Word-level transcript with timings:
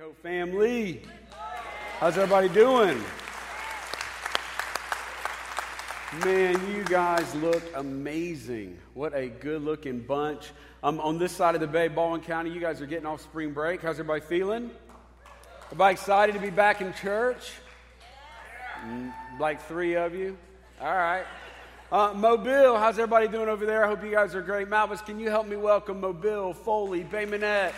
Hope 0.00 0.20
family. 0.22 1.02
How's 2.00 2.16
everybody 2.18 2.48
doing? 2.48 3.00
Man, 6.24 6.74
you 6.74 6.82
guys 6.84 7.32
look 7.36 7.62
amazing. 7.74 8.78
What 8.94 9.14
a 9.14 9.28
good 9.28 9.62
looking 9.62 10.00
bunch. 10.00 10.50
Um, 10.82 10.98
on 11.00 11.18
this 11.18 11.32
side 11.32 11.54
of 11.54 11.60
the 11.60 11.66
bay, 11.66 11.88
Baldwin 11.88 12.22
County, 12.22 12.50
you 12.50 12.60
guys 12.60 12.80
are 12.80 12.86
getting 12.86 13.06
off 13.06 13.20
spring 13.20 13.52
break. 13.52 13.82
How's 13.82 13.94
everybody 14.00 14.20
feeling? 14.22 14.70
Everybody 15.66 15.92
excited 15.92 16.34
to 16.34 16.40
be 16.40 16.50
back 16.50 16.80
in 16.80 16.92
church? 16.94 17.52
Mm, 18.86 19.12
Like 19.38 19.62
three 19.62 19.94
of 19.94 20.14
you? 20.14 20.36
All 20.80 20.94
right. 20.94 21.24
Uh, 21.92 22.12
Mobile, 22.14 22.76
how's 22.78 22.98
everybody 22.98 23.28
doing 23.28 23.48
over 23.48 23.64
there? 23.64 23.84
I 23.84 23.88
hope 23.88 24.02
you 24.02 24.10
guys 24.10 24.34
are 24.34 24.42
great. 24.42 24.68
Malbis, 24.68 25.04
can 25.04 25.20
you 25.20 25.30
help 25.30 25.46
me 25.46 25.56
welcome 25.56 26.00
Mobile, 26.00 26.52
Foley, 26.52 27.04
Bay 27.04 27.24
Minette, 27.24 27.74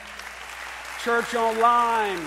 Church 1.07 1.37
Online? 1.37 2.19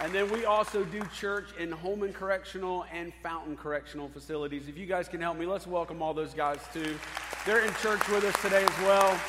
And 0.00 0.10
then 0.10 0.30
we 0.30 0.46
also 0.46 0.84
do 0.84 1.02
church 1.14 1.50
in 1.58 1.70
Holman 1.70 2.14
Correctional 2.14 2.86
and 2.90 3.12
Fountain 3.22 3.58
Correctional 3.58 4.08
facilities. 4.08 4.68
If 4.68 4.78
you 4.78 4.86
guys 4.86 5.06
can 5.06 5.20
help 5.20 5.36
me, 5.36 5.44
let's 5.44 5.66
welcome 5.66 6.00
all 6.00 6.14
those 6.14 6.32
guys 6.32 6.60
too. 6.72 6.96
They're 7.44 7.62
in 7.62 7.74
church 7.74 8.08
with 8.08 8.24
us 8.24 8.40
today 8.40 8.64
as 8.64 8.78
well. 8.78 9.20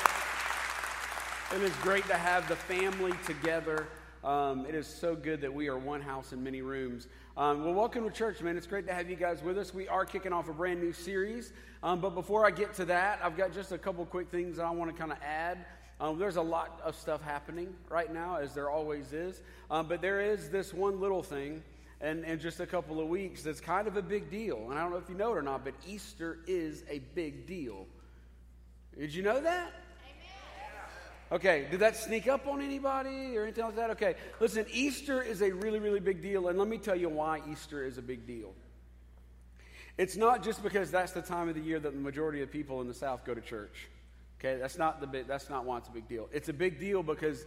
It 1.54 1.60
is 1.60 1.76
great 1.82 2.06
to 2.06 2.16
have 2.16 2.48
the 2.48 2.56
family 2.56 3.12
together. 3.26 3.86
Um, 4.24 4.64
it 4.64 4.74
is 4.74 4.86
so 4.86 5.14
good 5.14 5.42
that 5.42 5.52
we 5.52 5.68
are 5.68 5.76
one 5.76 6.00
house 6.00 6.32
in 6.32 6.42
many 6.42 6.62
rooms. 6.62 7.08
Um, 7.36 7.62
well, 7.62 7.74
welcome 7.74 8.04
to 8.04 8.10
church, 8.10 8.40
man. 8.40 8.56
It's 8.56 8.66
great 8.66 8.86
to 8.86 8.94
have 8.94 9.10
you 9.10 9.16
guys 9.16 9.42
with 9.42 9.58
us. 9.58 9.74
We 9.74 9.86
are 9.86 10.06
kicking 10.06 10.32
off 10.32 10.48
a 10.48 10.54
brand 10.54 10.80
new 10.80 10.94
series. 10.94 11.52
Um, 11.82 12.00
but 12.00 12.14
before 12.14 12.46
I 12.46 12.52
get 12.52 12.72
to 12.76 12.86
that, 12.86 13.20
I've 13.22 13.36
got 13.36 13.52
just 13.52 13.72
a 13.72 13.76
couple 13.76 14.06
quick 14.06 14.30
things 14.30 14.56
that 14.56 14.64
I 14.64 14.70
want 14.70 14.90
to 14.90 14.96
kind 14.96 15.12
of 15.12 15.18
add. 15.22 15.58
Um, 16.02 16.18
there's 16.18 16.34
a 16.34 16.42
lot 16.42 16.80
of 16.84 16.96
stuff 16.96 17.22
happening 17.22 17.72
right 17.88 18.12
now, 18.12 18.34
as 18.34 18.54
there 18.54 18.68
always 18.68 19.12
is. 19.12 19.40
Um, 19.70 19.86
but 19.86 20.02
there 20.02 20.20
is 20.20 20.50
this 20.50 20.74
one 20.74 21.00
little 21.00 21.22
thing 21.22 21.62
in, 22.00 22.24
in 22.24 22.40
just 22.40 22.58
a 22.58 22.66
couple 22.66 23.00
of 23.00 23.06
weeks 23.06 23.44
that's 23.44 23.60
kind 23.60 23.86
of 23.86 23.96
a 23.96 24.02
big 24.02 24.28
deal. 24.28 24.66
And 24.68 24.76
I 24.76 24.82
don't 24.82 24.90
know 24.90 24.96
if 24.96 25.08
you 25.08 25.14
know 25.14 25.32
it 25.32 25.38
or 25.38 25.42
not, 25.42 25.64
but 25.64 25.74
Easter 25.86 26.40
is 26.48 26.82
a 26.90 26.98
big 27.14 27.46
deal. 27.46 27.86
Did 28.98 29.14
you 29.14 29.22
know 29.22 29.40
that? 29.42 29.70
Okay, 31.30 31.68
did 31.70 31.78
that 31.78 31.94
sneak 31.94 32.26
up 32.26 32.48
on 32.48 32.60
anybody 32.60 33.38
or 33.38 33.44
anything 33.44 33.64
like 33.64 33.76
that? 33.76 33.90
Okay, 33.90 34.16
listen, 34.40 34.66
Easter 34.72 35.22
is 35.22 35.40
a 35.40 35.52
really, 35.52 35.78
really 35.78 36.00
big 36.00 36.20
deal, 36.20 36.48
and 36.48 36.58
let 36.58 36.66
me 36.66 36.78
tell 36.78 36.96
you 36.96 37.08
why 37.08 37.40
Easter 37.50 37.86
is 37.86 37.96
a 37.96 38.02
big 38.02 38.26
deal. 38.26 38.52
It's 39.96 40.16
not 40.16 40.42
just 40.42 40.64
because 40.64 40.90
that's 40.90 41.12
the 41.12 41.22
time 41.22 41.48
of 41.48 41.54
the 41.54 41.60
year 41.60 41.78
that 41.78 41.94
the 41.94 42.00
majority 42.00 42.42
of 42.42 42.50
people 42.50 42.80
in 42.80 42.88
the 42.88 42.92
South 42.92 43.24
go 43.24 43.34
to 43.34 43.40
church. 43.40 43.88
Okay, 44.44 44.58
that's 44.58 44.76
not 44.76 45.00
the 45.00 45.06
big, 45.06 45.28
that's 45.28 45.48
not 45.48 45.64
why 45.64 45.78
it's 45.78 45.86
a 45.86 45.92
big 45.92 46.08
deal. 46.08 46.28
It's 46.32 46.48
a 46.48 46.52
big 46.52 46.80
deal 46.80 47.04
because 47.04 47.46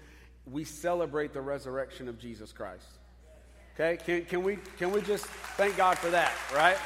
we 0.49 0.63
celebrate 0.63 1.33
the 1.33 1.41
resurrection 1.41 2.07
of 2.07 2.17
Jesus 2.17 2.53
Christ. 2.53 2.88
Okay, 3.73 3.97
can, 3.97 4.23
can 4.23 4.43
we 4.43 4.57
can 4.77 4.91
we 4.91 5.01
just 5.01 5.25
thank 5.57 5.75
God 5.75 5.97
for 5.97 6.09
that, 6.11 6.31
right? 6.53 6.77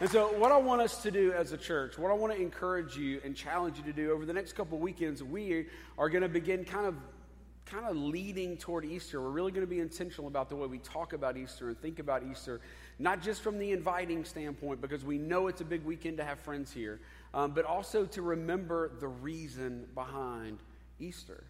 And 0.00 0.10
so, 0.10 0.38
what 0.38 0.52
I 0.52 0.58
want 0.58 0.82
us 0.82 1.02
to 1.04 1.10
do 1.10 1.32
as 1.32 1.52
a 1.52 1.56
church, 1.56 1.96
what 1.96 2.10
I 2.10 2.14
want 2.14 2.34
to 2.34 2.38
encourage 2.38 2.98
you 2.98 3.22
and 3.24 3.34
challenge 3.34 3.78
you 3.78 3.84
to 3.84 3.92
do 3.94 4.12
over 4.12 4.26
the 4.26 4.34
next 4.34 4.52
couple 4.52 4.78
weekends, 4.78 5.22
we 5.22 5.68
are 5.96 6.10
going 6.10 6.20
to 6.20 6.28
begin 6.28 6.66
kind 6.66 6.86
of 6.86 6.96
kind 7.64 7.86
of 7.86 7.96
leading 7.96 8.58
toward 8.58 8.84
Easter. 8.84 9.22
We're 9.22 9.30
really 9.30 9.52
going 9.52 9.66
to 9.66 9.70
be 9.70 9.80
intentional 9.80 10.28
about 10.28 10.50
the 10.50 10.56
way 10.56 10.66
we 10.66 10.78
talk 10.78 11.14
about 11.14 11.38
Easter 11.38 11.68
and 11.68 11.80
think 11.80 11.98
about 11.98 12.22
Easter, 12.22 12.60
not 12.98 13.22
just 13.22 13.42
from 13.42 13.58
the 13.58 13.72
inviting 13.72 14.24
standpoint, 14.24 14.80
because 14.80 15.04
we 15.04 15.18
know 15.18 15.48
it's 15.48 15.60
a 15.60 15.64
big 15.64 15.84
weekend 15.84 16.16
to 16.18 16.24
have 16.24 16.38
friends 16.38 16.72
here, 16.72 17.00
um, 17.32 17.52
but 17.52 17.64
also 17.64 18.04
to 18.06 18.22
remember 18.22 18.92
the 19.00 19.08
reason 19.08 19.86
behind 19.94 20.58
Easter. 20.98 21.44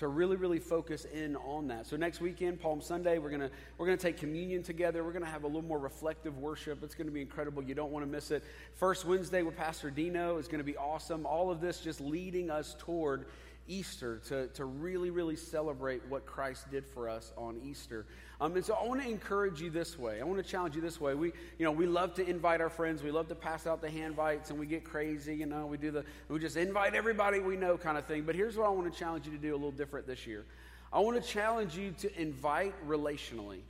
To 0.00 0.08
really, 0.08 0.36
really 0.36 0.58
focus 0.58 1.06
in 1.06 1.36
on 1.36 1.68
that. 1.68 1.86
So 1.86 1.96
next 1.96 2.20
weekend, 2.20 2.60
Palm 2.60 2.82
Sunday, 2.82 3.16
we're 3.16 3.30
gonna 3.30 3.50
we're 3.78 3.86
gonna 3.86 3.96
take 3.96 4.18
communion 4.18 4.62
together. 4.62 5.02
We're 5.02 5.14
gonna 5.14 5.24
have 5.24 5.44
a 5.44 5.46
little 5.46 5.62
more 5.62 5.78
reflective 5.78 6.36
worship. 6.36 6.82
It's 6.82 6.94
gonna 6.94 7.10
be 7.10 7.22
incredible. 7.22 7.62
You 7.62 7.74
don't 7.74 7.90
want 7.90 8.04
to 8.04 8.10
miss 8.10 8.30
it. 8.30 8.44
First 8.74 9.06
Wednesday 9.06 9.42
with 9.42 9.56
Pastor 9.56 9.90
Dino 9.90 10.36
is 10.36 10.48
gonna 10.48 10.64
be 10.64 10.76
awesome. 10.76 11.24
All 11.24 11.50
of 11.50 11.62
this 11.62 11.80
just 11.80 12.02
leading 12.02 12.50
us 12.50 12.76
toward 12.78 13.24
Easter 13.68 14.18
to, 14.28 14.48
to 14.48 14.64
really, 14.64 15.10
really 15.10 15.36
celebrate 15.36 16.02
what 16.08 16.26
Christ 16.26 16.70
did 16.70 16.86
for 16.86 17.08
us 17.08 17.32
on 17.36 17.58
Easter. 17.64 18.06
Um, 18.40 18.54
and 18.54 18.64
so 18.64 18.74
I 18.74 18.84
want 18.84 19.02
to 19.02 19.08
encourage 19.08 19.62
you 19.62 19.70
this 19.70 19.98
way. 19.98 20.20
I 20.20 20.24
want 20.24 20.44
to 20.44 20.48
challenge 20.48 20.74
you 20.74 20.82
this 20.82 21.00
way. 21.00 21.14
We, 21.14 21.32
you 21.58 21.64
know, 21.64 21.72
we 21.72 21.86
love 21.86 22.14
to 22.14 22.28
invite 22.28 22.60
our 22.60 22.68
friends. 22.68 23.02
We 23.02 23.10
love 23.10 23.28
to 23.28 23.34
pass 23.34 23.66
out 23.66 23.80
the 23.80 23.88
handbites, 23.88 24.50
and 24.50 24.58
we 24.58 24.66
get 24.66 24.84
crazy. 24.84 25.34
You 25.34 25.46
know, 25.46 25.66
we 25.66 25.78
do 25.78 25.90
the 25.90 26.04
we 26.28 26.38
just 26.38 26.56
invite 26.56 26.94
everybody 26.94 27.40
we 27.40 27.56
know 27.56 27.78
kind 27.78 27.96
of 27.96 28.04
thing. 28.04 28.24
But 28.24 28.34
here's 28.34 28.56
what 28.56 28.66
I 28.66 28.70
want 28.70 28.92
to 28.92 28.98
challenge 28.98 29.24
you 29.24 29.32
to 29.32 29.38
do 29.38 29.52
a 29.52 29.56
little 29.56 29.70
different 29.70 30.06
this 30.06 30.26
year. 30.26 30.44
I 30.92 31.00
want 31.00 31.22
to 31.22 31.26
challenge 31.26 31.76
you 31.76 31.92
to 31.98 32.20
invite 32.20 32.74
relationally. 32.86 33.60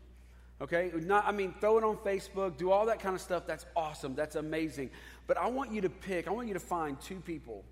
Okay, 0.61 0.91
not 0.95 1.27
I 1.27 1.33
mean 1.33 1.55
throw 1.61 1.79
it 1.79 1.85
on 1.85 1.97
Facebook, 1.99 2.57
do 2.57 2.71
all 2.73 2.87
that 2.87 2.99
kind 2.99 3.15
of 3.15 3.21
stuff. 3.21 3.47
That's 3.47 3.67
awesome. 3.77 4.17
That's 4.17 4.35
amazing. 4.35 4.91
But 5.29 5.37
I 5.37 5.49
want 5.49 5.71
you 5.71 5.81
to 5.83 5.91
pick. 5.91 6.27
I 6.27 6.31
want 6.33 6.49
you 6.49 6.55
to 6.55 6.61
find 6.61 7.01
two 7.01 7.21
people 7.21 7.63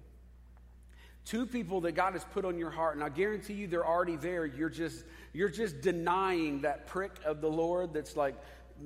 two 1.25 1.47
people 1.47 1.81
that 1.83 1.93
God 1.93 2.13
has 2.13 2.25
put 2.25 2.45
on 2.45 2.59
your 2.59 2.71
heart, 2.71 2.95
and 2.95 3.05
I 3.05 3.09
guarantee 3.09 3.55
you 3.55 3.67
they're 3.67 3.87
already 3.87 4.17
there. 4.17 4.47
You're 4.47 4.69
just 4.69 5.05
you're 5.33 5.49
just 5.49 5.81
denying 5.81 6.63
that 6.63 6.87
prick 6.87 7.13
of 7.25 7.41
the 7.41 7.49
Lord 7.49 7.93
that's 7.93 8.17
like 8.17 8.35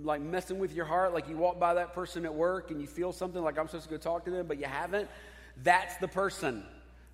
like 0.03 0.21
messing 0.21 0.59
with 0.59 0.72
your 0.75 0.84
heart. 0.84 1.12
Like 1.12 1.28
you 1.28 1.37
walk 1.37 1.59
by 1.59 1.75
that 1.75 1.94
person 1.94 2.25
at 2.25 2.34
work 2.34 2.71
and 2.71 2.81
you 2.81 2.87
feel 2.87 3.12
something 3.12 3.43
like 3.43 3.59
I'm 3.59 3.66
supposed 3.66 3.84
to 3.84 3.91
go 3.91 3.97
talk 3.97 4.25
to 4.26 4.31
them, 4.31 4.47
but 4.47 4.59
you 4.59 4.66
haven't. 4.66 5.09
That's 5.62 5.97
the 5.97 6.09
person. 6.09 6.65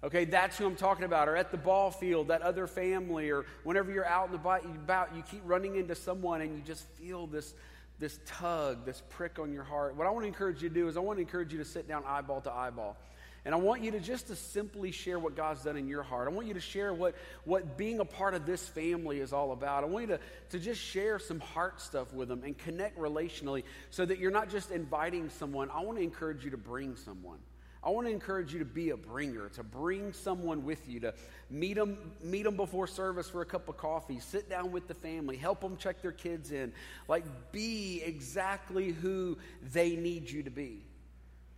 Okay, 0.02 0.26
that's 0.26 0.58
who 0.58 0.66
I'm 0.66 0.76
talking 0.76 1.04
about. 1.04 1.28
Or 1.28 1.36
at 1.36 1.50
the 1.50 1.56
ball 1.56 1.90
field, 1.90 2.28
that 2.28 2.42
other 2.42 2.66
family, 2.66 3.30
or 3.30 3.46
whenever 3.62 3.90
you're 3.90 4.04
out 4.04 4.28
and 4.28 4.34
about, 4.34 5.16
you 5.16 5.22
keep 5.22 5.40
running 5.46 5.76
into 5.76 5.94
someone 5.94 6.42
and 6.42 6.54
you 6.54 6.62
just 6.62 6.86
feel 6.98 7.26
this 7.26 7.54
this 8.00 8.18
tug, 8.26 8.84
this 8.84 9.02
prick 9.08 9.38
on 9.38 9.52
your 9.52 9.62
heart. 9.62 9.94
What 9.94 10.06
I 10.06 10.10
want 10.10 10.24
to 10.24 10.28
encourage 10.28 10.62
you 10.62 10.68
to 10.68 10.74
do 10.74 10.88
is 10.88 10.96
I 10.96 11.00
want 11.00 11.18
to 11.18 11.22
encourage 11.22 11.52
you 11.52 11.58
to 11.58 11.64
sit 11.64 11.86
down 11.86 12.02
eyeball 12.06 12.40
to 12.42 12.52
eyeball. 12.52 12.96
And 13.44 13.54
I 13.54 13.58
want 13.58 13.82
you 13.82 13.90
to 13.90 14.00
just 14.00 14.28
to 14.28 14.36
simply 14.36 14.90
share 14.90 15.18
what 15.18 15.36
God's 15.36 15.64
done 15.64 15.76
in 15.76 15.86
your 15.86 16.02
heart. 16.02 16.28
I 16.28 16.30
want 16.30 16.46
you 16.46 16.54
to 16.54 16.60
share 16.60 16.94
what, 16.94 17.14
what 17.44 17.76
being 17.76 18.00
a 18.00 18.04
part 18.04 18.32
of 18.32 18.46
this 18.46 18.66
family 18.66 19.20
is 19.20 19.34
all 19.34 19.52
about. 19.52 19.84
I 19.84 19.86
want 19.86 20.08
you 20.08 20.16
to, 20.16 20.20
to 20.50 20.58
just 20.58 20.80
share 20.80 21.18
some 21.18 21.40
heart 21.40 21.80
stuff 21.80 22.12
with 22.14 22.28
them 22.28 22.42
and 22.42 22.56
connect 22.56 22.98
relationally 22.98 23.64
so 23.90 24.06
that 24.06 24.18
you're 24.18 24.30
not 24.30 24.48
just 24.48 24.70
inviting 24.70 25.28
someone. 25.28 25.70
I 25.70 25.82
want 25.82 25.98
to 25.98 26.04
encourage 26.04 26.42
you 26.42 26.52
to 26.52 26.56
bring 26.56 26.96
someone. 26.96 27.38
I 27.82 27.90
want 27.90 28.06
to 28.06 28.12
encourage 28.12 28.54
you 28.54 28.60
to 28.60 28.64
be 28.64 28.90
a 28.90 28.96
bringer, 28.96 29.50
to 29.50 29.62
bring 29.62 30.14
someone 30.14 30.64
with 30.64 30.88
you, 30.88 31.00
to 31.00 31.12
meet 31.50 31.74
them, 31.74 31.98
meet 32.22 32.44
them 32.44 32.56
before 32.56 32.86
service 32.86 33.28
for 33.28 33.42
a 33.42 33.44
cup 33.44 33.68
of 33.68 33.76
coffee, 33.76 34.20
sit 34.20 34.48
down 34.48 34.72
with 34.72 34.88
the 34.88 34.94
family, 34.94 35.36
help 35.36 35.60
them 35.60 35.76
check 35.76 36.00
their 36.00 36.12
kids 36.12 36.50
in. 36.50 36.72
Like, 37.08 37.24
be 37.52 38.02
exactly 38.02 38.92
who 38.92 39.36
they 39.74 39.96
need 39.96 40.30
you 40.30 40.44
to 40.44 40.50
be. 40.50 40.86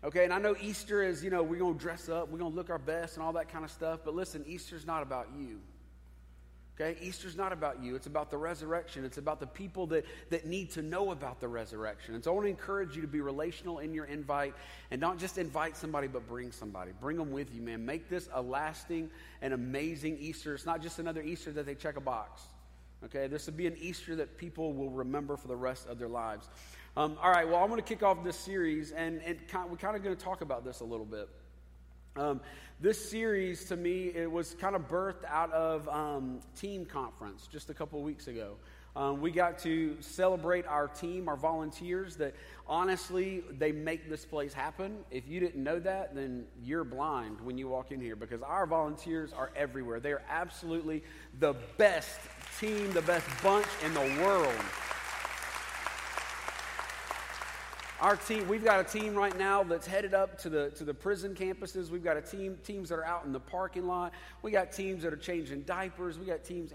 Okay, 0.05 0.25
and 0.25 0.33
I 0.33 0.39
know 0.39 0.55
Easter 0.61 1.03
is, 1.03 1.25
you 1.25 1.31
know, 1.31 1.43
we're 1.43 1.59
going 1.59 1.75
to 1.75 1.81
dress 1.81 2.09
up, 2.09 2.29
we're 2.29 2.39
going 2.39 2.53
to 2.53 2.57
look 2.57 2.71
our 2.71 2.79
best 2.79 3.17
and 3.17 3.25
all 3.25 3.33
that 3.33 3.49
kind 3.49 3.65
of 3.65 3.71
stuff, 3.71 4.01
but 4.05 4.15
listen, 4.15 4.45
Easter's 4.47 4.87
not 4.87 5.03
about 5.03 5.29
you. 5.37 5.59
Okay, 6.79 6.99
Easter's 7.01 7.37
not 7.37 7.53
about 7.55 7.83
you. 7.83 7.97
It's 7.97 8.07
about 8.07 8.31
the 8.31 8.37
resurrection. 8.37 9.07
It's 9.07 9.17
about 9.17 9.41
the 9.41 9.47
people 9.47 9.87
that, 9.87 10.05
that 10.29 10.45
need 10.45 10.71
to 10.73 10.83
know 10.83 11.11
about 11.11 11.41
the 11.41 11.49
resurrection. 11.49 12.15
And 12.15 12.23
so 12.23 12.31
I 12.31 12.35
want 12.35 12.45
to 12.45 12.51
encourage 12.51 12.95
you 12.95 13.01
to 13.01 13.09
be 13.09 13.23
relational 13.23 13.79
in 13.79 13.95
your 13.95 14.05
invite 14.05 14.53
and 14.91 15.01
not 15.01 15.19
just 15.19 15.39
invite 15.39 15.75
somebody, 15.75 16.07
but 16.07 16.29
bring 16.29 16.53
somebody. 16.53 16.91
Bring 17.01 17.17
them 17.17 17.31
with 17.33 17.55
you, 17.55 17.63
man. 17.63 17.87
Make 17.87 18.11
this 18.11 18.29
a 18.35 18.43
lasting 18.43 19.09
and 19.41 19.55
amazing 19.55 20.19
Easter. 20.21 20.55
It's 20.55 20.67
not 20.67 20.83
just 20.83 20.99
another 20.99 21.23
Easter 21.23 21.51
that 21.53 21.65
they 21.65 21.75
check 21.75 21.97
a 21.97 22.01
box. 22.03 22.43
Okay, 23.05 23.27
this 23.27 23.47
will 23.47 23.55
be 23.55 23.67
an 23.67 23.77
Easter 23.81 24.17
that 24.17 24.37
people 24.37 24.75
will 24.75 24.91
remember 24.91 25.39
for 25.39 25.49
the 25.49 25.57
rest 25.57 25.87
of 25.87 25.99
their 25.99 26.09
lives. 26.09 26.49
Um, 26.99 27.19
all 27.23 27.31
right, 27.31 27.47
well, 27.47 27.63
I'm 27.63 27.69
going 27.69 27.79
to 27.79 27.87
kick 27.87 28.03
off 28.03 28.25
this 28.25 28.39
series, 28.39 28.91
and, 28.91 29.21
and 29.27 29.39
we're 29.69 29.77
kind 29.77 29.97
of 29.97 30.03
going 30.03 30.17
to 30.17 30.25
talk 30.25 30.41
about 30.41 30.65
this 30.65 30.81
a 30.81 30.85
little 30.85 31.05
bit. 31.05 31.29
Um, 32.17 32.41
this 32.81 33.11
series, 33.11 33.67
to 33.67 33.77
me, 33.77 34.13
it 34.15 34.33
was 34.33 34.55
kind 34.55 34.75
of 34.75 34.89
birthed 34.89 35.27
out 35.29 35.53
of 35.53 35.87
um, 35.91 36.41
team 36.59 36.87
conference 36.87 37.49
just 37.53 37.69
a 37.69 37.75
couple 37.75 38.01
weeks 38.03 38.29
ago. 38.29 38.57
Um, 38.97 39.21
we 39.21 39.31
got 39.31 39.59
to 39.59 39.99
celebrate 40.01 40.67
our 40.67 40.89
team, 40.89 41.29
our 41.29 41.37
volunteers, 41.37 42.17
that 42.17 42.35
honestly, 42.67 43.45
they 43.59 43.73
make 43.73 44.09
this 44.09 44.25
place 44.25 44.55
happen. 44.55 44.97
If 45.11 45.29
you 45.29 45.39
didn't 45.39 45.63
know 45.63 45.79
that, 45.81 46.15
then 46.15 46.47
you're 46.63 46.85
blind 46.85 47.43
when 47.43 47.59
you 47.59 47.69
walk 47.69 47.93
in 47.93 48.01
here 48.01 48.17
because 48.17 48.41
our 48.41 48.67
volunteers 48.67 49.35
are 49.35 49.53
everywhere. 49.55 50.01
They 50.01 50.13
are 50.13 50.23
absolutely 50.31 51.05
the 51.41 51.57
best 51.77 52.19
team, 52.59 52.91
the 52.93 53.03
best 53.03 53.27
bunch 53.43 53.67
in 53.85 53.93
the 53.93 54.25
world. 54.25 54.55
Our 58.01 58.17
team, 58.17 58.47
we've 58.47 58.65
got 58.65 58.81
a 58.81 58.85
team 58.85 59.15
right 59.15 59.37
now 59.39 59.63
that's 59.63 59.87
headed 59.87 60.13
up 60.13 60.39
to 60.41 60.51
the, 60.51 60.71
to 60.73 60.85
the 60.85 60.93
prison 60.93 61.35
campuses. 61.35 61.89
We've 61.89 62.05
got 62.05 62.17
a 62.17 62.21
team, 62.21 62.59
teams 62.63 62.91
that 62.91 62.97
are 62.97 63.05
out 63.05 63.25
in 63.25 63.33
the 63.33 63.41
parking 63.41 63.87
lot. 63.87 64.13
We 64.43 64.51
got 64.51 64.71
teams 64.71 65.03
that 65.03 65.13
are 65.15 65.19
changing 65.19 65.63
diapers. 65.63 66.19
We 66.19 66.27
got 66.27 66.45
teams 66.45 66.73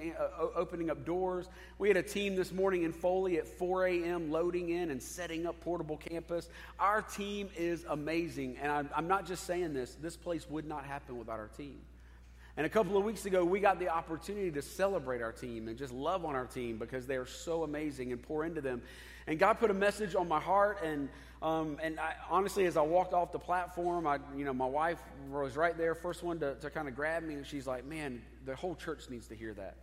opening 0.55 0.89
up 0.89 1.05
doors. 1.05 1.47
We 1.77 1.87
had 1.87 1.97
a 1.97 2.03
team 2.03 2.35
this 2.35 2.51
morning 2.51 2.83
in 2.83 2.91
Foley 2.91 3.37
at 3.37 3.47
4 3.47 3.85
a.m. 3.85 4.31
loading 4.31 4.69
in 4.69 4.89
and 4.89 5.01
setting 5.01 5.45
up 5.45 5.59
portable 5.61 5.97
campus. 5.97 6.49
Our 6.79 7.03
team 7.03 7.49
is 7.55 7.85
amazing. 7.89 8.57
And 8.59 8.71
I'm, 8.71 8.89
I'm 8.95 9.07
not 9.07 9.27
just 9.27 9.45
saying 9.45 9.73
this, 9.73 9.95
this 10.01 10.17
place 10.17 10.49
would 10.49 10.65
not 10.65 10.85
happen 10.85 11.19
without 11.19 11.39
our 11.39 11.49
team. 11.49 11.79
And 12.57 12.65
a 12.65 12.69
couple 12.69 12.97
of 12.97 13.05
weeks 13.05 13.25
ago, 13.25 13.45
we 13.45 13.61
got 13.61 13.79
the 13.79 13.89
opportunity 13.89 14.51
to 14.51 14.61
celebrate 14.61 15.21
our 15.21 15.31
team 15.31 15.69
and 15.69 15.77
just 15.77 15.93
love 15.93 16.25
on 16.25 16.35
our 16.35 16.45
team 16.45 16.77
because 16.77 17.07
they 17.07 17.15
are 17.15 17.25
so 17.25 17.63
amazing 17.63 18.11
and 18.11 18.21
pour 18.21 18.43
into 18.43 18.59
them. 18.59 18.81
And 19.25 19.39
God 19.39 19.53
put 19.53 19.71
a 19.71 19.73
message 19.73 20.15
on 20.15 20.27
my 20.27 20.39
heart, 20.39 20.79
and 20.83 21.07
um, 21.41 21.79
and 21.81 21.99
I, 21.99 22.13
honestly, 22.29 22.65
as 22.65 22.77
I 22.77 22.81
walked 22.81 23.13
off 23.13 23.31
the 23.31 23.39
platform, 23.39 24.05
I, 24.05 24.19
you 24.37 24.45
know, 24.45 24.53
my 24.53 24.65
wife 24.65 24.99
was 25.31 25.55
right 25.55 25.75
there, 25.75 25.95
first 25.95 26.21
one 26.21 26.39
to, 26.39 26.55
to 26.55 26.69
kind 26.69 26.87
of 26.87 26.95
grab 26.95 27.23
me, 27.23 27.35
and 27.35 27.45
she's 27.45 27.65
like, 27.65 27.85
"Man, 27.85 28.21
the 28.45 28.55
whole 28.55 28.75
church 28.75 29.09
needs 29.09 29.27
to 29.27 29.35
hear 29.35 29.53
that." 29.53 29.77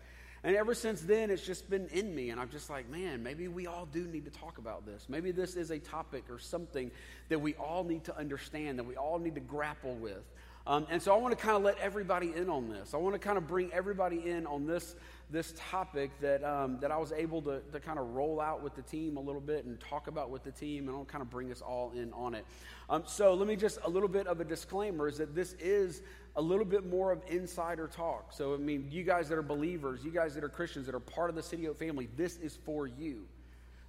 And 0.45 0.55
ever 0.55 0.73
since 0.73 1.01
then, 1.01 1.31
it's 1.31 1.45
just 1.45 1.69
been 1.69 1.89
in 1.89 2.15
me, 2.15 2.31
and 2.31 2.41
I'm 2.41 2.51
just 2.51 2.69
like, 2.69 2.89
"Man, 2.89 3.23
maybe 3.23 3.49
we 3.49 3.67
all 3.67 3.87
do 3.87 4.07
need 4.07 4.25
to 4.27 4.31
talk 4.31 4.59
about 4.59 4.87
this. 4.87 5.07
Maybe 5.09 5.31
this 5.31 5.57
is 5.57 5.71
a 5.71 5.79
topic 5.79 6.25
or 6.31 6.39
something 6.39 6.91
that 7.29 7.41
we 7.41 7.55
all 7.55 7.83
need 7.83 8.05
to 8.05 8.17
understand, 8.17 8.79
that 8.79 8.85
we 8.85 8.97
all 8.97 9.19
need 9.19 9.35
to 9.37 9.41
grapple 9.41 9.95
with." 9.95 10.25
Um, 10.69 10.87
and 10.91 11.03
so 11.03 11.15
I 11.15 11.19
want 11.19 11.37
to 11.37 11.43
kind 11.43 11.57
of 11.57 11.63
let 11.63 11.79
everybody 11.79 12.35
in 12.37 12.51
on 12.51 12.69
this. 12.69 12.93
I 12.93 12.99
want 12.99 13.15
to 13.15 13.19
kind 13.19 13.39
of 13.39 13.49
bring 13.49 13.73
everybody 13.73 14.29
in 14.29 14.47
on 14.47 14.67
this 14.67 14.95
this 15.31 15.53
topic 15.59 16.11
that, 16.21 16.43
um, 16.43 16.79
that 16.81 16.91
I 16.91 16.97
was 16.97 17.13
able 17.13 17.43
to, 17.43 17.61
to 17.73 17.81
kind 17.81 17.99
of 17.99 18.15
roll 18.15 18.41
out 18.41 18.63
with 18.63 18.75
the 18.75 18.83
team 18.83 19.19
a 19.19 19.21
little 19.21 19.43
bit 19.43 19.67
and 19.67 19.79
talk 19.79 20.07
about 20.07 20.31
with 20.31 20.43
the 20.43 20.51
team, 20.51 20.89
and 20.89 20.97
I'll 20.97 21.05
kind 21.05 21.21
of 21.21 21.29
bring 21.29 21.53
us 21.53 21.61
all 21.61 21.93
in 21.95 22.13
on 22.15 22.35
it. 22.35 22.47
Um, 22.89 23.03
so, 23.07 23.35
let 23.35 23.47
me 23.47 23.57
just 23.57 23.79
a 23.85 23.91
little 23.91 24.09
bit 24.09 24.27
of 24.27 24.41
a 24.41 24.45
disclaimer 24.45 25.07
is 25.09 25.19
that 25.19 25.35
this 25.35 25.53
is 25.55 26.03
a 26.37 26.43
little 26.43 26.65
bit 26.65 26.87
more 26.87 27.13
of 27.13 27.21
insider 27.29 27.87
talk. 27.87 28.33
So, 28.33 28.55
I 28.55 28.57
mean, 28.57 28.89
you 28.91 29.05
guys 29.05 29.29
that 29.29 29.37
are 29.37 29.43
believers, 29.43 30.05
you 30.05 30.11
guys 30.11 30.35
that 30.35 30.45
are 30.45 30.49
Christians, 30.49 30.87
that 30.87 30.95
are 30.95 31.01
part 31.01 31.29
of 31.29 31.37
the 31.37 31.43
City 31.43 31.67
Hope 31.67 31.79
family, 31.79 32.09
this 32.17 32.37
is 32.39 32.59
for 32.65 32.87
you. 32.87 33.27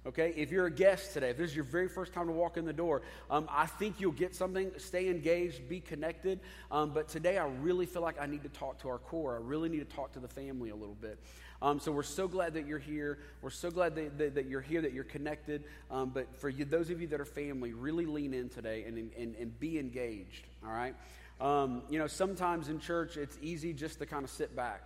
Okay, 0.06 0.32
if 0.34 0.50
you're 0.50 0.64
a 0.64 0.70
guest 0.70 1.12
today, 1.12 1.28
if 1.28 1.36
this 1.36 1.50
is 1.50 1.54
your 1.54 1.64
very 1.64 1.86
first 1.86 2.14
time 2.14 2.26
to 2.26 2.32
walk 2.32 2.56
in 2.56 2.64
the 2.64 2.72
door, 2.72 3.02
um, 3.30 3.46
I 3.50 3.66
think 3.66 4.00
you'll 4.00 4.12
get 4.12 4.34
something. 4.34 4.70
Stay 4.78 5.10
engaged, 5.10 5.68
be 5.68 5.80
connected. 5.80 6.40
Um, 6.70 6.92
but 6.94 7.08
today, 7.08 7.36
I 7.36 7.46
really 7.46 7.84
feel 7.84 8.00
like 8.00 8.18
I 8.18 8.24
need 8.24 8.42
to 8.44 8.48
talk 8.48 8.80
to 8.80 8.88
our 8.88 8.96
core. 8.96 9.36
I 9.36 9.40
really 9.46 9.68
need 9.68 9.80
to 9.80 9.96
talk 9.96 10.12
to 10.12 10.18
the 10.18 10.28
family 10.28 10.70
a 10.70 10.74
little 10.74 10.94
bit. 10.94 11.18
Um, 11.60 11.78
so 11.78 11.92
we're 11.92 12.02
so 12.02 12.26
glad 12.26 12.54
that 12.54 12.66
you're 12.66 12.78
here. 12.78 13.18
We're 13.42 13.50
so 13.50 13.70
glad 13.70 13.94
that, 13.96 14.16
that, 14.16 14.34
that 14.36 14.46
you're 14.46 14.62
here, 14.62 14.80
that 14.80 14.94
you're 14.94 15.04
connected. 15.04 15.64
Um, 15.90 16.08
but 16.08 16.34
for 16.34 16.48
you, 16.48 16.64
those 16.64 16.88
of 16.88 17.02
you 17.02 17.06
that 17.08 17.20
are 17.20 17.26
family, 17.26 17.74
really 17.74 18.06
lean 18.06 18.32
in 18.32 18.48
today 18.48 18.84
and, 18.84 19.12
and, 19.18 19.36
and 19.36 19.60
be 19.60 19.78
engaged. 19.78 20.46
All 20.64 20.72
right. 20.72 20.94
Um, 21.42 21.82
you 21.90 21.98
know, 21.98 22.06
sometimes 22.06 22.70
in 22.70 22.80
church, 22.80 23.18
it's 23.18 23.36
easy 23.42 23.74
just 23.74 23.98
to 23.98 24.06
kind 24.06 24.24
of 24.24 24.30
sit 24.30 24.56
back 24.56 24.82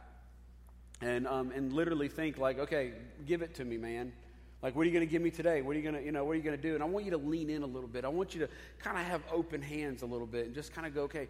and 1.01 1.27
um, 1.29 1.53
and 1.53 1.73
literally 1.73 2.09
think 2.09 2.39
like, 2.39 2.59
okay, 2.59 2.95
give 3.27 3.43
it 3.43 3.55
to 3.57 3.65
me, 3.65 3.77
man. 3.77 4.13
Like, 4.65 4.75
what 4.75 4.85
are 4.85 4.87
you 4.87 4.93
going 4.93 5.07
to 5.07 5.13
give 5.13 5.21
me 5.21 5.31
today? 5.31 5.61
What 5.61 5.77
are 5.77 5.79
you 5.79 5.83
going 5.83 5.95
to, 5.95 6.03
you 6.03 6.11
know, 6.11 6.25
what 6.25 6.33
are 6.33 6.37
you 6.37 6.43
going 6.43 6.57
to 6.57 6.63
do? 6.63 6.73
And 6.73 6.83
I 6.83 6.87
want 6.87 7.05
you 7.05 7.11
to 7.11 7.19
lean 7.19 7.51
in 7.51 7.63
a 7.63 7.67
little 7.67 7.87
bit. 7.87 8.07
I 8.07 8.09
want 8.09 8.35
you 8.35 8.41
to 8.41 8.49
kind 8.79 8.97
of 8.97 9.05
have 9.05 9.21
open 9.31 9.61
hands 9.61 10.01
a 10.01 10.07
little 10.07 10.27
bit 10.27 10.47
and 10.47 10.55
just 10.55 10.73
kind 10.73 10.87
of 10.87 10.95
go, 10.95 11.03
okay, 11.03 11.29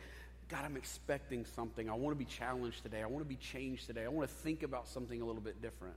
God, 0.48 0.64
I'm 0.64 0.76
expecting 0.76 1.44
something. 1.44 1.90
I 1.90 1.94
want 1.94 2.16
to 2.16 2.24
be 2.24 2.30
challenged 2.30 2.84
today. 2.84 3.02
I 3.02 3.06
want 3.06 3.24
to 3.24 3.28
be 3.28 3.34
changed 3.34 3.88
today. 3.88 4.04
I 4.04 4.08
want 4.08 4.28
to 4.28 4.34
think 4.36 4.62
about 4.62 4.86
something 4.86 5.20
a 5.20 5.24
little 5.24 5.40
bit 5.40 5.60
different. 5.60 5.96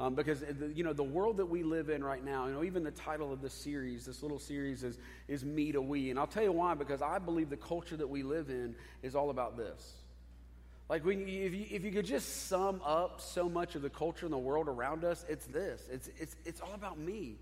Um, 0.00 0.16
because 0.16 0.42
uh, 0.42 0.66
you 0.74 0.82
know 0.82 0.92
the 0.92 1.02
world 1.02 1.36
that 1.36 1.46
we 1.46 1.62
live 1.62 1.90
in 1.90 2.02
right 2.02 2.24
now, 2.24 2.46
you 2.46 2.52
know, 2.52 2.64
even 2.64 2.82
the 2.82 2.92
title 2.92 3.32
of 3.32 3.40
this 3.40 3.52
series, 3.52 4.04
this 4.04 4.22
little 4.22 4.38
series 4.38 4.84
is 4.84 4.96
is 5.26 5.44
me 5.44 5.72
to 5.72 5.82
we, 5.82 6.10
and 6.10 6.20
I'll 6.20 6.28
tell 6.28 6.44
you 6.44 6.52
why. 6.52 6.74
Because 6.74 7.02
I 7.02 7.18
believe 7.18 7.50
the 7.50 7.56
culture 7.56 7.96
that 7.96 8.08
we 8.08 8.22
live 8.22 8.48
in 8.48 8.76
is 9.02 9.16
all 9.16 9.30
about 9.30 9.56
this. 9.56 9.94
Like, 10.88 11.04
when 11.04 11.26
you, 11.28 11.44
if, 11.44 11.54
you, 11.54 11.66
if 11.70 11.84
you 11.84 11.90
could 11.90 12.06
just 12.06 12.48
sum 12.48 12.80
up 12.84 13.20
so 13.20 13.48
much 13.48 13.74
of 13.74 13.82
the 13.82 13.90
culture 13.90 14.24
in 14.24 14.32
the 14.32 14.38
world 14.38 14.68
around 14.68 15.04
us, 15.04 15.24
it's 15.28 15.46
this 15.46 15.82
it's, 15.92 16.08
it's, 16.18 16.36
it's 16.44 16.60
all 16.60 16.74
about 16.74 16.98
me. 16.98 17.36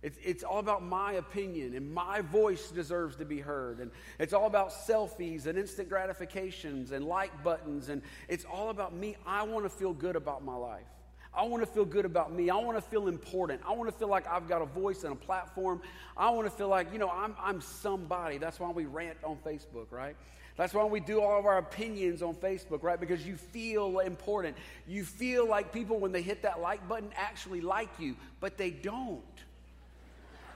It's, 0.00 0.16
it's 0.22 0.44
all 0.44 0.60
about 0.60 0.84
my 0.84 1.14
opinion, 1.14 1.74
and 1.74 1.92
my 1.92 2.20
voice 2.20 2.70
deserves 2.70 3.16
to 3.16 3.24
be 3.24 3.40
heard. 3.40 3.80
And 3.80 3.90
it's 4.20 4.32
all 4.32 4.46
about 4.46 4.70
selfies 4.70 5.46
and 5.46 5.58
instant 5.58 5.88
gratifications 5.88 6.92
and 6.92 7.04
like 7.04 7.42
buttons. 7.42 7.88
And 7.88 8.02
it's 8.28 8.44
all 8.44 8.70
about 8.70 8.94
me. 8.94 9.16
I 9.26 9.42
want 9.42 9.64
to 9.64 9.70
feel 9.70 9.92
good 9.92 10.14
about 10.14 10.44
my 10.44 10.54
life. 10.54 10.86
I 11.34 11.42
want 11.44 11.62
to 11.62 11.66
feel 11.66 11.84
good 11.84 12.04
about 12.04 12.32
me. 12.32 12.48
I 12.48 12.56
want 12.56 12.76
to 12.76 12.82
feel 12.82 13.08
important. 13.08 13.60
I 13.66 13.72
want 13.72 13.90
to 13.90 13.96
feel 13.96 14.08
like 14.08 14.26
I've 14.28 14.48
got 14.48 14.62
a 14.62 14.66
voice 14.66 15.02
and 15.02 15.12
a 15.12 15.16
platform. 15.16 15.82
I 16.16 16.30
want 16.30 16.46
to 16.46 16.50
feel 16.50 16.68
like, 16.68 16.92
you 16.92 16.98
know, 16.98 17.10
I'm, 17.10 17.34
I'm 17.40 17.60
somebody. 17.60 18.38
That's 18.38 18.58
why 18.58 18.70
we 18.70 18.86
rant 18.86 19.18
on 19.24 19.36
Facebook, 19.44 19.86
right? 19.90 20.16
That's 20.58 20.74
why 20.74 20.84
we 20.84 20.98
do 20.98 21.20
all 21.20 21.38
of 21.38 21.46
our 21.46 21.58
opinions 21.58 22.20
on 22.20 22.34
Facebook, 22.34 22.82
right? 22.82 22.98
Because 22.98 23.24
you 23.24 23.36
feel 23.36 24.00
important. 24.00 24.56
You 24.88 25.04
feel 25.04 25.48
like 25.48 25.72
people, 25.72 26.00
when 26.00 26.10
they 26.10 26.20
hit 26.20 26.42
that 26.42 26.60
like 26.60 26.86
button, 26.88 27.10
actually 27.14 27.60
like 27.60 27.88
you, 28.00 28.16
but 28.40 28.58
they 28.58 28.70
don't. 28.70 29.22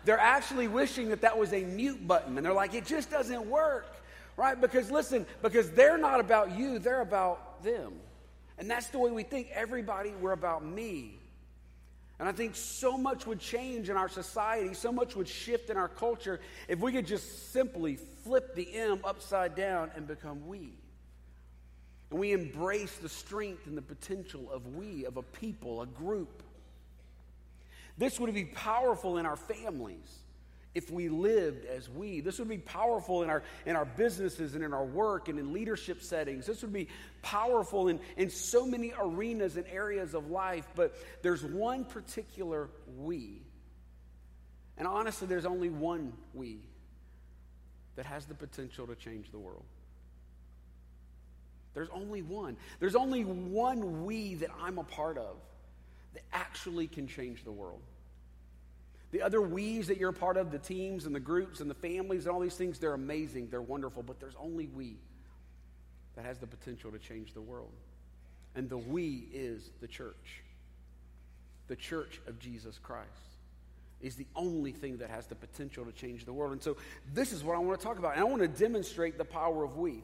They're 0.04 0.19
actually 0.19 0.66
wishing 0.66 1.10
that 1.10 1.20
that 1.20 1.38
was 1.38 1.52
a 1.52 1.62
mute 1.62 2.04
button, 2.04 2.37
and 2.37 2.44
they're 2.44 2.52
like, 2.52 2.75
it 2.75 2.84
just 2.84 3.12
doesn't 3.12 3.46
work, 3.46 3.87
right? 4.37 4.60
Because 4.60 4.90
listen, 4.90 5.25
because 5.40 5.70
they're 5.70 5.99
not 5.99 6.19
about 6.19 6.58
you, 6.58 6.81
they're 6.81 7.02
about 7.02 7.62
them. 7.62 7.93
And 8.58 8.69
that's 8.69 8.88
the 8.88 8.99
way 8.99 9.12
we 9.12 9.22
think. 9.22 9.50
Everybody, 9.54 10.10
we're 10.20 10.32
about 10.32 10.64
me. 10.64 11.16
And 12.23 12.29
I 12.29 12.33
think 12.33 12.55
so 12.55 12.97
much 12.97 13.27
would 13.27 13.41
change 13.41 13.91
in 13.91 13.97
our 13.97 14.09
society, 14.09 14.75
so 14.75 14.93
much 14.93 15.17
would 15.17 15.27
shift 15.27 15.71
in 15.71 15.77
our 15.77 15.89
culture 15.89 16.39
if 16.69 16.79
we 16.79 16.93
could 16.93 17.05
just 17.05 17.51
simply 17.53 17.97
flip 17.97 18.55
the 18.55 18.73
M 18.77 19.01
upside 19.03 19.57
down 19.57 19.91
and 19.97 20.07
become 20.07 20.47
we. 20.47 20.79
And 22.11 22.21
we 22.21 22.31
embrace 22.31 22.97
the 22.99 23.09
strength 23.09 23.67
and 23.67 23.77
the 23.77 23.83
potential 23.83 24.49
of 24.53 24.77
we, 24.77 25.05
of 25.05 25.17
a 25.17 25.23
people, 25.25 25.83
a 25.83 25.87
group. 25.87 26.45
This 27.99 28.21
would 28.21 28.33
be 28.33 28.45
powerful 28.45 29.19
in 29.19 29.27
our 29.27 29.35
families 29.35 30.22
if 30.75 30.91
we 30.91 31.09
lived 31.09 31.65
as 31.67 31.89
we. 31.89 32.21
This 32.21 32.39
would 32.39 32.49
be 32.49 32.59
powerful 32.59 33.23
in 33.23 33.31
our, 33.31 33.43
in 33.67 33.77
our 33.77 33.85
businesses 33.85 34.55
and 34.55 34.65
in 34.65 34.73
our 34.73 34.85
work 34.85 35.29
and 35.29 35.39
in 35.39 35.53
leadership 35.53 36.03
settings. 36.03 36.47
This 36.47 36.63
would 36.63 36.73
be 36.73 36.89
powerful 37.21 37.89
in, 37.89 38.01
in 38.17 38.31
so 38.31 38.67
many 38.67 38.93
arenas 38.99 39.57
and 39.57 39.67
areas 39.67 40.15
of 40.15 40.31
life, 40.31 40.67
but 40.75 40.95
there's 41.23 41.45
one 41.45 41.85
particular 41.85 42.71
we. 42.99 43.43
And 44.79 44.89
honestly, 44.89 45.27
there's 45.27 45.47
only 45.47 45.69
one 45.69 46.15
we 46.33 46.61
that 47.97 48.07
has 48.07 48.25
the 48.25 48.35
potential 48.35 48.87
to 48.87 48.95
change 48.95 49.31
the 49.31 49.39
world. 49.39 49.65
There's 51.75 51.91
only 51.91 52.23
one. 52.23 52.57
There's 52.81 52.97
only 52.97 53.25
one 53.25 54.05
we 54.05 54.35
that 54.37 54.51
I'm 54.63 54.79
a 54.79 54.85
part 54.85 55.19
of 55.19 55.37
that 56.15 56.23
actually 56.33 56.87
can 56.87 57.07
change 57.07 57.45
the 57.45 57.53
world. 57.53 57.81
The 59.12 59.23
other 59.23 59.41
we's 59.41 59.87
that 59.88 59.99
you're 59.99 60.11
a 60.11 60.14
part 60.14 60.37
of, 60.37 60.50
the 60.50 60.59
teams 60.59 61.05
and 61.06 61.14
the 61.14 61.20
groups 61.20 61.61
and 61.61 61.70
the 61.70 61.75
families 61.75 62.26
and 62.26 62.35
all 62.35 62.41
these 62.41 62.56
things, 62.56 62.79
they're 62.79 62.94
amazing, 62.94 63.49
they're 63.50 63.62
wonderful, 63.62 64.03
but 64.03 64.19
there's 64.19 64.37
only 64.41 64.67
we 64.67 64.97
that 66.17 66.25
has 66.25 66.38
the 66.38 66.47
potential 66.47 66.91
to 66.91 66.99
change 66.99 67.35
the 67.35 67.40
world. 67.40 67.73
And 68.54 68.69
the 68.69 68.78
we 68.78 69.28
is 69.33 69.71
the 69.81 69.87
church. 69.87 70.42
The 71.69 71.76
church 71.76 72.21
of 72.26 72.38
Jesus 72.38 72.78
Christ 72.78 73.09
is 74.00 74.16
the 74.16 74.26
only 74.35 74.73
thing 74.73 74.97
that 74.99 75.11
has 75.11 75.26
the 75.26 75.35
potential 75.35 75.85
to 75.85 75.92
change 75.92 76.25
the 76.25 76.33
world. 76.33 76.52
And 76.52 76.62
so 76.62 76.76
this 77.14 77.33
is 77.33 77.45
what 77.45 77.54
I 77.54 77.61
want 77.61 77.78
to 77.78 77.87
talk 77.87 77.99
about. 77.99 78.12
And 78.12 78.21
I 78.21 78.25
want 78.25 78.42
to 78.42 78.49
demonstrate 78.49 79.16
the 79.16 79.25
power 79.25 79.62
of 79.62 79.76
we. 79.76 80.02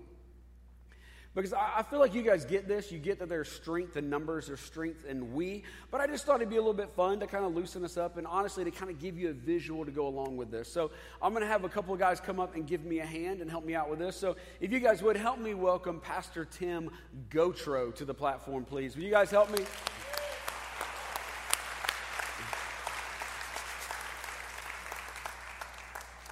Because 1.35 1.53
I, 1.53 1.85
feel 1.89 2.01
like 2.01 2.15
you 2.15 2.23
guys 2.23 2.45
get 2.45 2.67
this. 2.67 2.91
You 2.91 2.99
get 2.99 3.21
that 3.21 3.29
there's 3.29 3.49
strength 3.49 3.97
in 3.97 4.11
numbers, 4.11 4.49
there's 4.49 4.61
strength 4.61 5.05
in 5.05 5.35
we. 5.35 5.63
But 5.91 6.01
I 6.01 6.07
just 6.07 6.25
thought 6.25 6.37
it'd 6.37 6.51
be 6.51 6.57
a 6.57 6.61
little 6.61 6.75
bit 6.75 6.91
fun 6.91 7.21
to 7.21 7.27
kind 7.27 7.45
of 7.45 7.55
loosen 7.55 7.85
us 7.85 7.97
up 7.97 8.17
and 8.17 8.27
honestly 8.27 8.65
to 8.65 8.71
kind 8.71 8.91
of 8.91 8.99
give 8.99 9.17
you 9.17 9.29
a 9.29 9.33
visual 9.33 9.85
to 9.85 9.93
go 9.93 10.09
along 10.09 10.37
with 10.37 10.51
this. 10.51 10.73
So 10.73 10.91
I'm 11.23 11.33
going 11.33 11.43
to 11.43 11.49
have 11.49 11.65
a 11.65 11.69
couple 11.69 11.95
of 11.95 12.01
guys 12.01 12.19
come 12.19 12.41
up 12.41 12.57
and 12.57 12.67
give 12.67 12.85
me 12.85 12.99
a 12.99 13.07
hand 13.07 13.41
and 13.41 13.49
help 13.49 13.65
me 13.65 13.75
out 13.75 13.89
with 13.89 14.01
this. 14.01 14.17
So 14.17 14.37
if 14.61 14.73
you 14.73 14.81
guys 14.81 15.01
would 15.03 15.17
help 15.17 15.39
me 15.39 15.55
welcome 15.55 16.01
Pastor 16.01 16.45
Tim 16.45 16.91
Gotro 17.31 17.95
to 17.95 18.05
the 18.05 18.15
platform, 18.15 18.65
please. 18.65 18.97
Will 18.97 19.05
you 19.05 19.11
guys 19.13 19.31
help 19.31 19.51
me? 19.57 19.65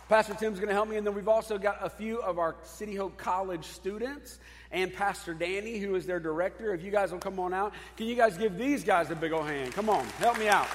Pastor 0.09 0.35
Tim's 0.35 0.61
going 0.61 0.69
to 0.69 0.75
help 0.75 0.89
me, 0.89 0.97
and 0.97 1.05
then 1.05 1.15
we've 1.15 1.27
also 1.27 1.59
got 1.59 1.79
a 1.81 1.91
few 1.91 2.23
of 2.23 2.39
our 2.39 2.55
City 2.63 2.95
Hope 2.95 3.17
College 3.17 3.65
students 3.65 4.39
and 4.73 4.93
Pastor 4.93 5.35
Danny, 5.35 5.79
who 5.79 5.95
is 5.95 6.07
their 6.07 6.21
director. 6.21 6.75
If 6.75 6.83
you 6.83 6.91
guys 6.91 7.13
will 7.13 7.19
come 7.19 7.39
on 7.39 7.55
out, 7.55 7.73
can 7.97 8.07
you 8.07 8.15
guys 8.15 8.37
give 8.37 8.59
these 8.59 8.85
guys 8.85 9.11
a 9.11 9.17
big 9.17 9.33
old 9.33 9.47
hand? 9.47 9.73
Come 9.73 9.89
on, 9.89 10.05
help 10.19 10.39
me 10.39 10.49
out. 10.49 10.69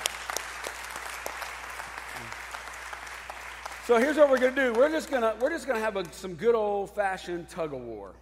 So 3.85 3.97
here's 3.97 4.15
what 4.15 4.29
we're 4.29 4.37
to 4.37 4.51
do. 4.51 4.73
We're 4.73 4.89
just 4.89 5.09
to 5.21 5.35
we're 5.41 5.49
just 5.49 5.65
to 5.79 5.83
have 5.83 5.97
a, 5.97 6.05
some 6.13 6.35
good 6.35 6.55
old 6.55 6.91
fashioned 6.91 7.49
tug 7.49 7.73
of 7.73 7.81
war. 7.81 8.13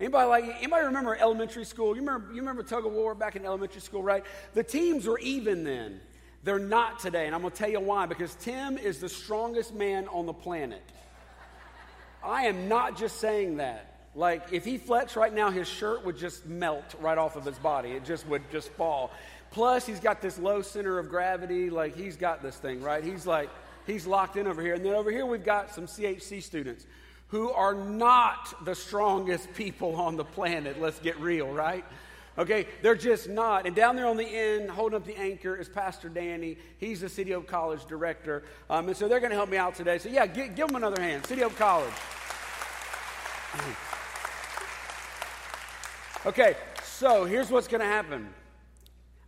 Anybody 0.00 0.28
like 0.28 0.44
anybody 0.58 0.86
remember 0.86 1.16
elementary 1.16 1.64
school? 1.64 1.94
You 1.94 2.00
remember 2.00 2.32
you 2.32 2.40
remember 2.40 2.62
tug 2.62 2.86
of 2.86 2.92
war 2.92 3.14
back 3.14 3.36
in 3.36 3.44
elementary 3.44 3.80
school, 3.80 4.02
right? 4.02 4.24
The 4.54 4.62
teams 4.62 5.06
were 5.06 5.18
even 5.20 5.64
then. 5.64 6.00
They're 6.44 6.58
not 6.58 7.00
today, 7.00 7.26
and 7.26 7.34
I'm 7.34 7.42
to 7.42 7.50
tell 7.50 7.68
you 7.68 7.80
why. 7.80 8.06
Because 8.06 8.34
Tim 8.36 8.78
is 8.78 9.00
the 9.00 9.08
strongest 9.08 9.74
man 9.74 10.06
on 10.08 10.26
the 10.26 10.32
planet. 10.32 10.82
I 12.22 12.46
am 12.46 12.68
not 12.68 12.96
just 12.96 13.20
saying 13.20 13.56
that. 13.56 13.95
Like, 14.16 14.50
if 14.50 14.64
he 14.64 14.78
flexed 14.78 15.14
right 15.14 15.32
now, 15.32 15.50
his 15.50 15.68
shirt 15.68 16.02
would 16.06 16.16
just 16.16 16.46
melt 16.46 16.94
right 17.00 17.18
off 17.18 17.36
of 17.36 17.44
his 17.44 17.58
body. 17.58 17.90
It 17.90 18.04
just 18.04 18.26
would 18.28 18.50
just 18.50 18.70
fall. 18.70 19.12
Plus, 19.50 19.86
he's 19.86 20.00
got 20.00 20.22
this 20.22 20.38
low 20.38 20.62
center 20.62 20.98
of 20.98 21.10
gravity. 21.10 21.68
Like, 21.68 21.94
he's 21.94 22.16
got 22.16 22.42
this 22.42 22.56
thing, 22.56 22.80
right? 22.82 23.04
He's 23.04 23.26
like, 23.26 23.50
he's 23.86 24.06
locked 24.06 24.38
in 24.38 24.46
over 24.46 24.62
here. 24.62 24.72
And 24.72 24.84
then 24.84 24.94
over 24.94 25.10
here, 25.10 25.26
we've 25.26 25.44
got 25.44 25.74
some 25.74 25.86
CHC 25.86 26.42
students 26.42 26.86
who 27.28 27.50
are 27.50 27.74
not 27.74 28.64
the 28.64 28.74
strongest 28.74 29.52
people 29.52 29.96
on 29.96 30.16
the 30.16 30.24
planet. 30.24 30.80
Let's 30.80 30.98
get 30.98 31.20
real, 31.20 31.48
right? 31.48 31.84
Okay, 32.38 32.66
they're 32.80 32.94
just 32.94 33.28
not. 33.28 33.66
And 33.66 33.76
down 33.76 33.96
there 33.96 34.06
on 34.06 34.16
the 34.16 34.24
end, 34.24 34.70
holding 34.70 34.96
up 34.96 35.04
the 35.04 35.16
anchor, 35.18 35.56
is 35.56 35.68
Pastor 35.68 36.08
Danny. 36.08 36.56
He's 36.78 37.00
the 37.00 37.08
City 37.10 37.32
Hope 37.32 37.46
College 37.46 37.84
director. 37.84 38.44
Um, 38.70 38.88
and 38.88 38.96
so 38.96 39.08
they're 39.08 39.20
going 39.20 39.30
to 39.30 39.36
help 39.36 39.50
me 39.50 39.58
out 39.58 39.74
today. 39.74 39.98
So, 39.98 40.08
yeah, 40.08 40.26
give, 40.26 40.54
give 40.54 40.68
them 40.68 40.76
another 40.76 41.02
hand. 41.02 41.26
City 41.26 41.42
Hope 41.42 41.56
College. 41.56 41.92
Okay, 46.26 46.56
so 46.82 47.24
here's 47.24 47.50
what's 47.50 47.68
going 47.68 47.80
to 47.80 47.86
happen 47.86 48.28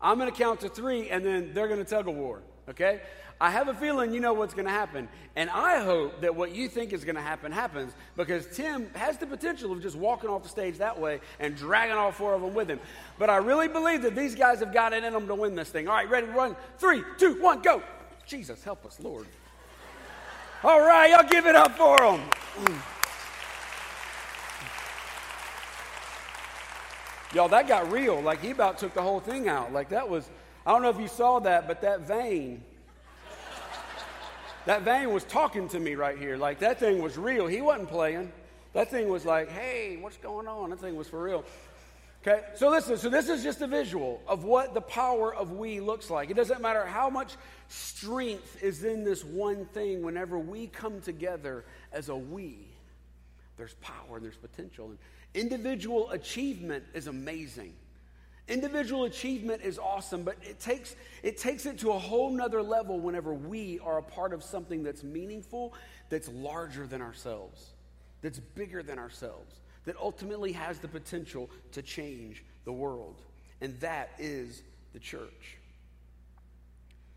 I'm 0.01 0.19
going 0.19 0.31
to 0.31 0.37
count 0.37 0.61
to 0.61 0.69
three, 0.69 1.09
and 1.11 1.25
then 1.25 1.55
they're 1.55 1.69
going 1.69 1.83
to 1.83 1.89
tug 1.89 2.09
a 2.09 2.11
war. 2.11 2.43
Okay? 2.69 3.01
I 3.41 3.53
have 3.53 3.69
a 3.69 3.75
feeling 3.75 4.13
you 4.13 4.19
know 4.19 4.33
what's 4.33 4.53
going 4.53 4.67
to 4.67 4.73
happen. 4.73 5.09
And 5.37 5.49
I 5.49 5.83
hope 5.85 6.21
that 6.23 6.35
what 6.35 6.53
you 6.53 6.69
think 6.69 6.93
is 6.93 7.05
going 7.05 7.15
to 7.15 7.23
happen 7.23 7.53
happens 7.53 7.93
because 8.17 8.49
Tim 8.49 8.91
has 8.95 9.17
the 9.17 9.27
potential 9.27 9.71
of 9.71 9.81
just 9.81 9.95
walking 9.95 10.29
off 10.29 10.43
the 10.43 10.49
stage 10.49 10.79
that 10.79 10.99
way 10.99 11.21
and 11.39 11.57
dragging 11.57 11.95
all 11.95 12.11
four 12.11 12.35
of 12.35 12.41
them 12.41 12.53
with 12.53 12.69
him. 12.69 12.81
But 13.17 13.31
I 13.31 13.37
really 13.37 13.69
believe 13.69 14.03
that 14.03 14.17
these 14.17 14.35
guys 14.35 14.59
have 14.59 14.75
got 14.75 14.93
it 14.93 15.05
in 15.05 15.13
them 15.13 15.29
to 15.29 15.37
win 15.37 15.55
this 15.55 15.71
thing. 15.71 15.87
All 15.87 15.95
right, 15.95 16.11
ready, 16.11 16.27
run. 16.27 16.57
Three, 16.79 17.05
two, 17.17 17.41
one, 17.41 17.63
go. 17.63 17.81
Jesus, 18.27 18.65
help 18.65 18.85
us, 18.85 18.99
Lord. 19.01 19.27
All 20.65 20.81
right, 20.81 21.11
y'all 21.11 21.29
give 21.29 21.47
it 21.47 21.55
up 21.55 21.77
for 21.77 21.97
them. 21.99 22.81
Y'all, 27.35 27.49
that 27.49 27.69
got 27.69 27.93
real. 27.93 28.21
Like 28.21 28.41
he 28.41 28.51
about 28.51 28.79
took 28.79 28.95
the 28.95 29.03
whole 29.03 29.21
thing 29.21 29.49
out. 29.49 29.73
Like 29.73 29.91
that 29.91 30.09
was, 30.09 30.29
I 30.67 30.73
don't 30.73 30.83
know 30.83 30.91
if 30.91 30.99
you 30.99 31.09
saw 31.09 31.39
that, 31.41 31.69
but 31.69 31.83
that 31.83 32.01
vein 32.01 32.63
that 34.69 34.83
vein 34.83 35.11
was 35.15 35.25
talking 35.25 35.67
to 35.71 35.81
me 35.81 35.95
right 35.95 36.19
here. 36.19 36.37
Like 36.37 36.59
that 36.59 36.79
thing 36.79 37.01
was 37.01 37.17
real. 37.17 37.47
He 37.47 37.63
wasn't 37.63 37.89
playing. 37.89 38.31
That 38.75 38.91
thing 38.91 39.09
was 39.09 39.25
like, 39.25 39.49
hey, 39.49 39.97
what's 39.99 40.19
going 40.19 40.47
on? 40.47 40.69
That 40.69 40.79
thing 40.79 40.95
was 40.95 41.09
for 41.09 41.23
real. 41.23 41.43
Okay, 42.21 42.43
so 42.55 42.69
listen, 42.69 42.99
so 42.99 43.09
this 43.09 43.31
is 43.31 43.43
just 43.43 43.63
a 43.63 43.67
visual 43.67 44.21
of 44.29 44.45
what 44.45 44.75
the 44.75 44.83
power 44.83 45.35
of 45.35 45.53
we 45.53 45.81
looks 45.81 46.11
like. 46.11 46.29
It 46.29 46.35
doesn't 46.35 46.61
matter 46.61 46.85
how 46.85 47.09
much 47.09 47.37
strength 47.69 48.63
is 48.63 48.85
in 48.85 49.05
this 49.05 49.25
one 49.25 49.65
thing, 49.67 50.03
whenever 50.03 50.39
we 50.39 50.67
come 50.67 51.01
together 51.01 51.65
as 51.91 52.11
a 52.11 52.17
we, 52.17 52.59
there's 53.57 53.75
power 53.75 54.17
and 54.17 54.25
there's 54.25 54.37
potential. 54.37 54.91
And 54.91 54.99
individual 55.35 56.11
achievement 56.11 56.85
is 56.95 57.07
amazing. 57.07 57.75
Individual 58.49 59.05
achievement 59.05 59.63
is 59.63 59.79
awesome, 59.79 60.23
but 60.23 60.37
it 60.43 60.59
takes, 60.59 60.97
it 61.23 61.37
takes 61.37 61.67
it 61.67 61.79
to 61.81 61.91
a 61.91 61.99
whole 61.99 62.31
nother 62.31 62.63
level 62.63 62.99
whenever 62.99 63.35
we 63.35 63.79
are 63.81 63.99
a 63.99 64.03
part 64.03 64.33
of 64.33 64.43
something 64.43 64.83
that's 64.83 65.05
meaningful, 65.05 65.75
that's 66.09 66.29
larger 66.31 66.87
than 66.87 67.03
ourselves, 67.03 67.67
that's 68.23 68.39
bigger 68.39 68.83
than 68.83 68.99
ourselves, 68.99 69.61
that 69.85 69.97
ultimately 69.99 70.53
has 70.53 70.79
the 70.79 70.89
potential 70.89 71.51
to 71.73 71.83
change 71.83 72.43
the 72.65 72.73
world. 72.73 73.21
And 73.61 73.79
that 73.81 74.11
is 74.19 74.63
the 74.95 74.99
church. 74.99 75.59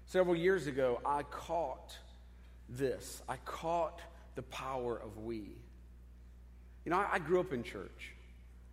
Several 0.05 0.35
years 0.35 0.67
ago, 0.67 0.99
I 1.05 1.23
caught 1.23 1.97
this. 2.67 3.21
I 3.29 3.37
caught 3.45 4.01
the 4.35 4.41
power 4.43 4.99
of 4.99 5.23
we. 5.23 5.55
You 6.85 6.91
know, 6.91 6.97
I, 6.97 7.09
I 7.13 7.19
grew 7.19 7.39
up 7.39 7.53
in 7.53 7.63
church. 7.63 8.13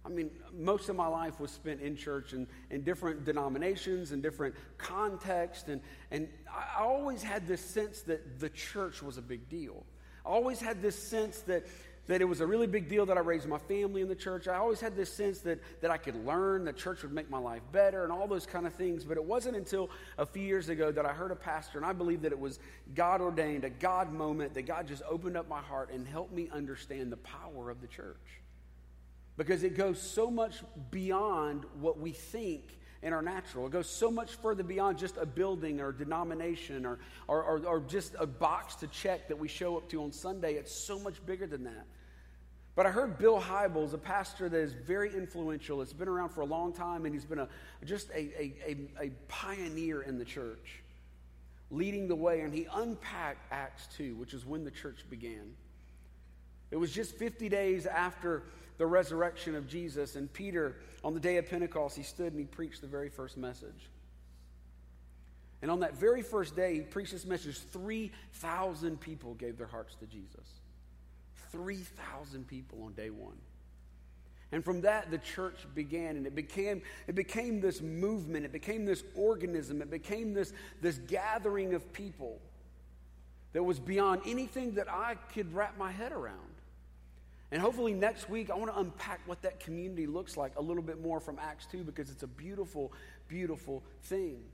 I 0.05 0.11
mean, 0.11 0.31
most 0.55 0.89
of 0.89 0.97
my 0.97 1.07
life 1.07 1.39
was 1.39 1.51
spent 1.51 1.83
in 1.83 1.95
church 1.95 2.33
and 2.33 2.47
in 2.71 2.83
different 2.83 3.25
denominations 3.25 4.13
and 4.13 4.23
different 4.23 4.55
contexts. 4.79 5.69
And, 5.69 5.83
and 6.11 6.29
I 6.49 6.83
always 6.83 7.23
had 7.23 7.47
this 7.47 7.61
sense 7.61 8.03
that 8.03 8.41
the 8.41 8.49
church 8.49 9.03
was 9.03 9.19
a 9.19 9.23
big 9.23 9.49
deal. 9.51 9.85
I 10.25 10.31
always 10.31 10.61
had 10.61 10.81
this 10.81 10.97
sense 10.97 11.41
that, 11.43 11.67
that 12.09 12.21
it 12.21 12.25
was 12.25 12.41
a 12.41 12.47
really 12.47 12.67
big 12.67 12.89
deal 12.89 13.07
that 13.07 13.17
I 13.17 13.21
raised 13.21 13.47
my 13.47 13.59
family 13.59 14.01
in 14.01 14.09
the 14.09 14.15
church. 14.15 14.49
I 14.49 14.57
always 14.57 14.81
had 14.81 14.97
this 14.97 15.13
sense 15.13 15.41
that, 15.41 15.61
that 15.81 15.91
I 15.91 15.99
could 15.99 16.27
learn, 16.27 16.65
that 16.65 16.77
church 16.77 17.03
would 17.03 17.13
make 17.13 17.31
my 17.31 17.39
life 17.39 17.63
better, 17.71 18.03
and 18.03 18.13
all 18.13 18.27
those 18.27 18.47
kind 18.47 18.67
of 18.67 18.75
things. 18.75 19.05
But 19.05 19.19
it 19.19 19.25
wasn't 19.25 19.57
until 19.57 19.91
a 20.17 20.27
few 20.27 20.43
years 20.43 20.69
ago 20.71 20.91
that 20.91 21.07
I 21.07 21.13
heard 21.13 21.31
a 21.31 21.37
pastor, 21.37 21.79
and 21.79 21.87
I 21.87 21.93
believe 21.93 22.23
that 22.23 22.33
it 22.33 22.39
was 22.39 22.59
God 22.95 23.21
ordained, 23.21 23.65
a 23.65 23.71
God 23.71 24.13
moment, 24.13 24.55
that 24.55 24.63
God 24.63 24.89
just 24.89 25.03
opened 25.09 25.37
up 25.37 25.49
my 25.49 25.61
heart 25.61 25.91
and 25.93 26.07
helped 26.07 26.33
me 26.33 26.49
understand 26.53 27.13
the 27.13 27.19
power 27.19 27.71
of 27.71 27.81
the 27.81 27.87
church 27.87 28.41
because 29.37 29.63
it 29.63 29.77
goes 29.77 30.03
so 30.03 30.31
much 30.31 30.63
beyond 30.91 31.65
what 31.81 31.99
we 31.99 32.11
think 32.11 32.79
in 33.03 33.13
our 33.13 33.23
natural. 33.23 33.67
It 33.67 33.73
goes 33.73 33.89
so 33.89 34.11
much 34.11 34.35
further 34.35 34.65
beyond 34.65 34.99
just 34.99 35.17
a 35.17 35.25
building 35.25 35.81
or 35.81 35.93
denomination 35.93 36.85
or, 36.85 36.99
or, 37.29 37.43
or, 37.45 37.65
or, 37.65 37.81
just 37.81 38.17
a 38.19 38.27
box 38.27 38.75
to 38.77 38.89
check 38.89 39.29
that 39.29 39.39
we 39.39 39.47
show 39.47 39.77
up 39.77 39.89
to 39.91 40.03
on 40.03 40.11
Sunday. 40.11 40.55
It's 40.55 40.75
so 40.75 40.99
much 40.99 41.25
bigger 41.25 41.47
than 41.47 41.63
that. 41.65 41.87
But 42.79 42.87
I 42.87 42.91
heard 42.93 43.19
Bill 43.19 43.41
Hybels, 43.41 43.93
a 43.93 43.99
pastor 43.99 44.49
that 44.49 44.57
is 44.57 44.73
very 44.73 45.13
influential. 45.13 45.83
It's 45.83 45.93
been 45.93 46.07
around 46.07 46.29
for 46.29 46.43
a 46.43 46.47
long 46.47 46.73
time, 46.73 47.07
and 47.07 47.13
he's 47.13 47.25
been 47.25 47.41
a, 47.41 47.49
just 47.85 48.09
a, 48.11 48.19
a, 48.41 48.55
a, 48.65 49.07
a 49.07 49.11
pioneer 49.27 50.03
in 50.03 50.17
the 50.17 50.25
church, 50.25 50.81
leading 51.73 52.07
the 52.07 52.15
way. 52.15 52.43
And 52.43 52.55
he 52.55 52.69
unpacked 52.73 53.53
Acts 53.53 53.89
2, 53.97 54.15
which 54.15 54.33
is 54.33 54.47
when 54.47 54.65
the 54.65 54.71
church 54.71 55.05
began. 55.11 55.57
It 56.71 56.77
was 56.77 56.93
just 56.93 57.17
50 57.17 57.49
days 57.49 57.85
after 57.85 58.45
the 58.77 58.87
resurrection 58.87 59.57
of 59.57 59.67
Jesus. 59.67 60.15
And 60.15 60.33
Peter, 60.33 60.77
on 61.03 61.15
the 61.15 61.21
day 61.21 61.39
of 61.39 61.51
Pentecost, 61.51 61.97
he 61.97 62.05
stood 62.05 62.33
and 62.33 62.39
he 62.39 62.47
preached 62.47 62.81
the 62.81 62.87
very 62.87 63.09
first 63.09 63.37
message. 63.37 63.91
And 65.63 65.71
on 65.73 65.81
that 65.81 65.97
very 65.97 66.23
first 66.23 66.55
day, 66.55 66.75
he 66.75 66.81
preached 66.83 67.11
this 67.11 67.27
message. 67.27 67.59
3,000 67.59 69.01
people 69.01 69.35
gave 69.35 69.59
their 69.59 69.67
hearts 69.67 69.97
to 69.97 70.07
Jesus. 70.07 70.61
3,000 71.53 72.47
people 72.47 72.83
on 72.83 72.93
day 72.93 73.11
one. 73.11 73.37
And 74.51 74.65
from 74.65 74.81
that, 74.83 75.11
the 75.11 75.19
church 75.19 75.67
began, 75.75 76.17
and 76.17 76.27
it 76.27 76.35
became, 76.35 76.81
it 77.07 77.15
became 77.15 77.61
this 77.61 77.83
movement, 77.83 78.47
it 78.47 78.53
became 78.53 78.87
this 78.87 79.05
organism, 79.15 79.83
it 79.83 79.91
became 79.91 80.33
this, 80.33 80.53
this 80.81 80.99
gathering 81.07 81.75
of 81.75 81.93
people 81.93 82.41
that 83.53 83.63
was 83.63 83.79
beyond 83.79 84.23
anything 84.27 84.75
that 84.75 84.91
I 84.91 85.17
could 85.35 85.53
wrap 85.55 85.77
my 85.79 85.91
head 85.91 86.13
around. 86.13 86.37
And 87.51 87.61
hopefully 87.61 87.95
next 87.95 88.29
week, 88.29 88.51
I 88.51 88.55
want 88.55 88.73
to 88.73 88.79
unpack 88.79 89.21
what 89.27 89.43
that 89.43 89.61
community 89.61 90.07
looks 90.07 90.37
like 90.37 90.53
a 90.57 90.63
little 90.63 90.83
bit 90.83 91.01
more 91.01 91.19
from 91.19 91.39
Acts 91.39 91.67
2 91.67 91.83
because 91.83 92.11
it's 92.11 92.23
a 92.23 92.27
beautiful, 92.27 92.93
beautiful 93.27 93.83
thing. 94.05 94.45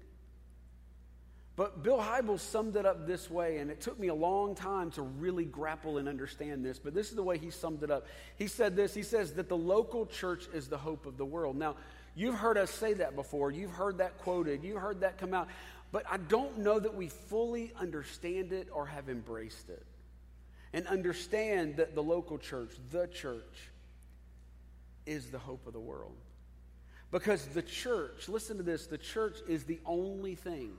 But 1.57 1.85
Bill 1.85 1.99
Hybels 1.99 2.41
summed 2.41 2.75
it 2.75 2.85
up 2.85 3.07
this 3.07 3.31
way, 3.31 3.59
and 3.59 3.71
it 3.71 3.81
took 3.81 3.99
me 3.99 4.09
a 4.09 4.15
long 4.15 4.57
time 4.57 4.91
to 4.93 5.03
really 5.03 5.45
grapple 5.45 5.99
and 5.99 6.09
understand 6.09 6.65
this, 6.65 6.81
but 6.81 6.95
this 6.95 7.11
is 7.11 7.15
the 7.15 7.23
way 7.23 7.39
he 7.39 7.51
summed 7.51 7.85
it 7.85 7.93
up. 7.93 8.07
He 8.37 8.49
said 8.49 8.75
this 8.75 8.93
He 8.93 9.05
says 9.05 9.35
that 9.35 9.49
the 9.49 9.57
local 9.57 10.07
church 10.07 10.47
is 10.53 10.69
the 10.69 10.79
hope 10.79 11.07
of 11.07 11.17
the 11.17 11.25
world. 11.25 11.57
Now, 11.57 11.77
you've 12.17 12.35
heard 12.35 12.59
us 12.59 12.71
say 12.71 12.95
that 12.95 13.15
before, 13.15 13.53
you've 13.53 13.71
heard 13.71 13.99
that 13.99 14.19
quoted, 14.19 14.65
you 14.65 14.79
heard 14.79 15.01
that 15.01 15.17
come 15.19 15.33
out, 15.33 15.49
but 15.93 16.05
I 16.11 16.17
don't 16.17 16.59
know 16.59 16.81
that 16.81 16.95
we 16.95 17.09
fully 17.09 17.73
understand 17.79 18.53
it 18.53 18.69
or 18.73 18.87
have 18.87 19.09
embraced 19.09 19.71
it 19.71 19.87
and 20.73 20.89
understand 20.89 21.77
that 21.77 21.95
the 21.95 22.03
local 22.03 22.37
church, 22.37 22.73
the 22.91 23.07
church, 23.07 23.71
is 25.07 25.31
the 25.31 25.39
hope 25.39 25.69
of 25.69 25.73
the 25.73 25.81
world. 25.81 26.17
Because 27.13 27.47
the 27.47 27.63
church, 27.63 28.29
listen 28.29 28.57
to 28.57 28.65
this, 28.65 28.89
the 28.89 28.99
church 28.99 29.37
is 29.47 29.63
the 29.63 29.79
only 29.87 30.35
thing, 30.35 30.73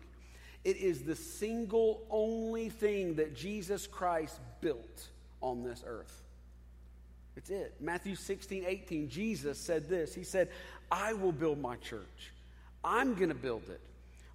it 0.66 0.78
is 0.78 1.04
the 1.04 1.16
single 1.16 2.02
only 2.10 2.70
thing 2.70 3.16
that 3.16 3.36
Jesus 3.36 3.86
Christ 3.86 4.40
built 4.62 5.10
on 5.40 5.64
this 5.64 5.84
earth. 5.86 6.24
It's 7.38 7.52
it. 7.52 7.76
Matthew 7.80 8.16
16, 8.16 8.66
18, 8.66 9.10
Jesus 9.10 9.60
said 9.60 9.88
this. 9.88 10.16
He 10.16 10.24
said, 10.24 10.50
I 10.92 11.14
will 11.14 11.32
build 11.32 11.62
my 11.62 11.76
church. 11.78 12.32
I'm 12.84 13.14
going 13.14 13.30
to 13.30 13.36
build 13.36 13.70
it. 13.70 13.80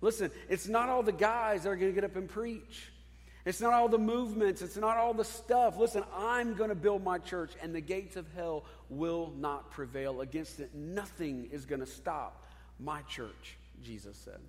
Listen, 0.00 0.30
it's 0.49 0.68
not 0.68 0.88
all 0.88 1.02
the 1.02 1.12
guys 1.12 1.64
that 1.64 1.70
are 1.70 1.76
going 1.76 1.90
to 1.90 1.94
get 1.94 2.04
up 2.04 2.14
and 2.14 2.28
preach. 2.28 2.92
It's 3.44 3.60
not 3.60 3.72
all 3.72 3.88
the 3.88 3.99
movements, 3.99 4.62
it's 4.62 4.76
not 4.76 4.99
all 4.99 5.14
the 5.14 5.25
stuff. 5.25 5.78
Listen, 5.78 6.04
I'm 6.14 6.54
going 6.54 6.68
to 6.68 6.76
build 6.76 7.02
my 7.02 7.18
church, 7.18 7.52
and 7.62 7.75
the 7.75 7.80
gates 7.80 8.16
of 8.16 8.26
hell 8.37 8.64
will 8.88 9.32
not 9.38 9.70
prevail 9.70 10.20
against 10.20 10.60
it. 10.60 10.75
Nothing 10.75 11.49
is 11.50 11.64
going 11.64 11.80
to 11.80 11.87
stop 11.87 12.46
my 12.78 13.02
church, 13.02 13.56
Jesus 13.82 14.16
said. 14.16 14.40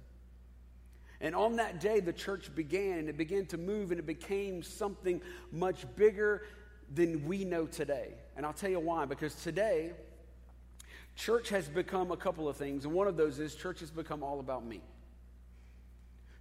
And 1.21 1.35
on 1.35 1.57
that 1.57 1.79
day, 1.79 1.99
the 1.99 2.11
church 2.11 2.53
began, 2.55 2.97
and 2.97 3.07
it 3.09 3.15
began 3.15 3.45
to 3.47 3.57
move, 3.57 3.91
and 3.91 3.99
it 3.99 4.07
became 4.07 4.63
something 4.63 5.21
much 5.51 5.85
bigger 5.95 6.41
than 6.93 7.25
we 7.25 7.45
know 7.45 7.67
today. 7.67 8.15
And 8.35 8.45
I'll 8.45 8.53
tell 8.53 8.71
you 8.71 8.79
why. 8.79 9.05
Because 9.05 9.35
today, 9.35 9.91
church 11.15 11.49
has 11.49 11.69
become 11.69 12.11
a 12.11 12.17
couple 12.17 12.49
of 12.49 12.57
things, 12.57 12.85
and 12.85 12.93
one 12.93 13.07
of 13.07 13.17
those 13.17 13.39
is 13.39 13.53
church 13.53 13.81
has 13.81 13.91
become 13.91 14.23
all 14.23 14.39
about 14.39 14.65
me. 14.65 14.81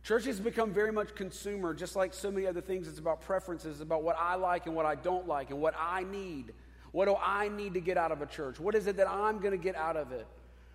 Church 0.03 0.25
has 0.25 0.41
become 0.41 0.73
very 0.73 0.93
much 0.93 1.15
consumer, 1.15 1.75
just 1.75 1.95
like 1.95 2.15
so 2.15 2.31
many 2.31 2.47
other 2.47 2.63
things. 2.63 2.89
It's 2.89 2.99
about 2.99 3.21
preferences, 3.21 3.83
about 3.83 4.03
what 4.03 4.17
I 4.19 4.37
like 4.37 4.65
and 4.65 4.75
what 4.75 4.87
I 4.87 4.95
don't 4.95 5.29
like, 5.29 5.51
and 5.51 5.61
what 5.61 5.75
I 5.79 6.05
need. 6.05 6.55
What 6.93 7.05
do 7.05 7.17
I 7.23 7.49
need 7.49 7.75
to 7.75 7.81
get 7.81 7.99
out 7.99 8.13
of 8.13 8.23
a 8.23 8.27
church? 8.27 8.59
What 8.59 8.75
is 8.75 8.87
it 8.87 8.97
that 8.97 9.09
I'm 9.09 9.41
going 9.41 9.53
to 9.53 9.63
get 9.63 9.77
out 9.77 9.99
of 9.99 10.11
it? 10.11 10.27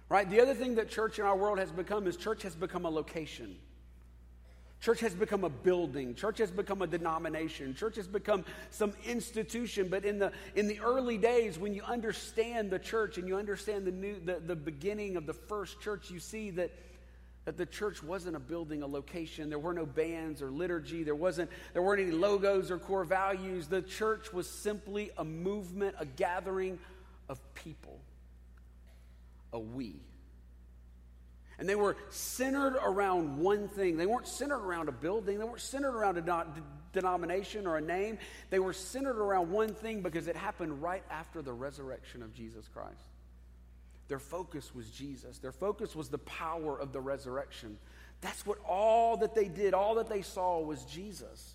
Right? 0.09 0.29
The 0.29 0.39
other 0.41 0.53
thing 0.53 0.75
that 0.75 0.89
church 0.89 1.17
in 1.17 1.25
our 1.25 1.35
world 1.35 1.57
has 1.57 1.71
become 1.71 2.05
is 2.05 2.15
church 2.15 2.43
has 2.43 2.55
become 2.55 2.85
a 2.85 2.89
location. 2.89 3.57
Church 4.85 4.99
has 4.99 5.15
become 5.15 5.43
a 5.43 5.49
building. 5.49 6.13
Church 6.13 6.37
has 6.37 6.51
become 6.51 6.83
a 6.83 6.85
denomination. 6.85 7.73
Church 7.73 7.95
has 7.95 8.05
become 8.05 8.45
some 8.69 8.93
institution. 9.03 9.87
But 9.89 10.05
in 10.05 10.19
the, 10.19 10.31
in 10.53 10.67
the 10.67 10.79
early 10.79 11.17
days, 11.17 11.57
when 11.57 11.73
you 11.73 11.81
understand 11.81 12.69
the 12.69 12.77
church 12.77 13.17
and 13.17 13.27
you 13.27 13.35
understand 13.35 13.87
the, 13.87 13.91
new, 13.91 14.19
the, 14.23 14.35
the 14.45 14.55
beginning 14.55 15.17
of 15.17 15.25
the 15.25 15.33
first 15.33 15.81
church, 15.81 16.11
you 16.11 16.19
see 16.19 16.51
that, 16.51 16.69
that 17.45 17.57
the 17.57 17.65
church 17.65 18.03
wasn't 18.03 18.35
a 18.35 18.39
building, 18.39 18.83
a 18.83 18.87
location. 18.87 19.49
There 19.49 19.57
were 19.57 19.73
no 19.73 19.87
bands 19.87 20.39
or 20.39 20.51
liturgy. 20.51 21.01
There, 21.01 21.15
wasn't, 21.15 21.49
there 21.73 21.81
weren't 21.81 22.03
any 22.03 22.11
logos 22.11 22.69
or 22.69 22.77
core 22.77 23.05
values. 23.05 23.65
The 23.65 23.81
church 23.81 24.31
was 24.31 24.47
simply 24.47 25.09
a 25.17 25.25
movement, 25.25 25.95
a 25.97 26.05
gathering 26.05 26.77
of 27.27 27.39
people, 27.55 27.99
a 29.51 29.57
we. 29.59 29.95
And 31.57 31.69
they 31.69 31.75
were 31.75 31.95
centered 32.09 32.75
around 32.83 33.37
one 33.37 33.67
thing. 33.67 33.97
They 33.97 34.05
weren't 34.05 34.27
centered 34.27 34.59
around 34.59 34.89
a 34.89 34.91
building, 34.91 35.39
they 35.39 35.45
weren't 35.45 35.61
centered 35.61 35.95
around 35.95 36.17
a 36.17 36.45
denomination 36.91 37.65
or 37.67 37.77
a 37.77 37.81
name. 37.81 38.17
They 38.49 38.59
were 38.59 38.73
centered 38.73 39.17
around 39.17 39.51
one 39.51 39.73
thing 39.73 40.01
because 40.01 40.27
it 40.27 40.35
happened 40.35 40.81
right 40.81 41.03
after 41.09 41.41
the 41.41 41.53
resurrection 41.53 42.21
of 42.21 42.33
Jesus 42.33 42.67
Christ. 42.67 43.05
Their 44.07 44.19
focus 44.19 44.75
was 44.75 44.89
Jesus, 44.89 45.39
their 45.39 45.51
focus 45.51 45.95
was 45.95 46.09
the 46.09 46.19
power 46.19 46.79
of 46.79 46.91
the 46.93 47.01
resurrection. 47.01 47.77
That's 48.21 48.45
what 48.45 48.59
all 48.67 49.17
that 49.17 49.35
they 49.35 49.47
did, 49.47 49.73
all 49.73 49.95
that 49.95 50.09
they 50.09 50.21
saw 50.21 50.59
was 50.59 50.83
Jesus. 50.85 51.53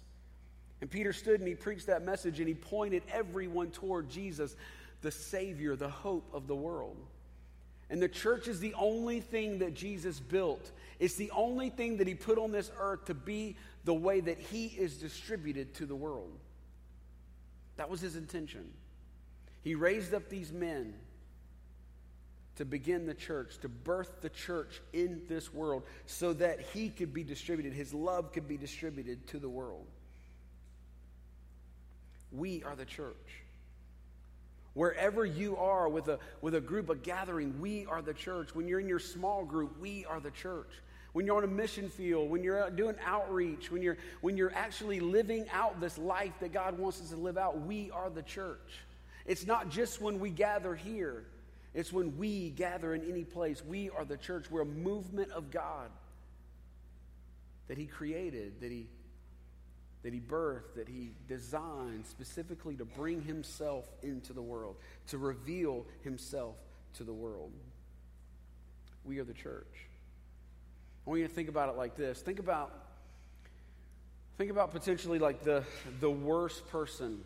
And 0.80 0.90
Peter 0.90 1.12
stood 1.12 1.40
and 1.40 1.48
he 1.48 1.54
preached 1.54 1.86
that 1.86 2.04
message 2.04 2.38
and 2.38 2.48
he 2.48 2.54
pointed 2.54 3.02
everyone 3.12 3.70
toward 3.70 4.08
Jesus, 4.08 4.56
the 5.02 5.10
Savior, 5.10 5.76
the 5.76 5.88
hope 5.88 6.28
of 6.32 6.46
the 6.46 6.54
world. 6.54 6.96
And 7.90 8.00
the 8.00 8.08
church 8.08 8.46
is 8.46 8.60
the 8.60 8.74
only 8.74 9.20
thing 9.20 9.58
that 9.58 9.74
Jesus 9.74 10.20
built. 10.20 10.70
It's 11.00 11.16
the 11.16 11.30
only 11.32 11.70
thing 11.70 11.96
that 11.96 12.06
he 12.06 12.14
put 12.14 12.38
on 12.38 12.52
this 12.52 12.70
earth 12.78 13.06
to 13.06 13.14
be 13.14 13.56
the 13.84 13.94
way 13.94 14.20
that 14.20 14.38
he 14.38 14.66
is 14.66 14.98
distributed 14.98 15.74
to 15.74 15.86
the 15.86 15.96
world. 15.96 16.30
That 17.76 17.90
was 17.90 18.00
his 18.00 18.14
intention. 18.14 18.70
He 19.62 19.74
raised 19.74 20.14
up 20.14 20.28
these 20.28 20.52
men 20.52 20.94
to 22.56 22.64
begin 22.64 23.06
the 23.06 23.14
church, 23.14 23.58
to 23.62 23.68
birth 23.68 24.20
the 24.20 24.28
church 24.28 24.80
in 24.92 25.22
this 25.28 25.52
world 25.52 25.82
so 26.06 26.32
that 26.34 26.60
he 26.60 26.90
could 26.90 27.12
be 27.12 27.24
distributed, 27.24 27.72
his 27.72 27.92
love 27.92 28.32
could 28.32 28.46
be 28.46 28.56
distributed 28.56 29.26
to 29.28 29.38
the 29.38 29.48
world. 29.48 29.86
We 32.30 32.62
are 32.62 32.76
the 32.76 32.84
church. 32.84 33.16
Wherever 34.74 35.24
you 35.24 35.56
are 35.56 35.88
with 35.88 36.08
a, 36.08 36.18
with 36.40 36.54
a 36.54 36.60
group, 36.60 36.90
a 36.90 36.94
gathering, 36.94 37.60
we 37.60 37.86
are 37.86 38.02
the 38.02 38.14
church. 38.14 38.54
When 38.54 38.68
you're 38.68 38.80
in 38.80 38.88
your 38.88 39.00
small 39.00 39.44
group, 39.44 39.78
we 39.80 40.04
are 40.04 40.20
the 40.20 40.30
church. 40.30 40.70
When 41.12 41.26
you're 41.26 41.36
on 41.36 41.44
a 41.44 41.48
mission 41.48 41.88
field, 41.88 42.30
when 42.30 42.44
you're 42.44 42.70
doing 42.70 42.94
outreach, 43.04 43.72
when 43.72 43.82
you're, 43.82 43.98
when 44.20 44.36
you're 44.36 44.54
actually 44.54 45.00
living 45.00 45.46
out 45.52 45.80
this 45.80 45.98
life 45.98 46.32
that 46.40 46.52
God 46.52 46.78
wants 46.78 47.00
us 47.00 47.10
to 47.10 47.16
live 47.16 47.36
out, 47.36 47.60
we 47.66 47.90
are 47.90 48.10
the 48.10 48.22
church. 48.22 48.78
It's 49.26 49.44
not 49.44 49.70
just 49.70 50.00
when 50.00 50.20
we 50.20 50.30
gather 50.30 50.74
here, 50.74 51.24
it's 51.74 51.92
when 51.92 52.16
we 52.16 52.50
gather 52.50 52.94
in 52.94 53.08
any 53.10 53.24
place. 53.24 53.62
We 53.64 53.90
are 53.90 54.04
the 54.04 54.16
church. 54.16 54.50
We're 54.50 54.62
a 54.62 54.66
movement 54.66 55.30
of 55.32 55.50
God 55.50 55.90
that 57.68 57.78
He 57.78 57.86
created, 57.86 58.60
that 58.60 58.70
He 58.70 58.88
that 60.02 60.14
he 60.14 60.20
birthed, 60.20 60.74
that 60.76 60.88
he 60.88 61.10
designed 61.28 62.06
specifically 62.06 62.74
to 62.76 62.84
bring 62.84 63.22
himself 63.22 63.86
into 64.02 64.32
the 64.32 64.42
world, 64.42 64.76
to 65.08 65.18
reveal 65.18 65.86
himself 66.02 66.56
to 66.94 67.04
the 67.04 67.12
world. 67.12 67.52
We 69.04 69.18
are 69.18 69.24
the 69.24 69.34
church. 69.34 69.86
I 71.06 71.10
want 71.10 71.20
you 71.20 71.28
to 71.28 71.32
think 71.32 71.48
about 71.48 71.68
it 71.68 71.76
like 71.76 71.96
this. 71.96 72.20
Think 72.20 72.38
about 72.38 72.72
think 74.38 74.50
about 74.50 74.70
potentially 74.70 75.18
like 75.18 75.42
the 75.42 75.64
the 76.00 76.10
worst 76.10 76.66
person 76.68 77.20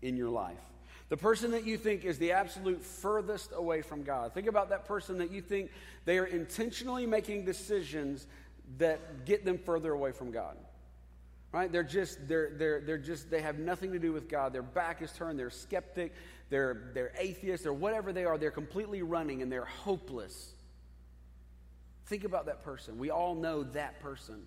in 0.00 0.16
your 0.16 0.30
life. 0.30 0.58
The 1.10 1.16
person 1.16 1.50
that 1.50 1.66
you 1.66 1.76
think 1.76 2.04
is 2.04 2.18
the 2.18 2.32
absolute 2.32 2.82
furthest 2.84 3.50
away 3.54 3.82
from 3.82 4.04
God. 4.04 4.32
Think 4.32 4.46
about 4.46 4.70
that 4.70 4.86
person 4.86 5.18
that 5.18 5.32
you 5.32 5.42
think 5.42 5.70
they 6.04 6.18
are 6.18 6.24
intentionally 6.24 7.04
making 7.04 7.44
decisions 7.44 8.26
that 8.78 9.26
get 9.26 9.44
them 9.44 9.58
further 9.58 9.92
away 9.92 10.12
from 10.12 10.30
God 10.30 10.56
right? 11.52 11.70
They're 11.70 11.82
just 11.82 12.26
they're, 12.28 12.52
they're, 12.56 12.80
they're 12.80 12.98
just 12.98 13.30
they 13.30 13.42
have 13.42 13.58
nothing 13.58 13.92
to 13.92 13.98
do 13.98 14.12
with 14.12 14.28
god. 14.28 14.52
Their 14.52 14.62
back 14.62 15.02
is 15.02 15.12
turned. 15.12 15.38
They're 15.38 15.50
skeptic. 15.50 16.12
They're 16.48 16.90
they're 16.94 17.12
atheists. 17.18 17.66
Or 17.66 17.72
whatever 17.72 18.12
they 18.12 18.24
are. 18.24 18.38
They're 18.38 18.50
completely 18.50 19.02
running 19.02 19.42
and 19.42 19.50
they're 19.50 19.64
hopeless. 19.64 20.54
Think 22.06 22.24
about 22.24 22.46
that 22.46 22.64
person. 22.64 22.98
We 22.98 23.10
all 23.10 23.34
know 23.34 23.62
that 23.62 24.00
person. 24.00 24.46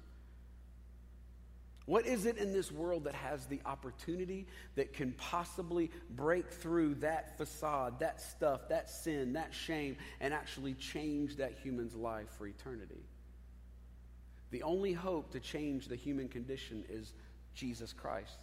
What 1.85 2.05
is 2.05 2.25
it 2.25 2.37
in 2.37 2.53
this 2.53 2.71
world 2.71 3.05
that 3.05 3.15
has 3.15 3.45
the 3.45 3.59
opportunity 3.65 4.47
that 4.75 4.93
can 4.93 5.11
possibly 5.13 5.91
break 6.09 6.49
through 6.49 6.95
that 6.95 7.37
facade, 7.37 7.99
that 7.99 8.21
stuff, 8.21 8.69
that 8.69 8.89
sin, 8.89 9.33
that 9.33 9.53
shame, 9.53 9.97
and 10.21 10.33
actually 10.33 10.75
change 10.75 11.37
that 11.37 11.53
human's 11.61 11.93
life 11.93 12.29
for 12.37 12.47
eternity? 12.47 13.01
The 14.53 14.61
only 14.61 14.93
hope 14.93 15.31
to 15.31 15.39
change 15.39 15.87
the 15.87 15.95
human 15.95 16.27
condition 16.27 16.85
is 16.87 17.11
Jesus 17.55 17.91
Christ. 17.91 18.37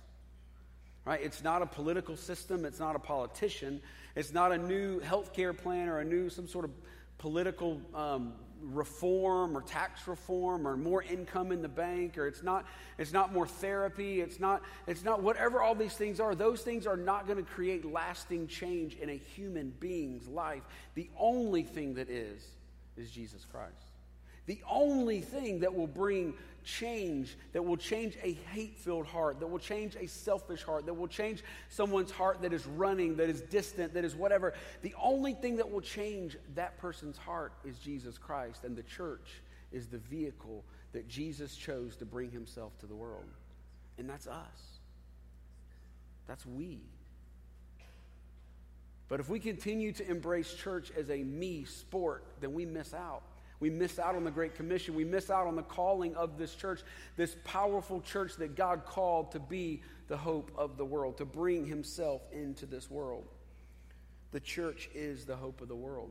Right? 1.05 1.21
It's 1.23 1.45
not 1.45 1.63
a 1.63 1.67
political 1.67 2.17
system, 2.17 2.65
it's 2.65 2.81
not 2.81 2.97
a 2.97 2.99
politician, 2.99 3.81
it's 4.17 4.33
not 4.33 4.51
a 4.51 4.59
new 4.59 4.99
healthcare 4.99 5.57
plan 5.57 5.89
or 5.89 6.01
a 6.01 6.05
new 6.05 6.29
some 6.29 6.49
sort 6.49 6.65
of 6.65 6.73
political 7.19 7.81
um, 7.95 8.33
reform 8.61 9.57
or 9.57 9.63
tax 9.63 10.09
reform 10.09 10.67
or 10.67 10.77
more 10.77 11.05
income 11.05 11.53
in 11.53 11.63
the 11.63 11.69
bank 11.69 12.19
or 12.19 12.27
it's 12.27 12.43
not 12.43 12.67
it's 12.99 13.13
not 13.13 13.33
more 13.33 13.47
therapy. 13.47 14.21
It's 14.21 14.41
not 14.41 14.63
it's 14.89 15.05
not 15.05 15.23
whatever 15.23 15.63
all 15.63 15.77
these 15.77 15.95
things 15.95 16.19
are. 16.19 16.35
Those 16.35 16.63
things 16.63 16.89
are 16.89 16.97
not 16.97 17.29
going 17.29 17.39
to 17.39 17.49
create 17.49 17.85
lasting 17.85 18.49
change 18.49 18.97
in 18.97 19.11
a 19.11 19.17
human 19.17 19.73
being's 19.79 20.27
life. 20.27 20.65
The 20.97 21.09
only 21.17 21.63
thing 21.63 21.95
that 21.95 22.11
is 22.11 22.45
is 22.97 23.13
jesus 23.13 23.47
christ 23.51 23.90
the 24.51 24.61
only 24.69 25.21
thing 25.21 25.61
that 25.61 25.73
will 25.73 25.87
bring 25.87 26.35
change, 26.65 27.37
that 27.53 27.65
will 27.65 27.77
change 27.77 28.19
a 28.21 28.33
hate 28.33 28.77
filled 28.77 29.07
heart, 29.07 29.39
that 29.39 29.47
will 29.47 29.61
change 29.61 29.95
a 29.95 30.09
selfish 30.09 30.65
heart, 30.65 30.87
that 30.87 30.95
will 30.95 31.07
change 31.07 31.45
someone's 31.69 32.11
heart 32.11 32.43
that 32.43 32.53
is 32.53 32.67
running, 32.67 33.15
that 33.15 33.31
is 33.31 33.43
distant, 33.43 33.95
that 33.95 34.05
is 34.05 34.17
whatever, 34.17 34.53
the 34.83 34.93
only 35.01 35.35
thing 35.35 35.55
that 35.55 35.71
will 35.71 35.81
change 35.81 36.37
that 36.57 36.77
person's 36.79 37.17
heart 37.17 37.53
is 37.65 37.79
Jesus 37.79 38.19
Christ. 38.19 38.65
And 38.65 38.75
the 38.75 38.83
church 38.83 39.41
is 39.71 39.87
the 39.87 39.99
vehicle 39.99 40.65
that 40.91 41.07
Jesus 41.07 41.55
chose 41.55 41.95
to 41.99 42.05
bring 42.05 42.33
himself 42.33 42.77
to 42.81 42.87
the 42.87 42.97
world. 42.97 43.31
And 43.99 44.11
that's 44.11 44.27
us. 44.27 44.81
That's 46.27 46.45
we. 46.45 46.81
But 49.07 49.21
if 49.21 49.29
we 49.29 49.39
continue 49.39 49.93
to 49.93 50.11
embrace 50.11 50.53
church 50.55 50.91
as 50.99 51.09
a 51.09 51.23
me 51.23 51.63
sport, 51.67 52.25
then 52.41 52.53
we 52.53 52.67
miss 52.67 52.93
out. 52.93 53.23
We 53.61 53.69
miss 53.71 53.99
out 53.99 54.17
on 54.17 54.25
the 54.25 54.31
Great 54.31 54.55
Commission. 54.55 54.95
We 54.95 55.05
miss 55.05 55.31
out 55.31 55.47
on 55.47 55.55
the 55.55 55.63
calling 55.63 56.17
of 56.17 56.39
this 56.39 56.55
church, 56.55 56.81
this 57.17 57.37
powerful 57.45 58.01
church 58.01 58.37
that 58.37 58.57
God 58.57 58.87
called 58.87 59.33
to 59.33 59.39
be 59.39 59.83
the 60.09 60.17
hope 60.17 60.51
of 60.57 60.77
the 60.79 60.85
world, 60.85 61.19
to 61.19 61.27
bring 61.27 61.67
Himself 61.67 62.23
into 62.33 62.65
this 62.67 62.91
world. 62.91 63.27
The 64.33 64.41
church 64.41 64.89
is 64.95 65.27
the 65.27 65.37
hope 65.37 65.61
of 65.61 65.69
the 65.69 65.77
world. 65.77 66.11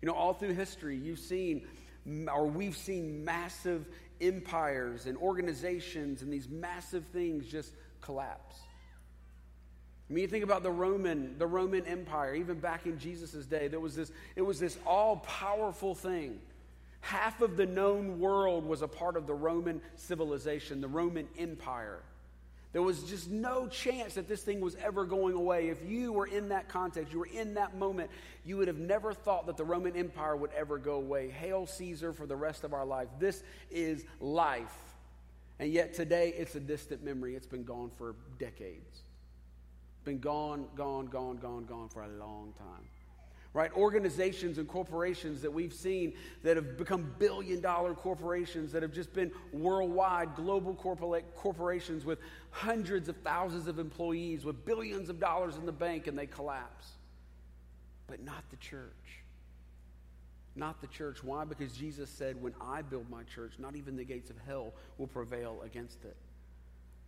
You 0.00 0.06
know, 0.06 0.14
all 0.14 0.32
through 0.32 0.54
history, 0.54 0.96
you've 0.96 1.18
seen, 1.18 1.66
or 2.32 2.46
we've 2.46 2.76
seen 2.76 3.24
massive 3.24 3.86
empires 4.20 5.06
and 5.06 5.16
organizations 5.18 6.22
and 6.22 6.32
these 6.32 6.48
massive 6.48 7.04
things 7.12 7.46
just 7.46 7.72
collapse. 8.00 8.56
I 10.08 10.12
mean, 10.12 10.22
you 10.22 10.28
think 10.28 10.44
about 10.44 10.62
the 10.62 10.70
Roman, 10.70 11.38
the 11.38 11.46
Roman 11.46 11.86
Empire, 11.86 12.34
even 12.34 12.58
back 12.58 12.86
in 12.86 12.98
Jesus' 12.98 13.46
day, 13.46 13.68
there 13.68 13.80
was 13.80 13.96
this, 13.96 14.10
it 14.36 14.42
was 14.42 14.60
this 14.60 14.76
all-powerful 14.86 15.94
thing. 15.94 16.38
Half 17.00 17.40
of 17.40 17.56
the 17.56 17.66
known 17.66 18.20
world 18.20 18.66
was 18.66 18.82
a 18.82 18.88
part 18.88 19.16
of 19.16 19.26
the 19.26 19.34
Roman 19.34 19.80
civilization, 19.96 20.80
the 20.80 20.88
Roman 20.88 21.28
Empire. 21.38 22.00
There 22.72 22.82
was 22.82 23.02
just 23.04 23.30
no 23.30 23.66
chance 23.66 24.14
that 24.14 24.28
this 24.28 24.42
thing 24.42 24.60
was 24.60 24.76
ever 24.76 25.04
going 25.04 25.34
away. 25.34 25.68
If 25.68 25.84
you 25.86 26.12
were 26.12 26.26
in 26.26 26.48
that 26.50 26.68
context, 26.68 27.12
you 27.12 27.18
were 27.18 27.26
in 27.26 27.54
that 27.54 27.76
moment, 27.76 28.10
you 28.46 28.56
would 28.56 28.68
have 28.68 28.78
never 28.78 29.12
thought 29.12 29.46
that 29.46 29.58
the 29.58 29.64
Roman 29.64 29.94
Empire 29.94 30.36
would 30.36 30.52
ever 30.56 30.78
go 30.78 30.94
away. 30.94 31.28
Hail 31.28 31.66
Caesar 31.66 32.12
for 32.12 32.26
the 32.26 32.36
rest 32.36 32.64
of 32.64 32.72
our 32.72 32.86
life. 32.86 33.08
This 33.18 33.42
is 33.70 34.04
life. 34.20 34.74
And 35.58 35.70
yet 35.70 35.92
today, 35.92 36.32
it's 36.36 36.54
a 36.54 36.60
distant 36.60 37.04
memory. 37.04 37.34
It's 37.34 37.46
been 37.46 37.64
gone 37.64 37.90
for 37.98 38.14
decades. 38.38 39.02
Been 40.04 40.18
gone, 40.18 40.66
gone, 40.74 41.06
gone, 41.06 41.36
gone, 41.36 41.64
gone 41.64 41.88
for 41.88 42.02
a 42.02 42.08
long 42.08 42.52
time. 42.58 42.86
right? 43.54 43.70
Organizations 43.76 44.58
and 44.58 44.66
corporations 44.66 45.42
that 45.42 45.52
we've 45.52 45.74
seen 45.74 46.14
that 46.42 46.56
have 46.56 46.76
become 46.76 47.14
billion 47.18 47.60
dollar 47.60 47.94
corporations 47.94 48.72
that 48.72 48.82
have 48.82 48.92
just 48.92 49.12
been 49.12 49.30
worldwide, 49.52 50.34
global 50.34 50.74
corporations 50.74 52.04
with 52.04 52.18
hundreds 52.50 53.08
of 53.08 53.16
thousands 53.18 53.68
of 53.68 53.78
employees, 53.78 54.44
with 54.44 54.64
billions 54.64 55.08
of 55.08 55.20
dollars 55.20 55.56
in 55.56 55.66
the 55.66 55.72
bank, 55.72 56.06
and 56.06 56.18
they 56.18 56.26
collapse. 56.26 56.88
But 58.06 58.22
not 58.24 58.42
the 58.50 58.56
church. 58.56 58.90
Not 60.54 60.80
the 60.80 60.86
church. 60.88 61.22
Why? 61.22 61.44
Because 61.44 61.72
Jesus 61.72 62.10
said, 62.10 62.40
When 62.42 62.54
I 62.60 62.82
build 62.82 63.08
my 63.08 63.22
church, 63.22 63.52
not 63.58 63.76
even 63.76 63.96
the 63.96 64.04
gates 64.04 64.30
of 64.30 64.36
hell 64.46 64.74
will 64.98 65.06
prevail 65.06 65.62
against 65.64 66.04
it. 66.04 66.16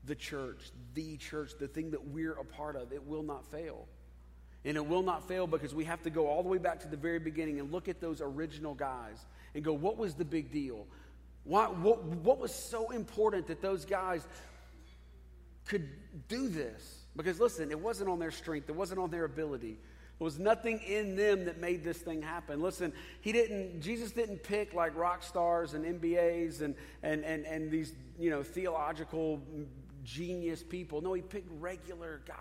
The 0.06 0.14
church, 0.14 0.70
the 0.94 1.16
church, 1.16 1.52
the 1.58 1.68
thing 1.68 1.90
that 1.92 2.08
we're 2.08 2.32
a 2.32 2.44
part 2.44 2.76
of, 2.76 2.92
it 2.92 3.06
will 3.06 3.22
not 3.22 3.44
fail. 3.50 3.86
And 4.64 4.76
it 4.76 4.86
will 4.86 5.02
not 5.02 5.28
fail 5.28 5.46
because 5.46 5.74
we 5.74 5.84
have 5.84 6.02
to 6.02 6.10
go 6.10 6.26
all 6.26 6.42
the 6.42 6.48
way 6.48 6.58
back 6.58 6.80
to 6.80 6.88
the 6.88 6.96
very 6.96 7.18
beginning 7.18 7.60
and 7.60 7.70
look 7.70 7.88
at 7.88 8.00
those 8.00 8.20
original 8.22 8.74
guys 8.74 9.24
and 9.54 9.62
go, 9.62 9.72
what 9.72 9.98
was 9.98 10.14
the 10.14 10.24
big 10.24 10.50
deal? 10.50 10.86
Why, 11.44 11.66
what, 11.66 12.02
what 12.02 12.38
was 12.38 12.54
so 12.54 12.90
important 12.90 13.46
that 13.48 13.60
those 13.60 13.84
guys 13.84 14.26
could 15.66 15.88
do 16.28 16.48
this? 16.48 17.04
Because 17.16 17.38
listen, 17.38 17.70
it 17.70 17.78
wasn't 17.78 18.08
on 18.08 18.18
their 18.18 18.30
strength, 18.30 18.68
it 18.68 18.74
wasn't 18.74 19.00
on 19.00 19.10
their 19.10 19.24
ability. 19.24 19.78
There 20.18 20.24
was 20.24 20.38
nothing 20.38 20.78
in 20.80 21.16
them 21.16 21.44
that 21.46 21.60
made 21.60 21.82
this 21.82 21.98
thing 21.98 22.22
happen. 22.22 22.62
Listen, 22.62 22.92
he 23.20 23.32
didn't, 23.32 23.80
Jesus 23.80 24.12
didn't 24.12 24.42
pick 24.42 24.72
like 24.72 24.96
rock 24.96 25.22
stars 25.22 25.74
and 25.74 25.84
MBAs 25.84 26.62
and, 26.62 26.74
and, 27.02 27.24
and, 27.24 27.44
and 27.44 27.70
these, 27.70 27.92
you 28.18 28.30
know, 28.30 28.42
theological 28.42 29.42
genius 30.04 30.62
people. 30.62 31.00
No, 31.00 31.14
he 31.14 31.22
picked 31.22 31.50
regular 31.60 32.20
guys. 32.26 32.36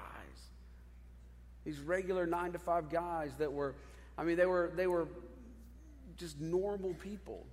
These 1.65 1.79
regular 1.79 2.25
nine 2.27 2.51
to 2.51 2.59
five 2.59 2.89
guys 2.89 3.31
that 3.37 3.51
were, 3.51 3.75
I 4.17 4.23
mean, 4.23 4.37
they 4.37 4.45
were, 4.45 4.71
they 4.75 4.87
were 4.87 5.07
just 6.17 6.39
normal 6.39 6.93
people. 6.95 7.45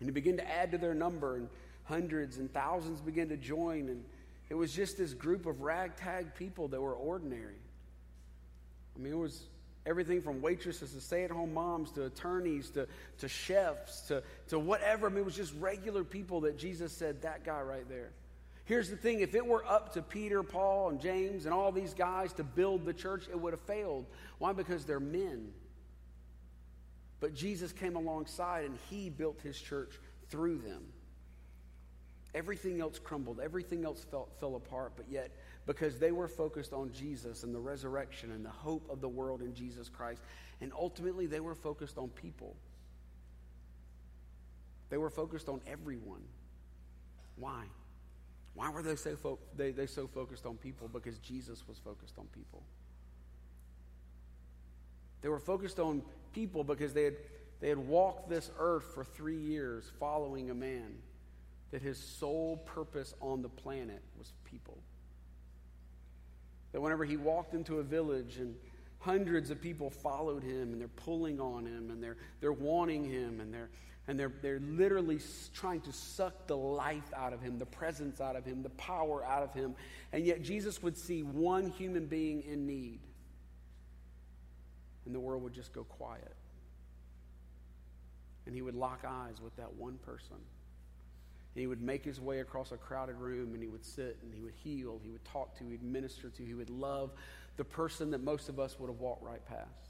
And 0.00 0.08
he 0.08 0.12
began 0.12 0.36
to 0.36 0.48
add 0.48 0.70
to 0.72 0.78
their 0.78 0.94
number, 0.94 1.36
and 1.36 1.48
hundreds 1.84 2.38
and 2.38 2.52
thousands 2.52 3.00
began 3.00 3.28
to 3.30 3.36
join. 3.36 3.88
And 3.88 4.04
it 4.48 4.54
was 4.54 4.72
just 4.72 4.96
this 4.96 5.14
group 5.14 5.46
of 5.46 5.60
ragtag 5.60 6.34
people 6.36 6.68
that 6.68 6.80
were 6.80 6.94
ordinary. 6.94 7.56
I 8.96 9.00
mean, 9.00 9.12
it 9.12 9.16
was 9.16 9.42
everything 9.84 10.20
from 10.20 10.40
waitresses 10.40 10.92
to 10.92 11.00
stay 11.00 11.24
at 11.24 11.30
home 11.30 11.54
moms 11.54 11.90
to 11.92 12.04
attorneys 12.04 12.70
to, 12.70 12.86
to 13.18 13.28
chefs 13.28 14.02
to, 14.02 14.22
to 14.48 14.58
whatever. 14.58 15.06
I 15.06 15.10
mean, 15.10 15.20
it 15.20 15.24
was 15.24 15.36
just 15.36 15.54
regular 15.58 16.04
people 16.04 16.42
that 16.42 16.58
Jesus 16.58 16.92
said, 16.92 17.22
that 17.22 17.44
guy 17.44 17.60
right 17.60 17.88
there. 17.88 18.10
Here's 18.68 18.90
the 18.90 18.96
thing 18.96 19.20
if 19.20 19.34
it 19.34 19.46
were 19.46 19.64
up 19.64 19.94
to 19.94 20.02
Peter, 20.02 20.42
Paul, 20.42 20.90
and 20.90 21.00
James 21.00 21.46
and 21.46 21.54
all 21.54 21.72
these 21.72 21.94
guys 21.94 22.34
to 22.34 22.44
build 22.44 22.84
the 22.84 22.92
church, 22.92 23.26
it 23.30 23.40
would 23.40 23.54
have 23.54 23.62
failed. 23.62 24.04
Why? 24.36 24.52
Because 24.52 24.84
they're 24.84 25.00
men. 25.00 25.48
But 27.18 27.34
Jesus 27.34 27.72
came 27.72 27.96
alongside 27.96 28.66
and 28.66 28.76
he 28.90 29.08
built 29.08 29.40
his 29.40 29.58
church 29.58 29.98
through 30.28 30.58
them. 30.58 30.84
Everything 32.34 32.78
else 32.78 32.98
crumbled, 32.98 33.40
everything 33.40 33.86
else 33.86 34.04
fell, 34.10 34.28
fell 34.38 34.56
apart, 34.56 34.92
but 34.96 35.06
yet, 35.10 35.30
because 35.64 35.98
they 35.98 36.12
were 36.12 36.28
focused 36.28 36.74
on 36.74 36.92
Jesus 36.92 37.44
and 37.44 37.54
the 37.54 37.58
resurrection 37.58 38.32
and 38.32 38.44
the 38.44 38.50
hope 38.50 38.86
of 38.90 39.00
the 39.00 39.08
world 39.08 39.40
in 39.40 39.54
Jesus 39.54 39.88
Christ, 39.88 40.20
and 40.60 40.72
ultimately 40.78 41.24
they 41.24 41.40
were 41.40 41.54
focused 41.54 41.96
on 41.96 42.10
people. 42.10 42.54
They 44.90 44.98
were 44.98 45.08
focused 45.08 45.48
on 45.48 45.62
everyone. 45.66 46.22
Why? 47.36 47.64
Why 48.58 48.70
were 48.70 48.82
they 48.82 48.96
so, 48.96 49.14
fo- 49.14 49.38
they, 49.56 49.70
they 49.70 49.86
so 49.86 50.08
focused 50.08 50.44
on 50.44 50.56
people? 50.56 50.88
Because 50.88 51.16
Jesus 51.18 51.62
was 51.68 51.78
focused 51.78 52.18
on 52.18 52.26
people. 52.34 52.64
They 55.22 55.28
were 55.28 55.38
focused 55.38 55.78
on 55.78 56.02
people 56.32 56.64
because 56.64 56.92
they 56.92 57.04
had, 57.04 57.16
they 57.60 57.68
had 57.68 57.78
walked 57.78 58.28
this 58.28 58.50
earth 58.58 58.82
for 58.92 59.04
three 59.04 59.38
years 59.38 59.88
following 60.00 60.50
a 60.50 60.56
man 60.56 60.96
that 61.70 61.82
his 61.82 61.98
sole 61.98 62.56
purpose 62.56 63.14
on 63.20 63.42
the 63.42 63.48
planet 63.48 64.02
was 64.18 64.32
people. 64.42 64.78
That 66.72 66.80
whenever 66.80 67.04
he 67.04 67.16
walked 67.16 67.54
into 67.54 67.78
a 67.78 67.84
village 67.84 68.38
and 68.38 68.56
hundreds 68.98 69.50
of 69.50 69.62
people 69.62 69.88
followed 69.88 70.42
him 70.42 70.72
and 70.72 70.80
they're 70.80 70.88
pulling 70.88 71.38
on 71.38 71.64
him 71.64 71.92
and 71.92 72.02
they're, 72.02 72.16
they're 72.40 72.50
wanting 72.50 73.04
him 73.04 73.38
and 73.38 73.54
they're, 73.54 73.70
and 74.08 74.18
they're, 74.18 74.32
they're 74.40 74.60
literally 74.60 75.20
trying 75.54 75.82
to 75.82 75.92
suck 75.92 76.46
the 76.46 76.56
life 76.56 77.12
out 77.14 77.34
of 77.34 77.42
him, 77.42 77.58
the 77.58 77.66
presence 77.66 78.22
out 78.22 78.36
of 78.36 78.44
him, 78.44 78.62
the 78.62 78.70
power 78.70 79.22
out 79.22 79.42
of 79.42 79.52
him. 79.52 79.74
And 80.12 80.24
yet 80.24 80.42
Jesus 80.42 80.82
would 80.82 80.96
see 80.96 81.22
one 81.22 81.70
human 81.70 82.06
being 82.06 82.42
in 82.42 82.66
need, 82.66 83.00
and 85.04 85.14
the 85.14 85.20
world 85.20 85.42
would 85.42 85.52
just 85.52 85.74
go 85.74 85.84
quiet. 85.84 86.34
And 88.46 88.54
he 88.54 88.62
would 88.62 88.74
lock 88.74 89.04
eyes 89.06 89.42
with 89.42 89.54
that 89.56 89.74
one 89.74 89.98
person. 89.98 90.36
And 91.54 91.60
he 91.60 91.66
would 91.66 91.82
make 91.82 92.02
his 92.02 92.18
way 92.18 92.40
across 92.40 92.72
a 92.72 92.78
crowded 92.78 93.16
room 93.16 93.52
and 93.52 93.62
he 93.62 93.68
would 93.68 93.84
sit 93.84 94.16
and 94.22 94.32
he 94.32 94.40
would 94.40 94.54
heal, 94.54 95.00
he 95.02 95.10
would 95.10 95.24
talk 95.24 95.58
to, 95.58 95.68
he'd 95.68 95.82
minister 95.82 96.30
to, 96.30 96.42
he 96.42 96.54
would 96.54 96.70
love 96.70 97.10
the 97.58 97.64
person 97.64 98.10
that 98.12 98.22
most 98.22 98.48
of 98.48 98.58
us 98.58 98.78
would 98.78 98.88
have 98.88 99.00
walked 99.00 99.22
right 99.22 99.44
past. 99.44 99.87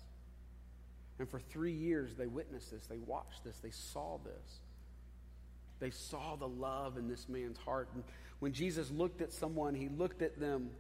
And 1.19 1.29
for 1.29 1.41
three 1.41 1.73
years, 1.73 2.15
they 2.17 2.27
witnessed 2.27 2.71
this, 2.71 2.87
they 2.87 2.99
watched 2.99 3.45
this, 3.45 3.59
they 3.59 3.71
saw 3.71 4.19
this. 4.25 4.61
They 5.81 5.91
saw 5.91 6.37
the 6.37 6.49
love 6.49 6.97
in 6.97 7.09
this 7.09 7.29
man's 7.29 7.59
heart. 7.59 7.89
And 7.95 8.03
when 8.41 8.53
Jesus 8.53 8.91
looked 8.91 9.21
at 9.21 9.33
someone, 9.33 9.75
he 9.75 9.89
looked 9.89 10.23
at 10.23 10.39
them 10.41 10.71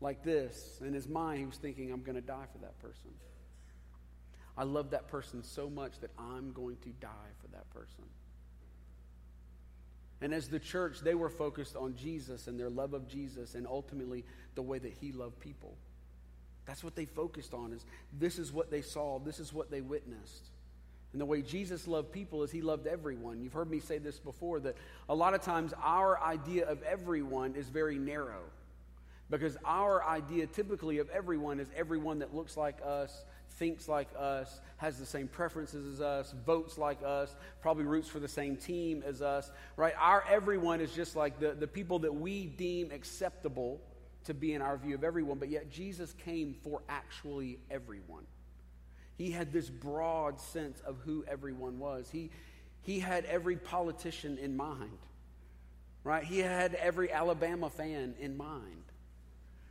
like 0.00 0.24
this. 0.24 0.80
In 0.84 0.92
his 0.92 1.08
mind, 1.08 1.38
he 1.38 1.46
was 1.46 1.56
thinking, 1.56 1.92
I'm 1.92 2.02
going 2.02 2.16
to 2.16 2.20
die 2.20 2.46
for 2.52 2.58
that 2.58 2.78
person. 2.80 3.10
I 4.56 4.64
love 4.64 4.90
that 4.90 5.08
person 5.08 5.42
so 5.42 5.70
much 5.70 6.00
that 6.00 6.10
I'm 6.18 6.52
going 6.52 6.76
to 6.78 6.90
die 7.00 7.30
for 7.40 7.48
that 7.48 7.70
person. 7.70 8.04
And 10.20 10.32
as 10.32 10.48
the 10.48 10.60
church, 10.60 11.00
they 11.00 11.14
were 11.14 11.30
focused 11.30 11.74
on 11.74 11.96
Jesus 11.96 12.46
and 12.46 12.58
their 12.58 12.70
love 12.70 12.94
of 12.94 13.08
Jesus 13.08 13.54
and 13.54 13.66
ultimately 13.66 14.24
the 14.54 14.62
way 14.62 14.78
that 14.78 14.92
he 15.00 15.10
loved 15.10 15.40
people. 15.40 15.76
That's 16.66 16.84
what 16.84 16.94
they 16.94 17.04
focused 17.04 17.54
on 17.54 17.72
is 17.72 17.84
this 18.18 18.38
is 18.38 18.52
what 18.52 18.70
they 18.70 18.82
saw, 18.82 19.18
this 19.18 19.40
is 19.40 19.52
what 19.52 19.70
they 19.70 19.80
witnessed. 19.80 20.50
And 21.12 21.20
the 21.20 21.26
way 21.26 21.42
Jesus 21.42 21.86
loved 21.86 22.12
people 22.12 22.42
is 22.42 22.50
he 22.50 22.62
loved 22.62 22.86
everyone. 22.86 23.42
You've 23.42 23.52
heard 23.52 23.70
me 23.70 23.80
say 23.80 23.98
this 23.98 24.18
before 24.18 24.60
that 24.60 24.76
a 25.08 25.14
lot 25.14 25.34
of 25.34 25.42
times 25.42 25.74
our 25.82 26.18
idea 26.20 26.66
of 26.66 26.82
everyone 26.84 27.54
is 27.54 27.68
very 27.68 27.98
narrow. 27.98 28.40
Because 29.28 29.56
our 29.64 30.04
idea 30.04 30.46
typically 30.46 30.98
of 30.98 31.08
everyone 31.10 31.60
is 31.60 31.68
everyone 31.76 32.18
that 32.20 32.34
looks 32.34 32.56
like 32.56 32.78
us, 32.84 33.24
thinks 33.50 33.88
like 33.88 34.08
us, 34.18 34.60
has 34.78 34.98
the 34.98 35.06
same 35.06 35.28
preferences 35.28 35.94
as 35.94 36.00
us, 36.00 36.34
votes 36.46 36.78
like 36.78 36.98
us, 37.04 37.34
probably 37.60 37.84
roots 37.84 38.08
for 38.08 38.18
the 38.18 38.28
same 38.28 38.56
team 38.56 39.02
as 39.06 39.20
us, 39.22 39.50
right? 39.76 39.94
Our 39.98 40.24
everyone 40.28 40.80
is 40.80 40.92
just 40.92 41.16
like 41.16 41.40
the, 41.40 41.52
the 41.52 41.66
people 41.66 42.00
that 42.00 42.14
we 42.14 42.46
deem 42.46 42.90
acceptable 42.90 43.80
to 44.24 44.34
be 44.34 44.54
in 44.54 44.62
our 44.62 44.76
view 44.76 44.94
of 44.94 45.04
everyone, 45.04 45.38
but 45.38 45.48
yet 45.48 45.70
Jesus 45.70 46.12
came 46.24 46.54
for 46.62 46.82
actually 46.88 47.58
everyone. 47.70 48.24
He 49.16 49.30
had 49.30 49.52
this 49.52 49.68
broad 49.68 50.40
sense 50.40 50.80
of 50.80 50.96
who 51.04 51.24
everyone 51.28 51.78
was. 51.78 52.08
He, 52.10 52.30
he 52.82 52.98
had 52.98 53.24
every 53.26 53.56
politician 53.56 54.38
in 54.38 54.56
mind, 54.56 54.98
right? 56.04 56.24
He 56.24 56.38
had 56.38 56.74
every 56.74 57.12
Alabama 57.12 57.70
fan 57.70 58.14
in 58.18 58.36
mind, 58.36 58.84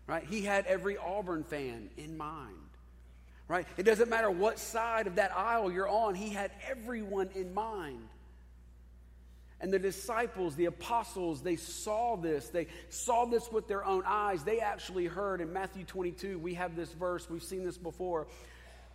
right? 0.08 0.24
He 0.24 0.42
had 0.42 0.66
every 0.68 0.98
Auburn 0.98 1.44
fan 1.44 1.90
in 1.98 2.18
mind, 2.18 2.56
right? 3.48 3.68
It 3.78 3.84
doesn't 3.84 4.10
matter 4.10 4.32
what 4.32 4.60
side 4.60 5.08
of 5.08 5.16
that 5.16 5.36
aisle 5.36 5.72
you're 5.72 5.90
on, 5.90 6.16
he 6.16 6.30
had 6.30 6.52
everyone 6.70 7.30
in 7.36 7.54
mind. 7.54 8.08
And 9.62 9.72
the 9.72 9.80
disciples, 9.80 10.56
the 10.56 10.66
apostles, 10.66 11.42
they 11.42 11.56
saw 11.56 12.18
this. 12.18 12.50
They 12.50 12.68
saw 12.90 13.26
this 13.26 13.52
with 13.52 13.68
their 13.68 13.86
own 13.86 14.04
eyes. 14.08 14.44
They 14.44 14.60
actually 14.60 15.06
heard 15.06 15.40
in 15.40 15.54
Matthew 15.54 15.84
22, 15.84 16.40
we 16.40 16.56
have 16.56 16.76
this 16.76 16.92
verse, 16.92 17.30
we've 17.30 17.44
seen 17.44 17.64
this 17.64 17.78
before. 17.78 18.28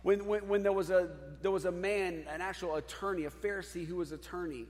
When, 0.03 0.25
when, 0.25 0.47
when 0.47 0.63
there, 0.63 0.73
was 0.73 0.89
a, 0.89 1.09
there 1.41 1.51
was 1.51 1.65
a 1.65 1.71
man, 1.71 2.25
an 2.29 2.41
actual 2.41 2.75
attorney, 2.75 3.25
a 3.25 3.29
Pharisee 3.29 3.87
who 3.87 3.95
was 3.95 4.11
attorney, 4.11 4.65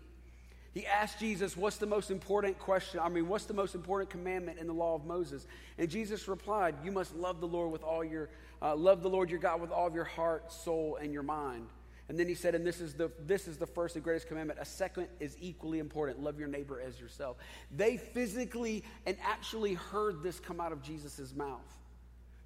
he 0.78 0.86
asked 0.86 1.20
Jesus, 1.20 1.58
What's 1.58 1.78
the 1.78 1.88
most 1.88 2.12
important 2.12 2.60
question? 2.60 3.00
I 3.00 3.10
mean, 3.10 3.28
what's 3.28 3.46
the 3.46 3.56
most 3.56 3.74
important 3.74 4.12
commandment 4.12 4.60
in 4.60 4.68
the 4.68 4.74
law 4.74 4.94
of 4.94 5.06
Moses? 5.06 5.48
And 5.80 5.90
Jesus 5.90 6.28
replied, 6.28 6.76
You 6.84 6.92
must 6.92 7.16
love 7.16 7.40
the 7.40 7.48
Lord 7.48 7.72
with 7.72 7.82
all 7.82 8.04
your, 8.04 8.30
uh, 8.62 8.76
love 8.76 9.02
the 9.02 9.10
Lord 9.10 9.32
your 9.32 9.40
God 9.40 9.60
with 9.60 9.72
all 9.72 9.88
of 9.88 9.96
your 9.96 10.04
heart, 10.04 10.52
soul, 10.52 11.00
and 11.02 11.12
your 11.12 11.24
mind. 11.24 11.68
And 12.10 12.18
then 12.18 12.28
he 12.28 12.36
said, 12.36 12.56
and 12.56 12.66
this 12.66 12.80
is 12.80 12.94
the 12.94 13.12
this 13.26 13.48
is 13.48 13.58
the 13.58 13.68
first 13.68 13.96
and 13.96 14.04
greatest 14.04 14.28
commandment. 14.28 14.60
A 14.62 14.66
second 14.66 15.08
is 15.20 15.36
equally 15.42 15.80
important. 15.80 16.22
Love 16.22 16.40
your 16.40 16.48
neighbor 16.48 16.80
as 16.80 17.00
yourself. 17.00 17.38
They 17.76 17.98
physically 17.98 18.84
and 19.06 19.18
actually 19.22 19.74
heard 19.74 20.24
this 20.24 20.40
come 20.40 20.62
out 20.62 20.72
of 20.72 20.82
Jesus' 20.82 21.34
mouth. 21.36 21.78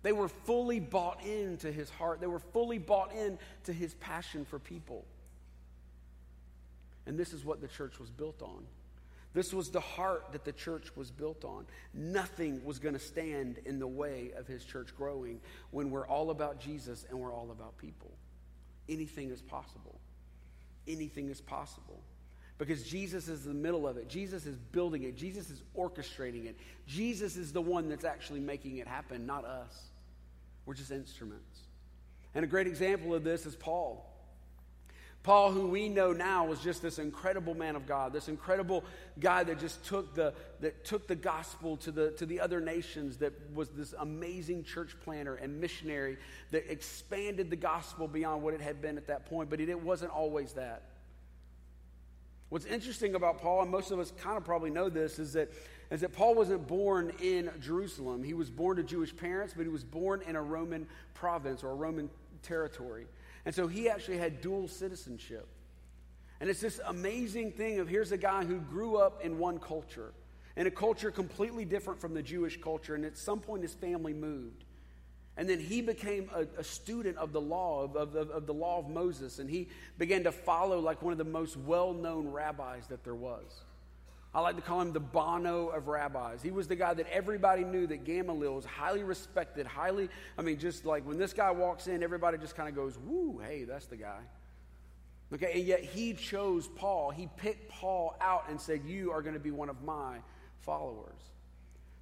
They 0.04 0.14
were 0.14 0.30
fully 0.30 0.80
bought 0.80 1.24
into 1.24 1.72
his 1.72 1.92
heart. 1.92 2.22
They 2.22 2.28
were 2.28 2.40
fully 2.40 2.80
bought 2.80 3.14
in 3.14 3.38
to 3.66 3.74
his 3.74 3.94
passion 3.96 4.46
for 4.46 4.58
people. 4.58 5.06
And 7.06 7.18
this 7.18 7.34
is 7.34 7.46
what 7.46 7.62
the 7.62 7.68
church 7.68 8.00
was 8.00 8.10
built 8.10 8.42
on. 8.42 8.66
This 9.34 9.54
was 9.54 9.70
the 9.70 9.80
heart 9.80 10.26
that 10.34 10.44
the 10.44 10.52
church 10.52 10.96
was 10.96 11.10
built 11.10 11.46
on. 11.46 11.66
Nothing 11.94 12.64
was 12.66 12.80
going 12.80 12.96
to 12.96 13.00
stand 13.00 13.60
in 13.66 13.80
the 13.80 13.88
way 13.88 14.32
of 14.36 14.48
his 14.48 14.66
church 14.66 14.90
growing 14.98 15.40
when 15.70 15.90
we're 15.90 16.08
all 16.08 16.32
about 16.32 16.60
Jesus 16.60 17.06
and 17.10 17.18
we're 17.18 17.34
all 17.34 17.52
about 17.52 17.78
people. 17.78 18.12
Anything 18.92 19.32
is 19.32 19.42
possible. 19.42 20.00
Anything 20.88 21.30
is 21.30 21.42
possible. 21.42 22.00
Because 22.58 22.84
Jesus 22.84 23.28
is 23.28 23.46
in 23.46 23.54
the 23.54 23.60
middle 23.60 23.88
of 23.88 23.98
it. 23.98 24.08
Jesus 24.08 24.46
is 24.46 24.58
building 24.58 25.04
it. 25.04 25.16
Jesus 25.16 25.50
is 25.50 25.64
orchestrating 25.76 26.46
it. 26.46 26.58
Jesus 26.86 27.38
is 27.38 27.52
the 27.52 27.62
one 27.62 27.90
that's 27.90 28.06
actually 28.06 28.40
making 28.40 28.78
it 28.78 28.88
happen, 28.88 29.26
not 29.26 29.46
us. 29.46 29.86
We're 30.66 30.76
just 30.76 30.92
instruments. 30.92 31.62
And 32.36 32.46
a 32.46 32.48
great 32.48 32.68
example 32.68 33.16
of 33.16 33.24
this 33.24 33.48
is 33.48 33.56
Paul. 33.56 34.11
Paul, 35.24 35.52
who 35.52 35.68
we 35.68 35.88
know 35.88 36.14
now, 36.14 36.46
was 36.46 36.60
just 36.62 36.82
this 36.82 36.98
incredible 36.98 37.54
man 37.54 37.76
of 37.76 37.86
God, 37.86 38.12
this 38.12 38.28
incredible 38.28 38.84
guy 39.20 39.44
that 39.44 39.60
just 39.60 39.86
took 39.86 40.16
the, 40.16 40.34
that 40.62 40.84
took 40.84 41.08
the 41.08 41.16
gospel 41.16 41.78
to 41.78 41.92
the, 41.92 42.12
to 42.12 42.26
the 42.26 42.40
other 42.40 42.60
nations, 42.60 43.18
that 43.18 43.34
was 43.54 43.70
this 43.70 43.94
amazing 44.00 44.64
church 44.64 44.96
planner 45.04 45.36
and 45.36 45.62
missionary 45.62 46.18
that 46.50 46.72
expanded 46.72 47.52
the 47.52 47.56
gospel 47.56 48.08
beyond 48.08 48.42
what 48.42 48.56
it 48.56 48.62
had 48.62 48.82
been 48.82 48.98
at 48.98 49.08
that 49.08 49.28
point. 49.28 49.52
But 49.52 49.60
it 49.60 49.80
wasn't 49.80 50.12
always 50.12 50.54
that. 50.54 50.84
What's 52.50 52.66
interesting 52.66 53.14
about 53.14 53.42
Paul, 53.42 53.62
and 53.62 53.72
most 53.72 53.92
of 53.92 54.00
us 54.00 54.12
kind 54.20 54.38
of 54.38 54.44
probably 54.44 54.72
know 54.72 54.90
this, 54.90 55.20
is 55.20 55.34
that, 55.34 55.54
is 55.92 56.02
that 56.02 56.14
Paul 56.14 56.34
wasn't 56.34 56.68
born 56.68 57.14
in 57.22 57.50
Jerusalem. 57.62 58.24
He 58.24 58.34
was 58.34 58.50
born 58.50 58.78
to 58.78 58.84
Jewish 58.84 59.16
parents, 59.16 59.54
but 59.56 59.64
he 59.64 59.70
was 59.70 59.84
born 59.84 60.22
in 60.28 60.36
a 60.36 60.42
Roman 60.42 60.88
province 61.14 61.64
or 61.64 61.70
a 61.70 61.76
Roman 61.76 62.10
territory. 62.42 63.06
And 63.46 63.54
so 63.54 63.68
he 63.68 63.90
actually 63.90 64.18
had 64.18 64.42
dual 64.42 64.68
citizenship. 64.68 65.48
And 66.40 66.50
it's 66.50 66.62
this 66.62 66.80
amazing 66.88 67.52
thing 67.52 67.80
of 67.80 67.88
here's 67.88 68.12
a 68.12 68.18
guy 68.18 68.44
who 68.44 68.60
grew 68.60 68.98
up 68.98 69.24
in 69.24 69.38
one 69.38 69.60
culture, 69.60 70.12
in 70.56 70.68
a 70.68 70.72
culture 70.72 71.12
completely 71.12 71.66
different 71.66 72.00
from 72.00 72.14
the 72.14 72.24
Jewish 72.24 72.60
culture. 72.60 72.96
And 72.96 73.06
at 73.06 73.18
some 73.18 73.40
point, 73.40 73.64
his 73.64 73.74
family 73.74 74.14
moved. 74.14 74.64
And 75.38 75.50
then 75.50 75.60
he 75.60 75.82
became 75.82 76.30
a, 76.36 76.46
a 76.60 76.64
student 76.64 77.18
of 77.18 77.32
the 77.32 77.42
law, 77.42 77.84
of, 77.84 77.96
of, 77.96 78.16
of, 78.16 78.46
the 78.46 78.54
law 78.54 78.80
of 78.80 78.90
Moses, 78.90 79.40
and 79.40 79.50
he 79.50 79.70
began 79.98 80.24
to 80.26 80.32
follow 80.32 80.80
like 80.80 81.02
one 81.02 81.14
of 81.14 81.18
the 81.18 81.24
most 81.24 81.56
well 81.56 81.94
known 81.94 82.28
rabbis 82.28 82.88
that 82.88 83.04
there 83.04 83.16
was. 83.16 83.64
I 84.34 84.40
like 84.40 84.56
to 84.56 84.62
call 84.62 84.80
him 84.80 84.94
the 84.94 85.02
Bono 85.02 85.68
of 85.68 85.88
rabbis. 85.88 86.42
He 86.42 86.52
was 86.52 86.68
the 86.68 86.76
guy 86.76 86.94
that 86.94 87.08
everybody 87.12 87.66
knew 87.66 87.86
that 87.88 88.06
Gamaliel 88.06 88.56
was 88.56 88.66
highly 88.66 89.04
respected, 89.04 89.68
highly, 89.68 90.10
I 90.38 90.42
mean, 90.42 90.58
just 90.58 90.86
like 90.86 91.06
when 91.06 91.18
this 91.18 91.34
guy 91.34 91.52
walks 91.52 91.88
in, 91.88 92.02
everybody 92.02 92.38
just 92.38 92.56
kind 92.56 92.70
of 92.70 92.76
goes, 92.76 92.98
woo, 92.98 93.42
hey, 93.46 93.66
that's 93.66 93.88
the 93.88 93.98
guy. 93.98 94.20
Okay, 95.34 95.52
and 95.54 95.64
yet 95.64 95.82
he 95.82 96.14
chose 96.14 96.68
Paul. 96.68 97.12
He 97.12 97.30
picked 97.38 97.70
Paul 97.70 98.16
out 98.20 98.46
and 98.50 98.60
said, 98.60 98.82
You 98.86 99.12
are 99.12 99.22
going 99.22 99.34
to 99.34 99.40
be 99.40 99.52
one 99.52 99.70
of 99.70 99.82
my 99.82 100.18
followers. 100.60 101.22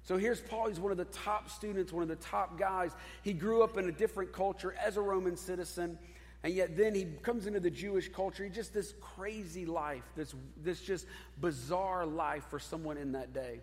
So 0.02 0.16
here's 0.16 0.40
Paul. 0.40 0.68
He's 0.68 0.80
one 0.80 0.90
of 0.90 0.98
the 0.98 1.04
top 1.06 1.48
students, 1.50 1.92
one 1.92 2.02
of 2.02 2.08
the 2.08 2.16
top 2.16 2.58
guys. 2.58 2.90
He 3.22 3.32
grew 3.32 3.62
up 3.62 3.76
in 3.76 3.88
a 3.88 3.92
different 3.92 4.32
culture 4.32 4.74
as 4.84 4.96
a 4.96 5.00
Roman 5.00 5.36
citizen. 5.36 5.98
And 6.42 6.54
yet 6.54 6.76
then 6.76 6.94
he 6.94 7.04
comes 7.22 7.46
into 7.46 7.60
the 7.60 7.70
Jewish 7.70 8.08
culture. 8.08 8.48
Just 8.48 8.72
this 8.72 8.94
crazy 9.00 9.66
life, 9.66 10.04
this, 10.16 10.34
this 10.62 10.80
just 10.80 11.06
bizarre 11.38 12.06
life 12.06 12.44
for 12.48 12.58
someone 12.58 12.96
in 12.96 13.12
that 13.12 13.34
day. 13.34 13.60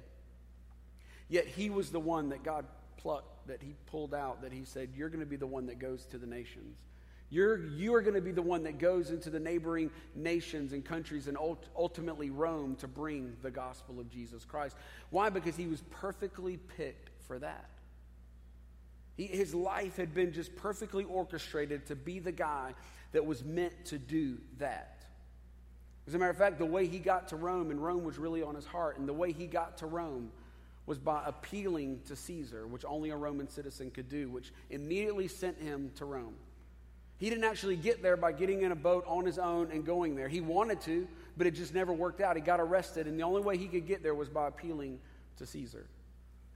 Yet 1.30 1.48
he 1.48 1.70
was 1.70 1.90
the 1.90 2.00
one 2.00 2.30
that 2.30 2.44
God 2.44 2.66
plucked, 2.98 3.48
that 3.48 3.62
he 3.62 3.74
pulled 3.88 4.14
out, 4.14 4.44
that 4.44 4.54
he 4.54 4.64
said, 4.64 4.90
You're 4.96 5.10
going 5.10 5.22
to 5.22 5.26
be 5.26 5.36
the 5.36 5.48
one 5.48 5.66
that 5.68 5.80
goes 5.80 6.06
to 6.08 6.18
the 6.18 6.28
nations. 6.28 6.78
You're, 7.30 7.66
you 7.68 7.94
are 7.94 8.02
going 8.02 8.14
to 8.14 8.22
be 8.22 8.32
the 8.32 8.42
one 8.42 8.64
that 8.64 8.78
goes 8.78 9.10
into 9.10 9.30
the 9.30 9.40
neighboring 9.40 9.92
nations 10.16 10.72
and 10.72 10.86
countries 10.86 11.28
and 11.28 11.38
ultimately 11.76 12.30
Rome 12.30 12.76
to 12.78 12.88
bring 12.88 13.36
the 13.42 13.52
gospel 13.52 14.00
of 14.00 14.10
Jesus 14.10 14.46
Christ. 14.46 14.78
Why? 15.10 15.30
Because 15.30 15.58
he 15.58 15.68
was 15.68 15.82
perfectly 15.90 16.56
picked 16.78 17.10
for 17.28 17.38
that. 17.40 17.70
He, 19.18 19.26
his 19.26 19.54
life 19.54 19.98
had 19.98 20.14
been 20.14 20.32
just 20.32 20.56
perfectly 20.56 21.04
orchestrated 21.04 21.88
to 21.88 21.96
be 21.96 22.20
the 22.20 22.32
guy 22.32 22.76
that 23.12 23.26
was 23.26 23.44
meant 23.44 23.86
to 23.86 23.98
do 23.98 24.38
that. 24.60 24.94
As 26.08 26.14
a 26.14 26.18
matter 26.18 26.32
of 26.32 26.38
fact, 26.38 26.58
the 26.58 26.66
way 26.66 26.88
he 26.88 27.00
got 27.00 27.28
to 27.30 27.36
Rome, 27.36 27.70
and 27.72 27.84
Rome 27.84 28.04
was 28.04 28.18
really 28.18 28.42
on 28.42 28.56
his 28.56 28.66
heart, 28.66 28.98
and 28.98 29.10
the 29.10 29.14
way 29.14 29.34
he 29.34 29.48
got 29.48 29.78
to 29.80 29.88
Rome 29.88 30.32
was 30.86 30.98
by 30.98 31.22
appealing 31.26 32.00
to 32.06 32.16
Caesar, 32.16 32.66
which 32.66 32.86
only 32.86 33.10
a 33.10 33.18
Roman 33.18 33.50
citizen 33.50 33.92
could 33.92 34.08
do, 34.08 34.30
which 34.30 34.54
immediately 34.70 35.28
sent 35.28 35.60
him 35.60 35.92
to 35.96 36.06
Rome. 36.06 36.36
He 37.18 37.30
didn't 37.30 37.44
actually 37.44 37.76
get 37.76 38.02
there 38.02 38.16
by 38.16 38.32
getting 38.32 38.62
in 38.62 38.72
a 38.72 38.76
boat 38.76 39.04
on 39.08 39.26
his 39.26 39.40
own 39.40 39.72
and 39.72 39.86
going 39.86 40.16
there. 40.16 40.30
He 40.30 40.40
wanted 40.40 40.80
to, 40.82 41.08
but 41.36 41.48
it 41.48 41.52
just 41.56 41.74
never 41.74 41.92
worked 41.92 42.22
out. 42.22 42.36
He 42.36 42.42
got 42.42 42.62
arrested, 42.62 43.08
and 43.08 43.20
the 43.20 43.24
only 43.24 43.42
way 43.42 43.58
he 43.58 43.68
could 43.68 43.88
get 43.88 44.02
there 44.02 44.16
was 44.16 44.30
by 44.30 44.48
appealing 44.48 45.00
to 45.38 45.46
Caesar. 45.46 45.88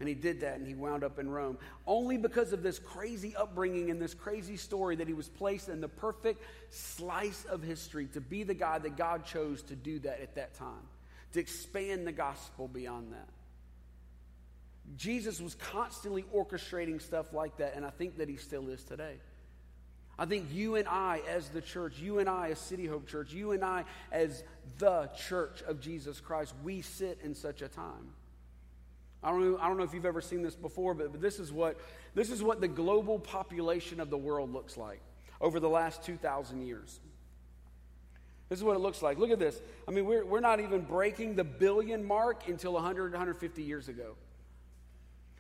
And 0.02 0.08
he 0.08 0.16
did 0.16 0.42
that 0.42 0.58
and 0.58 0.66
he 0.66 0.74
wound 0.74 1.04
up 1.04 1.20
in 1.20 1.30
Rome. 1.30 1.60
Only 1.86 2.18
because 2.18 2.54
of 2.54 2.64
this 2.64 2.80
crazy 2.80 3.36
upbringing 3.36 3.92
and 3.92 4.02
this 4.02 4.16
crazy 4.16 4.58
story 4.58 4.96
that 4.96 5.08
he 5.08 5.14
was 5.14 5.30
placed 5.30 5.70
in 5.70 5.80
the 5.80 5.88
perfect 5.88 6.44
slice 6.72 7.46
of 7.46 7.62
history 7.62 8.08
to 8.14 8.20
be 8.20 8.42
the 8.42 8.56
guy 8.56 8.80
that 8.80 8.98
God 8.98 9.26
chose 9.26 9.62
to 9.62 9.76
do 9.76 10.00
that 10.00 10.20
at 10.20 10.34
that 10.36 10.56
time, 10.56 10.88
to 11.34 11.40
expand 11.40 12.08
the 12.08 12.12
gospel 12.12 12.68
beyond 12.68 13.14
that. 13.14 13.30
Jesus 14.98 15.40
was 15.40 15.54
constantly 15.54 16.26
orchestrating 16.36 17.00
stuff 17.00 17.32
like 17.32 17.58
that, 17.58 17.76
and 17.76 17.86
I 17.86 17.92
think 17.92 18.18
that 18.18 18.28
he 18.28 18.38
still 18.38 18.70
is 18.70 18.84
today. 18.84 19.18
I 20.18 20.26
think 20.26 20.48
you 20.52 20.78
and 20.78 20.88
I, 20.88 21.22
as 21.30 21.50
the 21.50 21.62
church, 21.62 22.00
you 22.00 22.18
and 22.18 22.28
I, 22.28 22.50
as 22.50 22.60
City 22.60 22.88
Hope 22.88 23.08
Church, 23.08 23.32
you 23.32 23.52
and 23.52 23.64
I, 23.64 23.86
as 24.12 24.44
the 24.80 25.12
church 25.16 25.62
of 25.68 25.80
Jesus 25.80 26.20
Christ, 26.20 26.56
we 26.64 26.82
sit 26.82 27.20
in 27.24 27.36
such 27.36 27.62
a 27.62 27.68
time. 27.68 28.16
I 29.24 29.30
don't, 29.30 29.52
know, 29.52 29.60
I 29.62 29.68
don't 29.68 29.78
know 29.78 29.84
if 29.84 29.94
you've 29.94 30.06
ever 30.06 30.22
seen 30.22 30.42
this 30.42 30.56
before, 30.56 30.94
but, 30.94 31.12
but 31.12 31.22
this, 31.22 31.40
is 31.40 31.52
what, 31.52 31.80
this 32.16 32.32
is 32.32 32.42
what 32.42 32.60
the 32.60 32.68
global 32.68 33.20
population 33.20 34.00
of 34.00 34.10
the 34.10 34.18
world 34.18 34.52
looks 34.52 34.78
like 34.78 35.00
over 35.40 35.60
the 35.60 35.70
last 35.70 36.04
2,000 36.04 36.64
years. 36.64 37.00
This 38.50 38.60
is 38.60 38.64
what 38.64 38.76
it 38.76 38.80
looks 38.80 39.02
like. 39.02 39.18
Look 39.18 39.32
at 39.32 39.40
this. 39.40 39.62
I 39.88 39.92
mean, 39.92 40.06
we're, 40.06 40.26
we're 40.26 40.40
not 40.42 40.60
even 40.60 40.82
breaking 40.82 41.36
the 41.36 41.44
billion 41.44 42.04
mark 42.04 42.48
until 42.48 42.74
100, 42.74 43.12
150 43.12 43.64
years 43.64 43.88
ago. 43.88 44.16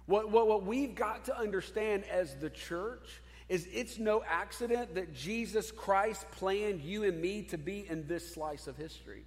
What, 0.05 0.29
what, 0.29 0.47
what 0.47 0.65
we've 0.65 0.95
got 0.95 1.25
to 1.25 1.37
understand 1.37 2.03
as 2.05 2.35
the 2.35 2.49
church 2.49 3.21
is 3.49 3.67
it's 3.73 3.99
no 3.99 4.23
accident 4.29 4.95
that 4.95 5.13
Jesus 5.13 5.71
Christ 5.71 6.29
planned 6.31 6.81
you 6.81 7.03
and 7.03 7.19
me 7.19 7.41
to 7.43 7.57
be 7.57 7.85
in 7.89 8.07
this 8.07 8.33
slice 8.33 8.67
of 8.67 8.77
history. 8.77 9.25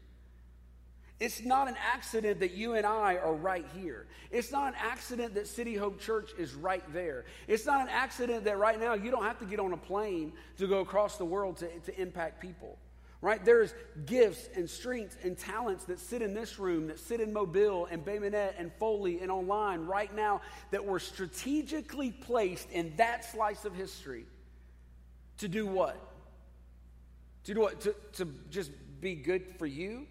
It's 1.20 1.44
not 1.44 1.68
an 1.68 1.76
accident 1.92 2.40
that 2.40 2.52
you 2.52 2.74
and 2.74 2.84
I 2.84 3.16
are 3.16 3.34
right 3.34 3.64
here. 3.74 4.06
It's 4.32 4.50
not 4.50 4.68
an 4.68 4.74
accident 4.76 5.34
that 5.34 5.46
City 5.46 5.76
Hope 5.76 6.00
Church 6.00 6.32
is 6.36 6.54
right 6.54 6.82
there. 6.92 7.24
It's 7.46 7.64
not 7.64 7.80
an 7.80 7.88
accident 7.88 8.44
that 8.44 8.58
right 8.58 8.80
now 8.80 8.94
you 8.94 9.12
don't 9.12 9.22
have 9.22 9.38
to 9.38 9.44
get 9.44 9.60
on 9.60 9.72
a 9.72 9.76
plane 9.76 10.32
to 10.58 10.66
go 10.66 10.80
across 10.80 11.16
the 11.16 11.24
world 11.24 11.58
to, 11.58 11.68
to 11.68 12.00
impact 12.00 12.40
people. 12.40 12.78
Right? 13.20 13.42
There's 13.42 13.72
gifts 14.04 14.50
and 14.54 14.68
strengths 14.68 15.16
and 15.22 15.38
talents 15.38 15.84
that 15.84 15.98
sit 15.98 16.20
in 16.20 16.34
this 16.34 16.58
room, 16.58 16.88
that 16.88 16.98
sit 16.98 17.20
in 17.20 17.32
Mobile 17.32 17.86
and 17.90 18.04
Bay 18.04 18.18
and 18.58 18.70
Foley 18.78 19.20
and 19.20 19.30
online 19.30 19.86
right 19.86 20.14
now 20.14 20.42
that 20.72 20.84
were 20.84 20.98
strategically 20.98 22.10
placed 22.10 22.70
in 22.70 22.92
that 22.96 23.24
slice 23.24 23.64
of 23.64 23.74
history 23.74 24.26
to 25.38 25.48
do 25.48 25.66
what? 25.66 25.96
To 27.44 27.54
do 27.54 27.60
what? 27.60 27.80
To, 27.82 27.94
to 28.14 28.28
just 28.50 28.72
be 29.00 29.14
good 29.14 29.56
for 29.58 29.66
you? 29.66 30.06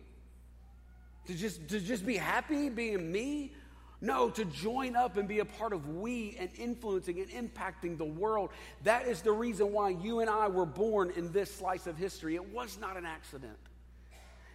To 1.27 1.33
just, 1.33 1.67
to 1.69 1.79
just 1.79 2.05
be 2.05 2.17
happy 2.17 2.69
being 2.69 3.12
me? 3.12 3.53
No, 4.01 4.29
to 4.31 4.43
join 4.43 4.97
up 4.97 5.15
and 5.15 5.29
be 5.29 5.39
a 5.39 5.45
part 5.45 5.71
of 5.71 5.88
we 5.88 6.36
and 6.38 6.49
influencing 6.57 7.19
and 7.21 7.29
impacting 7.29 7.97
the 7.97 8.03
world. 8.03 8.49
That 8.83 9.07
is 9.07 9.21
the 9.21 9.31
reason 9.31 9.71
why 9.71 9.91
you 9.91 10.19
and 10.19 10.29
I 10.29 10.49
were 10.49 10.65
born 10.65 11.13
in 11.15 11.31
this 11.31 11.53
slice 11.55 11.88
of 11.88 11.97
history. 11.97 12.36
It 12.36 12.45
was 12.53 12.77
not 12.81 12.97
an 12.97 13.05
accident, 13.05 13.57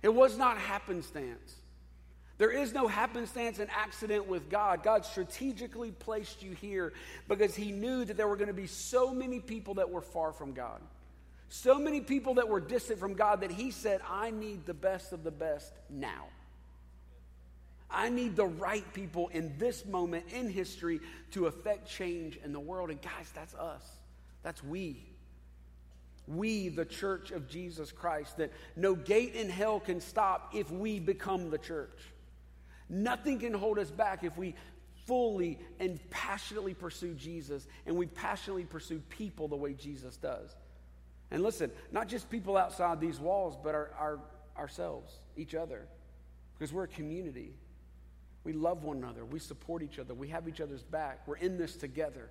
it 0.03 0.13
was 0.15 0.37
not 0.37 0.59
happenstance. 0.59 1.55
There 2.37 2.53
is 2.53 2.73
no 2.73 2.87
happenstance 2.87 3.59
and 3.59 3.69
accident 3.71 4.29
with 4.29 4.49
God. 4.49 4.85
God 4.85 5.05
strategically 5.05 5.91
placed 5.91 6.41
you 6.41 6.53
here 6.53 6.93
because 7.27 7.57
He 7.57 7.73
knew 7.73 8.05
that 8.05 8.17
there 8.17 8.29
were 8.29 8.37
going 8.37 8.47
to 8.47 8.55
be 8.55 8.69
so 8.69 9.13
many 9.13 9.41
people 9.41 9.75
that 9.75 9.91
were 9.91 10.01
far 10.01 10.33
from 10.33 10.53
God. 10.53 10.81
So 11.49 11.79
many 11.79 12.01
people 12.01 12.35
that 12.35 12.49
were 12.49 12.61
distant 12.61 13.01
from 13.01 13.15
God 13.15 13.41
that 13.41 13.51
He 13.51 13.73
said, 13.73 14.03
I 14.09 14.31
need 14.31 14.67
the 14.67 14.75
best 14.75 15.13
of 15.13 15.25
the 15.25 15.33
best 15.33 15.73
now. 15.91 16.27
I 17.91 18.11
need 18.11 18.37
the 18.37 18.47
right 18.47 18.85
people 18.93 19.29
in 19.29 19.55
this 19.59 19.87
moment 19.87 20.27
in 20.33 20.51
history 20.51 21.01
to 21.33 21.47
affect 21.47 21.89
change 21.89 22.39
in 22.45 22.53
the 22.53 22.61
world. 22.61 22.91
And 22.91 23.01
guys, 23.01 23.31
that's 23.35 23.55
us. 23.55 23.83
That's 24.43 24.63
we. 24.63 25.05
We, 26.27 26.69
the 26.69 26.85
church 26.85 27.31
of 27.31 27.49
Jesus 27.49 27.91
Christ, 27.91 28.37
that 28.37 28.53
no 28.77 28.95
gate 28.95 29.35
in 29.35 29.49
hell 29.49 29.81
can 29.81 30.01
stop 30.01 30.53
if 30.55 30.71
we 30.71 31.01
become 31.01 31.51
the 31.51 31.57
church. 31.59 31.99
Nothing 32.91 33.39
can 33.39 33.55
hold 33.55 33.79
us 33.79 33.91
back 33.91 34.25
if 34.25 34.37
we 34.37 34.55
fully 35.07 35.59
and 35.81 35.99
passionately 36.11 36.75
pursue 36.75 37.15
Jesus 37.15 37.67
and 37.87 37.97
we 37.97 38.07
passionately 38.07 38.65
pursue 38.65 39.01
people 39.09 39.49
the 39.49 39.57
way 39.57 39.73
Jesus 39.73 40.19
does. 40.19 40.55
And 41.31 41.43
listen, 41.43 41.71
not 41.93 42.09
just 42.09 42.29
people 42.29 42.57
outside 42.57 43.01
these 43.01 43.19
walls, 43.19 43.57
but 43.63 43.75
our, 43.75 43.91
our, 43.99 44.19
ourselves, 44.59 45.13
each 45.37 45.55
other, 45.55 45.87
because 46.59 46.73
we're 46.73 46.85
a 46.85 46.89
community. 46.89 47.53
We 48.49 48.55
love 48.55 48.83
one 48.83 48.97
another. 48.97 49.27
We 49.27 49.41
support 49.41 49.83
each 49.83 49.99
other. 49.99 50.15
We 50.15 50.29
have 50.29 50.49
each 50.49 50.63
other's 50.63 50.83
back. 50.83 51.29
We're 51.29 51.37
in 51.37 51.59
this 51.59 51.77
together. 51.77 52.31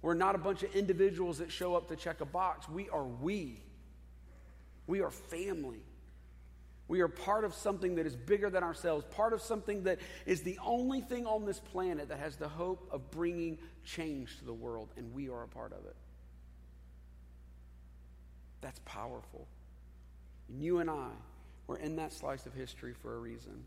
We're 0.00 0.14
not 0.14 0.34
a 0.34 0.38
bunch 0.38 0.64
of 0.64 0.74
individuals 0.74 1.38
that 1.38 1.52
show 1.52 1.76
up 1.76 1.86
to 1.90 1.94
check 1.94 2.20
a 2.20 2.24
box. 2.24 2.68
We 2.68 2.88
are 2.88 3.04
we. 3.04 3.62
We 4.88 5.02
are 5.02 5.12
family. 5.12 5.84
We 6.88 7.00
are 7.00 7.06
part 7.06 7.44
of 7.44 7.54
something 7.54 7.94
that 7.94 8.06
is 8.06 8.16
bigger 8.16 8.50
than 8.50 8.64
ourselves, 8.64 9.04
part 9.14 9.32
of 9.32 9.40
something 9.40 9.84
that 9.84 10.00
is 10.26 10.42
the 10.42 10.58
only 10.64 11.00
thing 11.00 11.26
on 11.26 11.46
this 11.46 11.60
planet 11.60 12.08
that 12.08 12.18
has 12.18 12.34
the 12.34 12.48
hope 12.48 12.88
of 12.90 13.12
bringing 13.12 13.56
change 13.84 14.38
to 14.38 14.44
the 14.44 14.52
world, 14.52 14.88
and 14.96 15.14
we 15.14 15.28
are 15.28 15.44
a 15.44 15.48
part 15.48 15.72
of 15.72 15.86
it. 15.86 15.94
That's 18.62 18.80
powerful. 18.84 19.46
And 20.48 20.60
you 20.60 20.80
and 20.80 20.90
I, 20.90 21.10
we're 21.68 21.78
in 21.78 21.94
that 21.96 22.12
slice 22.12 22.46
of 22.46 22.52
history 22.52 22.94
for 22.94 23.14
a 23.14 23.18
reason. 23.20 23.62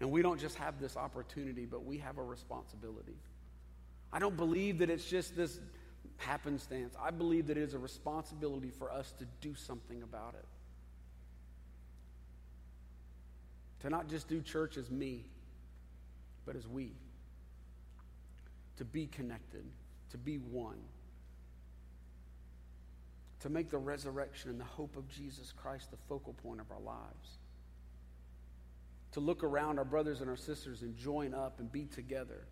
And 0.00 0.10
we 0.10 0.22
don't 0.22 0.40
just 0.40 0.56
have 0.56 0.80
this 0.80 0.96
opportunity, 0.96 1.66
but 1.66 1.84
we 1.84 1.98
have 1.98 2.18
a 2.18 2.22
responsibility. 2.22 3.16
I 4.12 4.18
don't 4.18 4.36
believe 4.36 4.78
that 4.78 4.90
it's 4.90 5.04
just 5.04 5.36
this 5.36 5.60
happenstance. 6.16 6.94
I 7.00 7.10
believe 7.10 7.46
that 7.48 7.58
it 7.58 7.62
is 7.62 7.74
a 7.74 7.78
responsibility 7.78 8.70
for 8.70 8.90
us 8.90 9.12
to 9.18 9.26
do 9.40 9.54
something 9.54 10.02
about 10.02 10.34
it. 10.38 10.46
To 13.80 13.90
not 13.90 14.08
just 14.08 14.28
do 14.28 14.40
church 14.40 14.76
as 14.76 14.90
me, 14.90 15.24
but 16.46 16.56
as 16.56 16.66
we. 16.66 16.92
To 18.78 18.84
be 18.84 19.06
connected, 19.06 19.64
to 20.10 20.18
be 20.18 20.36
one. 20.36 20.78
To 23.40 23.48
make 23.48 23.70
the 23.70 23.78
resurrection 23.78 24.50
and 24.50 24.60
the 24.60 24.64
hope 24.64 24.96
of 24.96 25.08
Jesus 25.08 25.52
Christ 25.52 25.90
the 25.90 25.96
focal 26.08 26.34
point 26.42 26.60
of 26.60 26.70
our 26.70 26.80
lives. 26.80 27.38
To 29.12 29.20
look 29.20 29.42
around 29.42 29.78
our 29.78 29.84
brothers 29.84 30.20
and 30.20 30.30
our 30.30 30.36
sisters 30.36 30.82
and 30.82 30.96
join 30.96 31.34
up 31.34 31.58
and 31.58 31.70
be 31.70 31.84
together 31.86 32.46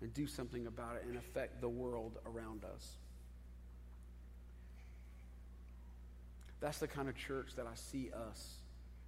and 0.00 0.12
do 0.12 0.26
something 0.26 0.66
about 0.66 0.96
it 0.96 1.04
and 1.08 1.16
affect 1.16 1.60
the 1.60 1.68
world 1.68 2.18
around 2.26 2.64
us. 2.64 2.96
That's 6.60 6.78
the 6.78 6.88
kind 6.88 7.08
of 7.08 7.16
church 7.16 7.50
that 7.56 7.66
I 7.66 7.74
see 7.74 8.10
us 8.30 8.54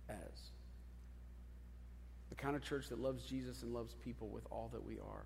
as. 0.08 0.50
The 2.30 2.34
kind 2.34 2.56
of 2.56 2.62
church 2.62 2.88
that 2.88 2.98
loves 2.98 3.24
Jesus 3.24 3.62
and 3.62 3.72
loves 3.72 3.94
people 3.94 4.28
with 4.28 4.44
all 4.50 4.70
that 4.72 4.84
we 4.84 4.98
are, 4.98 5.24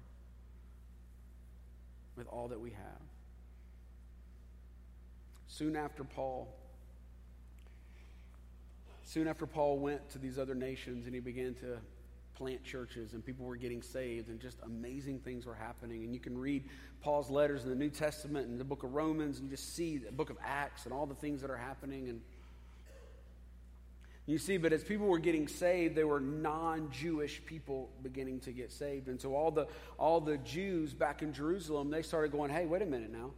with 2.16 2.26
all 2.26 2.48
that 2.48 2.61
we 2.61 2.70
have. 2.70 3.02
Soon 5.48 5.76
after 5.76 6.04
Paul, 6.04 6.54
soon 9.12 9.27
after 9.27 9.44
Paul 9.44 9.79
went 9.79 10.09
to 10.11 10.18
these 10.18 10.38
other 10.38 10.55
nations 10.55 11.07
and 11.07 11.14
he 11.14 11.20
began 11.20 11.55
to 11.55 11.79
plant 12.37 12.62
churches 12.62 13.12
and 13.12 13.27
people 13.27 13.44
were 13.44 13.57
getting 13.57 13.83
saved 13.83 14.29
and 14.29 14.38
just 14.38 14.59
amazing 14.64 15.18
things 15.18 15.46
were 15.46 15.55
happening. 15.55 16.05
And 16.05 16.14
you 16.14 16.20
can 16.20 16.38
read 16.38 16.62
Paul's 17.03 17.29
letters 17.29 17.64
in 17.64 17.70
the 17.70 17.77
New 17.77 17.90
Testament 17.90 18.46
and 18.46 18.61
the 18.61 18.64
book 18.64 18.85
of 18.85 18.94
Romans 18.94 19.40
and 19.40 19.51
just 19.51 19.75
see 19.75 19.99
the 19.99 20.12
book 20.12 20.31
of 20.31 20.37
Acts 20.44 20.85
and 20.85 20.94
all 20.94 21.07
the 21.07 21.16
things 21.16 21.40
that 21.40 21.51
are 21.51 21.57
happening. 21.57 22.09
And 22.09 22.20
you 24.27 24.38
see, 24.38 24.59
but 24.59 24.73
as 24.73 24.85
people 24.85 25.09
were 25.09 25.18
getting 25.18 25.49
saved, 25.49 25.96
there 25.96 26.07
were 26.07 26.20
non-Jewish 26.20 27.44
people 27.46 27.90
beginning 28.05 28.38
to 28.40 28.53
get 28.53 28.70
saved. 28.70 29.09
And 29.09 29.20
so 29.20 29.35
all 29.35 29.51
the 29.51 29.66
all 29.99 30.20
the 30.20 30.37
Jews 30.38 30.94
back 30.94 31.20
in 31.20 31.33
Jerusalem, 31.33 31.90
they 31.90 32.03
started 32.03 32.31
going, 32.31 32.53
hey, 32.53 32.64
wait 32.64 32.81
a 32.81 32.87
minute 32.87 33.11
now. 33.11 33.33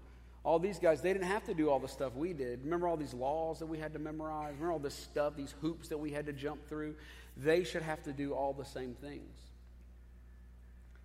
All 0.45 0.59
these 0.59 0.79
guys, 0.79 1.01
they 1.01 1.13
didn't 1.13 1.29
have 1.29 1.45
to 1.45 1.55
do 1.55 1.71
all 1.71 1.79
the 1.79 1.89
stuff 1.89 2.17
we 2.17 2.33
did. 2.33 2.65
Remember 2.65 2.89
all 2.89 2.97
these 2.97 3.15
laws 3.15 3.61
that 3.61 3.67
we 3.67 3.79
had 3.79 3.93
to 3.93 4.01
memorize? 4.01 4.55
Remember 4.55 4.73
all 4.73 4.79
this 4.81 4.95
stuff, 4.95 5.37
these 5.37 5.55
hoops 5.61 5.89
that 5.89 5.99
we 5.99 6.11
had 6.11 6.27
to 6.27 6.33
jump 6.33 6.67
through? 6.69 6.97
They 7.37 7.63
should 7.63 7.83
have 7.83 8.03
to 8.05 8.13
do 8.13 8.33
all 8.33 8.53
the 8.53 8.65
same 8.65 8.95
things. 8.95 9.52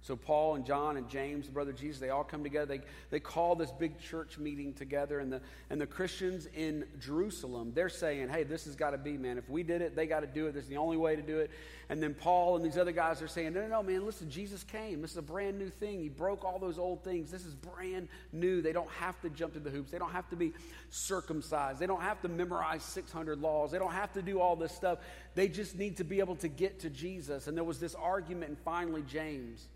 So 0.01 0.15
Paul 0.15 0.55
and 0.55 0.65
John 0.65 0.95
and 0.95 1.09
James, 1.09 1.47
the 1.47 1.51
brother 1.51 1.73
Jesus, 1.73 1.99
they 1.99 2.11
all 2.11 2.23
come 2.23 2.41
together. 2.41 2.77
They, 2.77 2.81
they 3.09 3.19
call 3.19 3.55
this 3.55 3.71
big 3.71 3.99
church 3.99 4.37
meeting 4.37 4.73
together. 4.73 5.19
And 5.19 5.33
the, 5.33 5.41
and 5.69 5.81
the 5.81 5.87
Christians 5.87 6.47
in 6.55 6.85
Jerusalem, 6.99 7.73
they're 7.75 7.89
saying, 7.89 8.29
hey, 8.29 8.43
this 8.43 8.65
has 8.65 8.75
got 8.75 8.91
to 8.91 8.97
be, 8.97 9.17
man. 9.17 9.37
If 9.37 9.49
we 9.49 9.63
did 9.63 9.81
it, 9.81 9.95
they 9.95 10.07
got 10.07 10.21
to 10.21 10.27
do 10.27 10.47
it. 10.47 10.53
This 10.53 10.63
is 10.63 10.69
the 10.69 10.77
only 10.77 10.95
way 10.95 11.17
to 11.17 11.21
do 11.21 11.39
it. 11.39 11.51
And 11.89 12.01
then 12.01 12.13
Paul 12.13 12.55
and 12.55 12.63
these 12.63 12.77
other 12.77 12.91
guys 12.93 13.21
are 13.21 13.27
saying, 13.27 13.53
no, 13.53 13.61
no, 13.61 13.67
no, 13.67 13.83
man, 13.83 14.05
listen, 14.05 14.29
Jesus 14.29 14.63
came. 14.63 15.01
This 15.01 15.11
is 15.11 15.17
a 15.17 15.21
brand 15.21 15.57
new 15.57 15.69
thing. 15.69 15.99
He 15.99 16.09
broke 16.09 16.45
all 16.45 16.59
those 16.59 16.77
old 16.77 17.03
things. 17.03 17.29
This 17.29 17.45
is 17.45 17.55
brand 17.55 18.07
new. 18.31 18.61
They 18.61 18.73
don't 18.73 18.91
have 18.91 19.19
to 19.21 19.29
jump 19.29 19.53
through 19.53 19.63
the 19.63 19.69
hoops. 19.71 19.91
They 19.91 19.99
don't 19.99 20.11
have 20.11 20.29
to 20.29 20.35
be 20.37 20.53
circumcised. 20.89 21.79
They 21.79 21.87
don't 21.87 22.01
have 22.01 22.21
to 22.21 22.29
memorize 22.29 22.83
600 22.83 23.39
laws. 23.41 23.71
They 23.71 23.79
don't 23.79 23.91
have 23.91 24.13
to 24.13 24.21
do 24.21 24.39
all 24.39 24.55
this 24.55 24.73
stuff. 24.73 24.99
They 25.35 25.49
just 25.49 25.75
need 25.75 25.97
to 25.97 26.05
be 26.05 26.19
able 26.19 26.35
to 26.37 26.47
get 26.47 26.79
to 26.81 26.89
Jesus. 26.89 27.47
And 27.47 27.57
there 27.57 27.65
was 27.65 27.79
this 27.79 27.95
argument, 27.95 28.49
and 28.49 28.59
finally, 28.59 29.03
James 29.07 29.67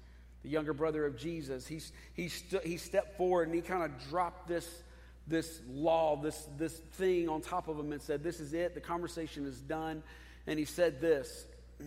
the 0.44 0.50
younger 0.50 0.74
brother 0.74 1.06
of 1.06 1.18
Jesus, 1.18 1.68
he, 1.68 1.80
st- 1.80 2.64
he 2.64 2.78
stepped 2.78 3.18
forward 3.18 3.48
and 3.48 3.56
he 3.56 3.62
kind 3.62 3.84
of 3.84 3.92
dropped 4.10 4.48
this, 4.48 4.68
this 5.28 5.62
law, 5.70 6.16
this, 6.16 6.48
this 6.58 6.74
thing 6.94 7.30
on 7.30 7.42
top 7.42 7.68
of 7.68 7.78
him 7.80 7.92
and 7.92 8.02
said, 8.02 8.24
This 8.24 8.40
is 8.40 8.54
it. 8.54 8.74
The 8.74 8.82
conversation 8.82 9.46
is 9.46 9.62
done. 9.62 10.02
And 10.48 10.58
he 10.58 10.66
said 10.66 11.00
this. 11.00 11.46
if 11.80 11.86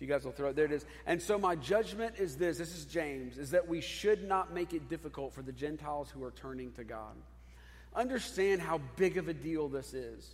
you 0.00 0.06
guys 0.06 0.24
will 0.24 0.32
throw 0.32 0.50
it, 0.50 0.56
there 0.56 0.66
it 0.66 0.72
is. 0.72 0.84
And 1.06 1.20
so 1.20 1.38
my 1.38 1.56
judgment 1.56 2.16
is 2.18 2.36
this 2.36 2.58
this 2.58 2.76
is 2.76 2.84
James, 2.84 3.38
is 3.38 3.52
that 3.52 3.66
we 3.66 3.80
should 3.80 4.28
not 4.28 4.52
make 4.52 4.74
it 4.74 4.88
difficult 4.88 5.32
for 5.32 5.42
the 5.42 5.52
Gentiles 5.52 6.10
who 6.10 6.22
are 6.24 6.32
turning 6.32 6.72
to 6.72 6.84
God. 6.84 7.14
Understand 7.94 8.60
how 8.60 8.80
big 8.96 9.16
of 9.16 9.28
a 9.28 9.34
deal 9.34 9.68
this 9.68 9.94
is. 9.94 10.30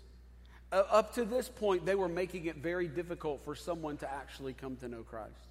Uh, 0.70 0.82
up 0.90 1.14
to 1.14 1.24
this 1.24 1.48
point, 1.48 1.86
they 1.86 1.94
were 1.94 2.08
making 2.08 2.46
it 2.46 2.56
very 2.56 2.88
difficult 2.88 3.42
for 3.44 3.54
someone 3.54 3.96
to 3.96 4.12
actually 4.12 4.52
come 4.52 4.76
to 4.76 4.88
know 4.88 5.02
Christ. 5.02 5.47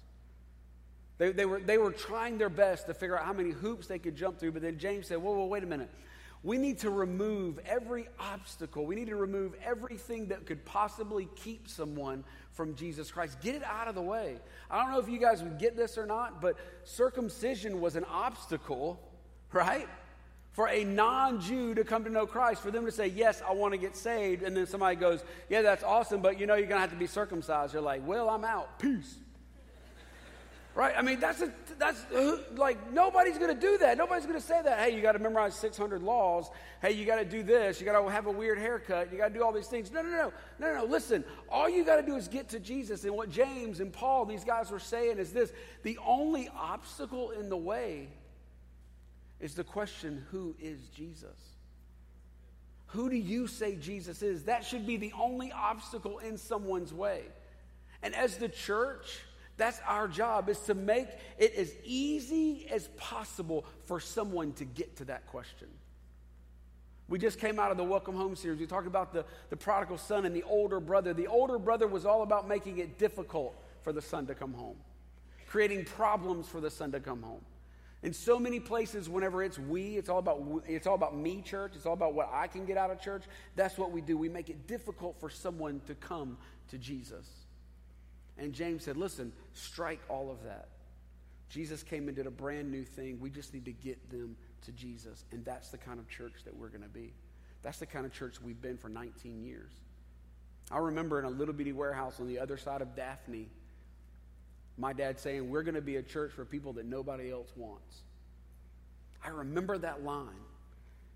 They, 1.18 1.32
they, 1.32 1.44
were, 1.44 1.60
they 1.60 1.78
were 1.78 1.92
trying 1.92 2.38
their 2.38 2.48
best 2.48 2.86
to 2.86 2.94
figure 2.94 3.18
out 3.18 3.24
how 3.24 3.32
many 3.32 3.50
hoops 3.50 3.88
they 3.88 3.98
could 3.98 4.16
jump 4.16 4.38
through, 4.38 4.52
but 4.52 4.62
then 4.62 4.78
James 4.78 5.08
said, 5.08 5.18
Whoa, 5.18 5.32
whoa, 5.32 5.46
wait 5.46 5.64
a 5.64 5.66
minute. 5.66 5.90
We 6.44 6.56
need 6.56 6.78
to 6.80 6.90
remove 6.90 7.58
every 7.66 8.08
obstacle. 8.20 8.86
We 8.86 8.94
need 8.94 9.08
to 9.08 9.16
remove 9.16 9.54
everything 9.64 10.28
that 10.28 10.46
could 10.46 10.64
possibly 10.64 11.28
keep 11.34 11.68
someone 11.68 12.22
from 12.52 12.76
Jesus 12.76 13.10
Christ. 13.10 13.40
Get 13.40 13.56
it 13.56 13.64
out 13.64 13.88
of 13.88 13.96
the 13.96 14.02
way. 14.02 14.36
I 14.70 14.80
don't 14.80 14.92
know 14.92 15.00
if 15.00 15.08
you 15.08 15.18
guys 15.18 15.42
would 15.42 15.58
get 15.58 15.76
this 15.76 15.98
or 15.98 16.06
not, 16.06 16.40
but 16.40 16.54
circumcision 16.84 17.80
was 17.80 17.96
an 17.96 18.04
obstacle, 18.04 19.00
right? 19.52 19.88
For 20.52 20.68
a 20.68 20.84
non 20.84 21.40
Jew 21.40 21.74
to 21.74 21.82
come 21.82 22.04
to 22.04 22.10
know 22.10 22.26
Christ, 22.26 22.62
for 22.62 22.70
them 22.70 22.84
to 22.84 22.92
say, 22.92 23.08
Yes, 23.08 23.42
I 23.46 23.52
want 23.52 23.74
to 23.74 23.78
get 23.78 23.96
saved. 23.96 24.44
And 24.44 24.56
then 24.56 24.66
somebody 24.68 24.94
goes, 24.94 25.24
Yeah, 25.48 25.62
that's 25.62 25.82
awesome, 25.82 26.20
but 26.20 26.38
you 26.38 26.46
know, 26.46 26.54
you're 26.54 26.68
going 26.68 26.76
to 26.76 26.82
have 26.82 26.90
to 26.90 26.96
be 26.96 27.08
circumcised. 27.08 27.72
You're 27.72 27.82
like, 27.82 28.06
Well, 28.06 28.30
I'm 28.30 28.44
out. 28.44 28.78
Peace. 28.78 29.16
Right? 30.78 30.94
I 30.96 31.02
mean, 31.02 31.18
that's, 31.18 31.42
a, 31.42 31.52
that's 31.76 32.04
uh, 32.14 32.38
like 32.54 32.92
nobody's 32.92 33.36
going 33.36 33.52
to 33.52 33.60
do 33.60 33.78
that. 33.78 33.98
Nobody's 33.98 34.26
going 34.26 34.38
to 34.38 34.46
say 34.46 34.62
that. 34.62 34.78
Hey, 34.78 34.94
you 34.94 35.02
got 35.02 35.10
to 35.10 35.18
memorize 35.18 35.56
600 35.56 36.04
laws. 36.04 36.50
Hey, 36.80 36.92
you 36.92 37.04
got 37.04 37.16
to 37.16 37.24
do 37.24 37.42
this. 37.42 37.80
You 37.80 37.84
got 37.84 38.00
to 38.00 38.08
have 38.08 38.26
a 38.26 38.30
weird 38.30 38.60
haircut. 38.60 39.10
You 39.10 39.18
got 39.18 39.26
to 39.26 39.34
do 39.34 39.42
all 39.42 39.50
these 39.50 39.66
things. 39.66 39.90
No, 39.90 40.02
no, 40.02 40.10
no. 40.10 40.32
No, 40.60 40.72
no, 40.72 40.74
no. 40.76 40.84
Listen, 40.84 41.24
all 41.48 41.68
you 41.68 41.84
got 41.84 41.96
to 41.96 42.06
do 42.06 42.14
is 42.14 42.28
get 42.28 42.48
to 42.50 42.60
Jesus. 42.60 43.02
And 43.02 43.12
what 43.16 43.28
James 43.28 43.80
and 43.80 43.92
Paul, 43.92 44.24
these 44.24 44.44
guys 44.44 44.70
were 44.70 44.78
saying 44.78 45.18
is 45.18 45.32
this 45.32 45.52
the 45.82 45.98
only 46.06 46.48
obstacle 46.56 47.30
in 47.30 47.48
the 47.48 47.56
way 47.56 48.06
is 49.40 49.56
the 49.56 49.64
question 49.64 50.24
who 50.30 50.54
is 50.60 50.78
Jesus? 50.90 51.56
Who 52.86 53.10
do 53.10 53.16
you 53.16 53.48
say 53.48 53.74
Jesus 53.74 54.22
is? 54.22 54.44
That 54.44 54.64
should 54.64 54.86
be 54.86 54.96
the 54.96 55.12
only 55.20 55.50
obstacle 55.50 56.20
in 56.20 56.38
someone's 56.38 56.94
way. 56.94 57.22
And 58.00 58.14
as 58.14 58.36
the 58.36 58.48
church, 58.48 59.22
that's 59.58 59.80
our 59.86 60.08
job, 60.08 60.48
is 60.48 60.58
to 60.60 60.74
make 60.74 61.08
it 61.36 61.54
as 61.54 61.74
easy 61.84 62.66
as 62.70 62.88
possible 62.96 63.66
for 63.84 64.00
someone 64.00 64.52
to 64.54 64.64
get 64.64 64.96
to 64.96 65.04
that 65.06 65.26
question. 65.26 65.68
We 67.08 67.18
just 67.18 67.38
came 67.38 67.58
out 67.58 67.70
of 67.70 67.76
the 67.76 67.84
Welcome 67.84 68.14
Home 68.14 68.36
series. 68.36 68.60
We 68.60 68.66
talked 68.66 68.86
about 68.86 69.12
the, 69.12 69.24
the 69.50 69.56
prodigal 69.56 69.98
son 69.98 70.26
and 70.26 70.36
the 70.36 70.44
older 70.44 70.78
brother. 70.78 71.12
The 71.12 71.26
older 71.26 71.58
brother 71.58 71.86
was 71.86 72.06
all 72.06 72.22
about 72.22 72.46
making 72.46 72.78
it 72.78 72.98
difficult 72.98 73.54
for 73.82 73.92
the 73.92 74.02
son 74.02 74.26
to 74.26 74.34
come 74.34 74.52
home, 74.52 74.76
creating 75.48 75.84
problems 75.86 76.48
for 76.48 76.60
the 76.60 76.70
son 76.70 76.92
to 76.92 77.00
come 77.00 77.22
home. 77.22 77.40
In 78.02 78.12
so 78.12 78.38
many 78.38 78.60
places, 78.60 79.08
whenever 79.08 79.42
it's 79.42 79.58
we, 79.58 79.96
it's 79.96 80.08
all 80.08 80.18
about 80.18 80.62
it's 80.68 80.86
all 80.86 80.94
about 80.94 81.16
me, 81.16 81.42
church. 81.42 81.72
It's 81.74 81.84
all 81.84 81.94
about 81.94 82.14
what 82.14 82.30
I 82.32 82.46
can 82.46 82.64
get 82.64 82.76
out 82.76 82.90
of 82.90 83.00
church. 83.00 83.24
That's 83.56 83.76
what 83.76 83.90
we 83.90 84.00
do. 84.02 84.16
We 84.16 84.28
make 84.28 84.50
it 84.50 84.68
difficult 84.68 85.18
for 85.18 85.28
someone 85.28 85.80
to 85.88 85.94
come 85.96 86.38
to 86.68 86.78
Jesus. 86.78 87.26
And 88.38 88.52
James 88.52 88.84
said, 88.84 88.96
Listen, 88.96 89.32
strike 89.52 90.00
all 90.08 90.30
of 90.30 90.44
that. 90.44 90.68
Jesus 91.48 91.82
came 91.82 92.08
and 92.08 92.16
did 92.16 92.26
a 92.26 92.30
brand 92.30 92.70
new 92.70 92.84
thing. 92.84 93.18
We 93.20 93.30
just 93.30 93.54
need 93.54 93.64
to 93.64 93.72
get 93.72 94.10
them 94.10 94.36
to 94.66 94.72
Jesus. 94.72 95.24
And 95.32 95.44
that's 95.44 95.70
the 95.70 95.78
kind 95.78 95.98
of 95.98 96.08
church 96.08 96.34
that 96.44 96.54
we're 96.54 96.68
going 96.68 96.82
to 96.82 96.88
be. 96.88 97.12
That's 97.62 97.78
the 97.78 97.86
kind 97.86 98.04
of 98.04 98.12
church 98.12 98.40
we've 98.42 98.60
been 98.60 98.76
for 98.76 98.88
19 98.88 99.42
years. 99.42 99.72
I 100.70 100.78
remember 100.78 101.18
in 101.18 101.24
a 101.24 101.30
little 101.30 101.54
bitty 101.54 101.72
warehouse 101.72 102.20
on 102.20 102.28
the 102.28 102.38
other 102.38 102.58
side 102.58 102.82
of 102.82 102.94
Daphne, 102.94 103.48
my 104.76 104.92
dad 104.92 105.18
saying, 105.18 105.48
We're 105.48 105.62
going 105.62 105.74
to 105.74 105.80
be 105.80 105.96
a 105.96 106.02
church 106.02 106.32
for 106.32 106.44
people 106.44 106.74
that 106.74 106.84
nobody 106.84 107.30
else 107.30 107.50
wants. 107.56 108.02
I 109.24 109.30
remember 109.30 109.78
that 109.78 110.04
line. 110.04 110.28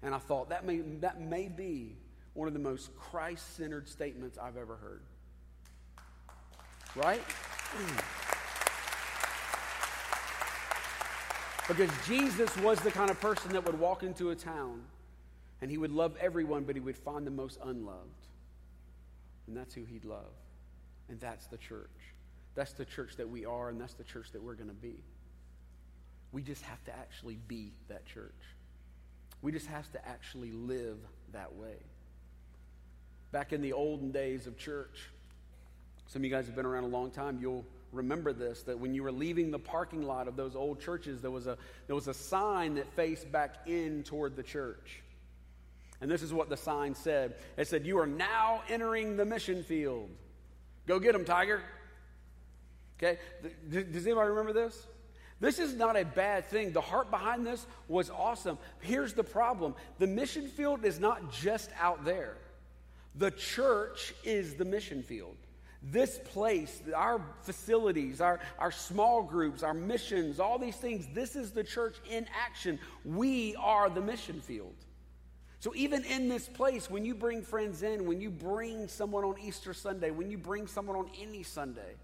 And 0.03 0.15
I 0.15 0.19
thought 0.19 0.49
that 0.49 0.65
may, 0.65 0.79
that 1.01 1.21
may 1.21 1.47
be 1.47 1.95
one 2.35 2.49
of 2.49 2.55
the 2.55 2.61
most 2.61 2.97
Christ 2.97 3.57
centered 3.57 3.87
statements 3.89 4.37
I've 4.37 4.57
ever 4.57 4.75
heard 4.75 5.03
Right? 6.95 7.23
because 11.69 11.91
Jesus 12.07 12.55
was 12.59 12.79
the 12.81 12.91
kind 12.91 13.11
of 13.11 13.21
person 13.21 13.53
that 13.53 13.65
would 13.65 13.79
walk 13.79 14.03
into 14.03 14.31
a 14.31 14.35
town 14.35 14.83
and 15.63 15.71
he 15.71 15.79
would 15.79 15.93
love 15.93 16.17
everyone, 16.21 16.65
but 16.65 16.75
he 16.75 16.81
would 16.81 16.99
find 16.99 17.27
the 17.27 17.31
most 17.31 17.59
unloved. 17.65 18.27
And 19.47 19.57
that's 19.57 19.73
who 19.73 19.85
he'd 19.85 20.05
love. 20.05 20.33
And 21.09 21.21
that's 21.21 21.47
the 21.47 21.57
church. 21.57 21.89
That's 22.55 22.73
the 22.73 22.85
church 22.85 23.17
that 23.17 23.29
we 23.29 23.47
are, 23.47 23.71
and 23.71 23.81
that's 23.81 23.95
the 23.95 24.05
church 24.05 24.33
that 24.33 24.43
we're 24.43 24.55
going 24.55 24.69
to 24.69 24.75
be. 24.75 25.03
We 26.33 26.43
just 26.43 26.63
have 26.63 26.83
to 26.85 26.97
actually 26.97 27.39
be 27.49 27.73
that 27.89 28.05
church. 28.07 28.35
We 29.41 29.53
just 29.53 29.67
have 29.67 29.91
to 29.93 30.07
actually 30.07 30.53
live 30.53 30.99
that 31.33 31.55
way. 31.55 31.77
Back 33.31 33.53
in 33.53 33.63
the 33.63 33.73
olden 33.73 34.11
days 34.11 34.47
of 34.47 34.57
church, 34.57 35.11
some 36.07 36.21
of 36.21 36.25
you 36.25 36.31
guys 36.31 36.47
have 36.47 36.57
been 36.57 36.67
around 36.67 36.85
a 36.85 36.89
long 36.89 37.11
time, 37.11 37.39
you'll 37.41 37.65
remember 37.93 38.33
this 38.33 38.63
that 38.63 38.79
when 38.79 38.95
you 38.95 39.03
were 39.03 39.13
leaving 39.13 39.51
the 39.51 39.59
parking 39.59 40.03
lot 40.03 40.29
of 40.29 40.37
those 40.37 40.57
old 40.57 40.81
churches, 40.81 41.21
there 41.21 41.31
was 41.31 41.47
a, 41.47 41.57
there 41.87 41.95
was 41.95 42.09
a 42.09 42.15
sign 42.15 42.75
that 42.75 42.91
faced 42.95 43.31
back 43.31 43.57
in 43.67 44.03
toward 44.03 44.37
the 44.37 44.43
church. 44.43 45.03
And 46.01 46.11
this 46.11 46.23
is 46.23 46.33
what 46.33 46.49
the 46.49 46.57
sign 46.57 46.95
said 46.95 47.37
it 47.57 47.69
said, 47.69 47.87
You 47.87 47.99
are 47.99 48.07
now 48.07 48.63
entering 48.69 49.17
the 49.17 49.25
mission 49.25 49.63
field. 49.63 50.11
Go 50.87 50.99
get 50.99 51.13
them, 51.13 51.25
Tiger. 51.25 51.63
Okay? 52.99 53.19
Does 53.71 54.07
anybody 54.07 54.31
remember 54.31 54.53
this? 54.53 54.87
This 55.41 55.59
is 55.59 55.75
not 55.75 55.97
a 55.97 56.05
bad 56.05 56.47
thing. 56.47 56.73
The 56.73 56.81
heart 56.81 57.11
behind 57.11 57.45
this 57.45 57.67
was 57.89 58.11
awesome. 58.11 58.59
Here's 58.81 59.13
the 59.13 59.25
problem 59.25 59.75
the 59.99 60.07
mission 60.07 60.49
field 60.49 60.85
is 60.85 61.01
not 61.01 61.33
just 61.33 61.71
out 61.81 62.05
there, 62.05 62.37
the 63.17 63.31
church 63.31 64.15
is 64.25 64.55
the 64.55 64.65
mission 64.65 65.03
field. 65.03 65.37
This 65.83 66.21
place, 66.27 66.81
our 66.95 67.21
facilities, 67.43 68.21
our, 68.21 68.39
our 68.59 68.71
small 68.71 69.23
groups, 69.23 69.63
our 69.63 69.75
missions, 69.75 70.39
all 70.39 70.59
these 70.59 70.77
things, 70.77 71.09
this 71.13 71.35
is 71.35 71.51
the 71.51 71.65
church 71.65 71.97
in 72.09 72.27
action. 72.47 72.79
We 73.05 73.57
are 73.57 73.91
the 73.91 74.01
mission 74.01 74.41
field. 74.41 74.75
So, 75.59 75.73
even 75.77 76.05
in 76.05 76.29
this 76.29 76.49
place, 76.49 76.91
when 76.91 77.05
you 77.05 77.15
bring 77.15 77.43
friends 77.43 77.83
in, 77.83 78.07
when 78.07 78.21
you 78.21 78.31
bring 78.31 78.89
someone 78.89 79.25
on 79.25 79.37
Easter 79.41 79.73
Sunday, 79.73 80.11
when 80.11 80.31
you 80.31 80.39
bring 80.39 80.67
someone 80.67 80.97
on 80.97 81.09
any 81.21 81.45
Sunday, 81.45 81.95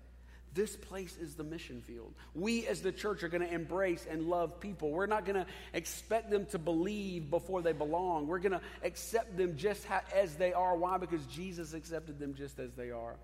this 0.54 0.76
place 0.76 1.16
is 1.16 1.34
the 1.34 1.44
mission 1.44 1.80
field. 1.82 2.14
We 2.34 2.66
as 2.66 2.80
the 2.82 2.92
church 2.92 3.22
are 3.22 3.28
going 3.28 3.46
to 3.46 3.52
embrace 3.52 4.06
and 4.10 4.28
love 4.28 4.60
people. 4.60 4.90
We're 4.90 5.06
not 5.06 5.24
going 5.24 5.36
to 5.36 5.46
expect 5.72 6.30
them 6.30 6.46
to 6.46 6.58
believe 6.58 7.30
before 7.30 7.62
they 7.62 7.72
belong. 7.72 8.26
We're 8.26 8.38
going 8.38 8.52
to 8.52 8.60
accept 8.82 9.36
them 9.36 9.56
just 9.56 9.86
as 10.14 10.34
they 10.34 10.52
are. 10.52 10.76
Why? 10.76 10.98
Because 10.98 11.24
Jesus 11.26 11.74
accepted 11.74 12.18
them 12.18 12.34
just 12.34 12.58
as 12.58 12.72
they 12.74 12.90
are. 12.90 13.16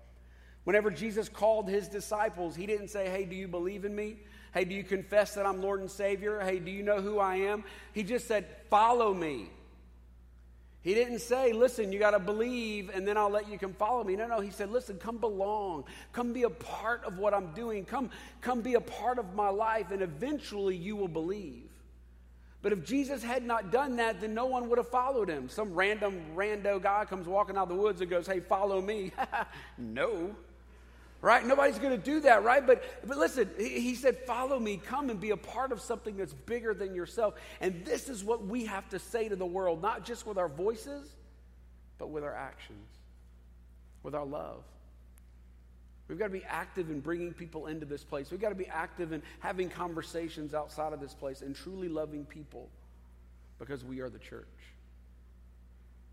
Whenever 0.65 0.91
Jesus 0.91 1.29
called 1.29 1.69
his 1.69 1.87
disciples, 1.87 2.55
he 2.55 2.65
didn't 2.65 2.89
say, 2.89 3.07
Hey, 3.09 3.23
do 3.23 3.35
you 3.35 3.47
believe 3.47 3.85
in 3.85 3.95
me? 3.95 4.17
Hey, 4.53 4.65
do 4.65 4.73
you 4.75 4.83
confess 4.83 5.35
that 5.35 5.45
I'm 5.45 5.61
Lord 5.61 5.79
and 5.79 5.89
Savior? 5.89 6.39
Hey, 6.39 6.59
do 6.59 6.71
you 6.71 6.83
know 6.83 7.01
who 7.01 7.19
I 7.19 7.35
am? 7.35 7.63
He 7.93 8.03
just 8.03 8.27
said, 8.27 8.45
Follow 8.69 9.13
me. 9.13 9.49
He 10.81 10.93
didn't 10.93 11.19
say, 11.19 11.53
Listen, 11.53 11.91
you 11.91 11.99
got 11.99 12.11
to 12.11 12.19
believe 12.19 12.89
and 12.93 13.07
then 13.07 13.15
I'll 13.15 13.29
let 13.29 13.47
you 13.47 13.59
come 13.59 13.73
follow 13.73 14.03
me. 14.03 14.15
No, 14.15 14.27
no. 14.27 14.39
He 14.39 14.49
said, 14.49 14.71
Listen, 14.71 14.97
come 14.97 15.17
belong. 15.17 15.83
Come 16.13 16.33
be 16.33 16.43
a 16.43 16.49
part 16.49 17.03
of 17.05 17.19
what 17.19 17.35
I'm 17.35 17.53
doing. 17.53 17.85
Come, 17.85 18.09
come 18.41 18.61
be 18.61 18.73
a 18.73 18.81
part 18.81 19.19
of 19.19 19.35
my 19.35 19.49
life, 19.49 19.91
and 19.91 20.01
eventually 20.01 20.75
you 20.75 20.95
will 20.95 21.07
believe. 21.07 21.69
But 22.63 22.71
if 22.71 22.83
Jesus 22.83 23.21
had 23.21 23.43
not 23.43 23.71
done 23.71 23.97
that, 23.97 24.19
then 24.19 24.33
no 24.33 24.47
one 24.47 24.67
would 24.69 24.79
have 24.79 24.89
followed 24.89 25.29
him. 25.29 25.47
Some 25.47 25.75
random 25.75 26.19
rando 26.35 26.81
guy 26.81 27.05
comes 27.05 27.27
walking 27.27 27.55
out 27.57 27.63
of 27.63 27.69
the 27.69 27.75
woods 27.75 28.01
and 28.01 28.09
goes, 28.09 28.25
Hey, 28.25 28.39
follow 28.39 28.81
me. 28.81 29.11
no 29.77 30.35
right? 31.21 31.45
Nobody's 31.45 31.79
going 31.79 31.97
to 31.97 32.03
do 32.03 32.19
that, 32.21 32.43
right? 32.43 32.65
But, 32.65 32.83
but 33.05 33.17
listen, 33.17 33.49
he, 33.57 33.95
said, 33.95 34.17
Follow 34.25 34.59
me, 34.59 34.77
come 34.77 35.09
and 35.09 35.19
be 35.19 35.31
a 35.31 35.37
part 35.37 35.71
of 35.71 35.81
something 35.81 36.17
that's 36.17 36.33
bigger 36.33 36.73
than 36.73 36.93
yourself. 36.93 37.35
And 37.61 37.83
this 37.85 38.09
is 38.09 38.23
what 38.23 38.45
we 38.45 38.65
have 38.65 38.87
to 38.89 38.99
say 38.99 39.29
to 39.29 39.35
the 39.35 39.45
world, 39.45 39.81
not 39.81 40.05
just 40.05 40.27
with 40.27 40.37
our 40.37 40.49
voices, 40.49 41.07
but 41.97 42.09
with 42.09 42.23
our 42.23 42.35
actions, 42.35 42.87
with 44.03 44.15
our 44.15 44.25
love. 44.25 44.63
We've 46.07 46.19
got 46.19 46.25
to 46.25 46.33
be 46.33 46.43
active 46.43 46.91
in 46.91 46.99
bringing 46.99 47.33
people 47.33 47.65
into 47.65 47.85
this 47.85 48.03
place. 48.03 48.29
We've 48.29 48.39
got 48.39 48.49
to 48.49 48.55
be 48.55 48.67
active 48.67 49.11
in 49.11 49.23
having 49.39 49.69
conversations 49.69 50.53
outside 50.53 50.93
of 50.93 50.99
this 50.99 51.15
place 51.15 51.41
and 51.41 51.55
truly 51.55 51.89
loving 51.89 52.25
people 52.25 52.69
because 53.57 53.83
we 53.83 54.01
are 54.01 54.09
the 54.09 54.19
church. 54.19 54.45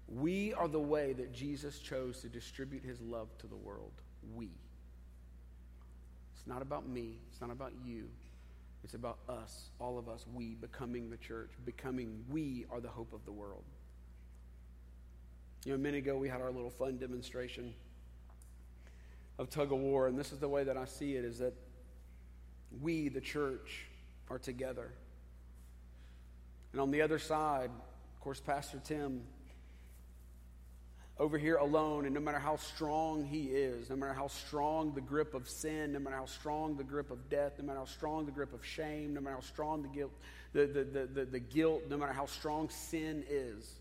We 0.09 0.55
are 0.55 0.68
the 0.68 0.80
way 0.80 1.12
that 1.14 1.32
Jesus 1.32 1.78
chose 1.78 2.20
to 2.22 2.28
distribute 2.28 2.84
his 2.84 3.00
love 3.00 3.28
to 3.38 3.46
the 3.46 3.57
world. 3.57 3.92
We. 4.34 4.48
It's 6.43 6.49
not 6.49 6.61
about 6.61 6.88
me, 6.88 7.20
it's 7.30 7.40
not 7.40 7.53
about 7.53 7.72
you. 7.84 8.09
It's 8.82 8.95
about 8.95 9.18
us, 9.28 9.70
all 9.78 9.97
of 9.97 10.09
us, 10.09 10.26
we 10.34 10.57
becoming 10.57 11.09
the 11.09 11.16
church, 11.16 11.51
becoming 11.64 12.24
we 12.28 12.66
are 12.68 12.80
the 12.80 12.88
hope 12.88 13.12
of 13.12 13.24
the 13.24 13.30
world. 13.30 13.62
You 15.64 15.70
know, 15.70 15.76
a 15.76 15.78
minute 15.78 15.99
ago 15.99 16.16
we 16.16 16.28
had 16.28 16.40
our 16.40 16.51
little 16.51 16.68
fun 16.68 16.99
demonstration 16.99 17.72
of 19.38 19.51
tug 19.51 19.70
of 19.70 19.78
war, 19.78 20.09
and 20.09 20.18
this 20.18 20.32
is 20.32 20.40
the 20.40 20.49
way 20.49 20.64
that 20.64 20.76
I 20.76 20.84
see 20.86 21.14
it 21.14 21.24
is 21.24 21.38
that 21.38 21.55
we, 22.80 23.09
the 23.09 23.20
church, 23.20 23.86
are 24.28 24.38
together. 24.40 24.90
And 26.72 26.80
on 26.80 26.90
the 26.90 27.03
other 27.03 27.20
side, 27.20 27.70
of 27.70 28.20
course, 28.20 28.40
Pastor 28.40 28.80
Tim 28.82 29.22
over 31.19 31.39
here 31.39 31.57
alone, 31.57 32.05
and 32.05 32.15
no 32.15 32.21
matter 32.21 32.39
how 32.39 32.57
strong 32.57 33.25
he 33.25 33.45
is, 33.45 33.91
no 33.91 33.97
matter 33.97 34.15
how 34.15 34.29
strong 34.29 34.95
the 34.95 35.01
grip 35.01 35.35
of 35.35 35.49
sin, 35.49 35.93
no 35.93 35.99
matter 35.99 36.17
how 36.17 36.25
strong 36.25 36.77
the 36.77 36.85
grip 36.85 37.11
of 37.11 37.29
death, 37.29 37.53
no 37.59 37.65
matter 37.65 37.79
how 37.79 37.85
strong 37.85 38.25
the 38.25 38.33
grip 38.33 38.53
of 38.53 38.65
shame, 38.65 39.15
no 39.15 39.21
matter 39.21 39.37
how 39.37 39.43
strong 39.43 39.83
the 39.83 39.89
guilt, 39.89 40.13
the, 40.53 40.67
the, 40.67 40.85
the, 40.85 41.07
the, 41.07 41.25
the 41.27 41.39
guilt, 41.39 41.83
no 41.89 41.97
matter 41.97 42.13
how 42.13 42.27
strong 42.27 42.69
sin 42.71 43.25
is, 43.29 43.75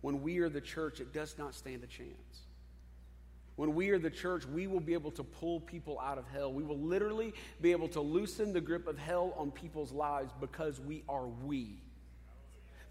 when 0.00 0.22
we 0.22 0.38
are 0.38 0.48
the 0.48 0.60
church, 0.60 1.00
it 1.00 1.12
does 1.12 1.36
not 1.38 1.54
stand 1.54 1.84
a 1.84 1.86
chance. 1.86 2.42
When 3.56 3.74
we 3.74 3.90
are 3.90 3.98
the 3.98 4.10
church, 4.10 4.46
we 4.46 4.68
will 4.68 4.80
be 4.80 4.92
able 4.92 5.10
to 5.12 5.24
pull 5.24 5.58
people 5.60 5.98
out 5.98 6.16
of 6.16 6.24
hell. 6.28 6.52
We 6.52 6.62
will 6.62 6.78
literally 6.78 7.34
be 7.60 7.72
able 7.72 7.88
to 7.88 8.00
loosen 8.00 8.52
the 8.52 8.60
grip 8.60 8.86
of 8.86 8.96
hell 8.96 9.34
on 9.36 9.50
people's 9.50 9.90
lives 9.90 10.32
because 10.40 10.80
we 10.80 11.02
are 11.08 11.26
we. 11.26 11.80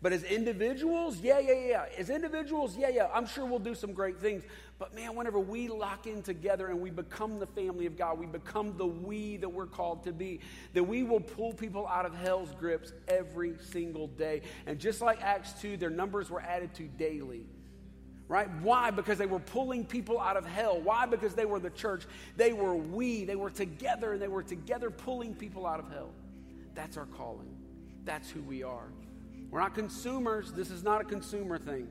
But 0.02 0.14
as 0.14 0.24
individuals, 0.24 1.20
yeah, 1.22 1.40
yeah, 1.40 1.54
yeah. 1.54 1.86
As 1.98 2.10
individuals, 2.10 2.78
yeah, 2.78 2.90
yeah. 2.90 3.08
I'm 3.14 3.26
sure 3.26 3.46
we'll 3.46 3.58
do 3.58 3.74
some 3.74 3.94
great 3.94 4.20
things. 4.20 4.44
But 4.78 4.94
man, 4.94 5.16
whenever 5.16 5.40
we 5.40 5.70
lock 5.70 6.06
in 6.06 6.22
together 6.22 6.68
and 6.68 6.80
we 6.80 6.92
become 6.92 7.40
the 7.40 7.48
family 7.48 7.88
of 7.88 7.98
God, 7.98 8.20
we 8.20 8.28
become 8.28 8.78
the 8.78 8.86
we 8.86 9.38
that 9.38 9.50
we're 9.50 9.66
called 9.66 10.04
to 10.04 10.14
be, 10.14 10.40
that 10.74 10.84
we 10.84 11.02
will 11.02 11.20
pull 11.20 11.52
people 11.52 11.88
out 11.88 12.06
of 12.06 12.14
hell's 12.14 12.54
grips 12.60 12.94
every 13.08 13.56
single 13.72 14.08
day. 14.08 14.44
And 14.68 14.78
just 14.78 15.02
like 15.02 15.24
Acts 15.24 15.54
2, 15.62 15.78
their 15.78 15.90
numbers 15.90 16.30
were 16.30 16.42
added 16.42 16.76
to 16.76 16.84
daily. 16.84 17.48
Right? 18.28 18.50
Why? 18.62 18.92
Because 18.92 19.18
they 19.18 19.26
were 19.26 19.40
pulling 19.40 19.84
people 19.84 20.20
out 20.20 20.38
of 20.38 20.46
hell. 20.46 20.80
Why? 20.80 21.06
Because 21.08 21.34
they 21.34 21.46
were 21.46 21.60
the 21.60 21.70
church. 21.70 22.04
They 22.36 22.54
were 22.54 22.76
we. 22.76 23.24
They 23.24 23.38
were 23.38 23.50
together 23.50 24.14
and 24.14 24.22
they 24.22 24.28
were 24.28 24.44
together 24.44 24.92
pulling 24.92 25.34
people 25.34 25.66
out 25.66 25.80
of 25.80 25.90
hell. 25.90 26.10
That's 26.76 26.98
our 26.98 27.06
calling. 27.06 27.56
That's 28.04 28.30
who 28.30 28.42
we 28.44 28.64
are. 28.64 28.90
We're 29.50 29.60
not 29.60 29.76
consumers. 29.76 30.52
This 30.52 30.72
is 30.72 30.84
not 30.84 31.02
a 31.02 31.04
consumer 31.04 31.58
thing. 31.58 31.88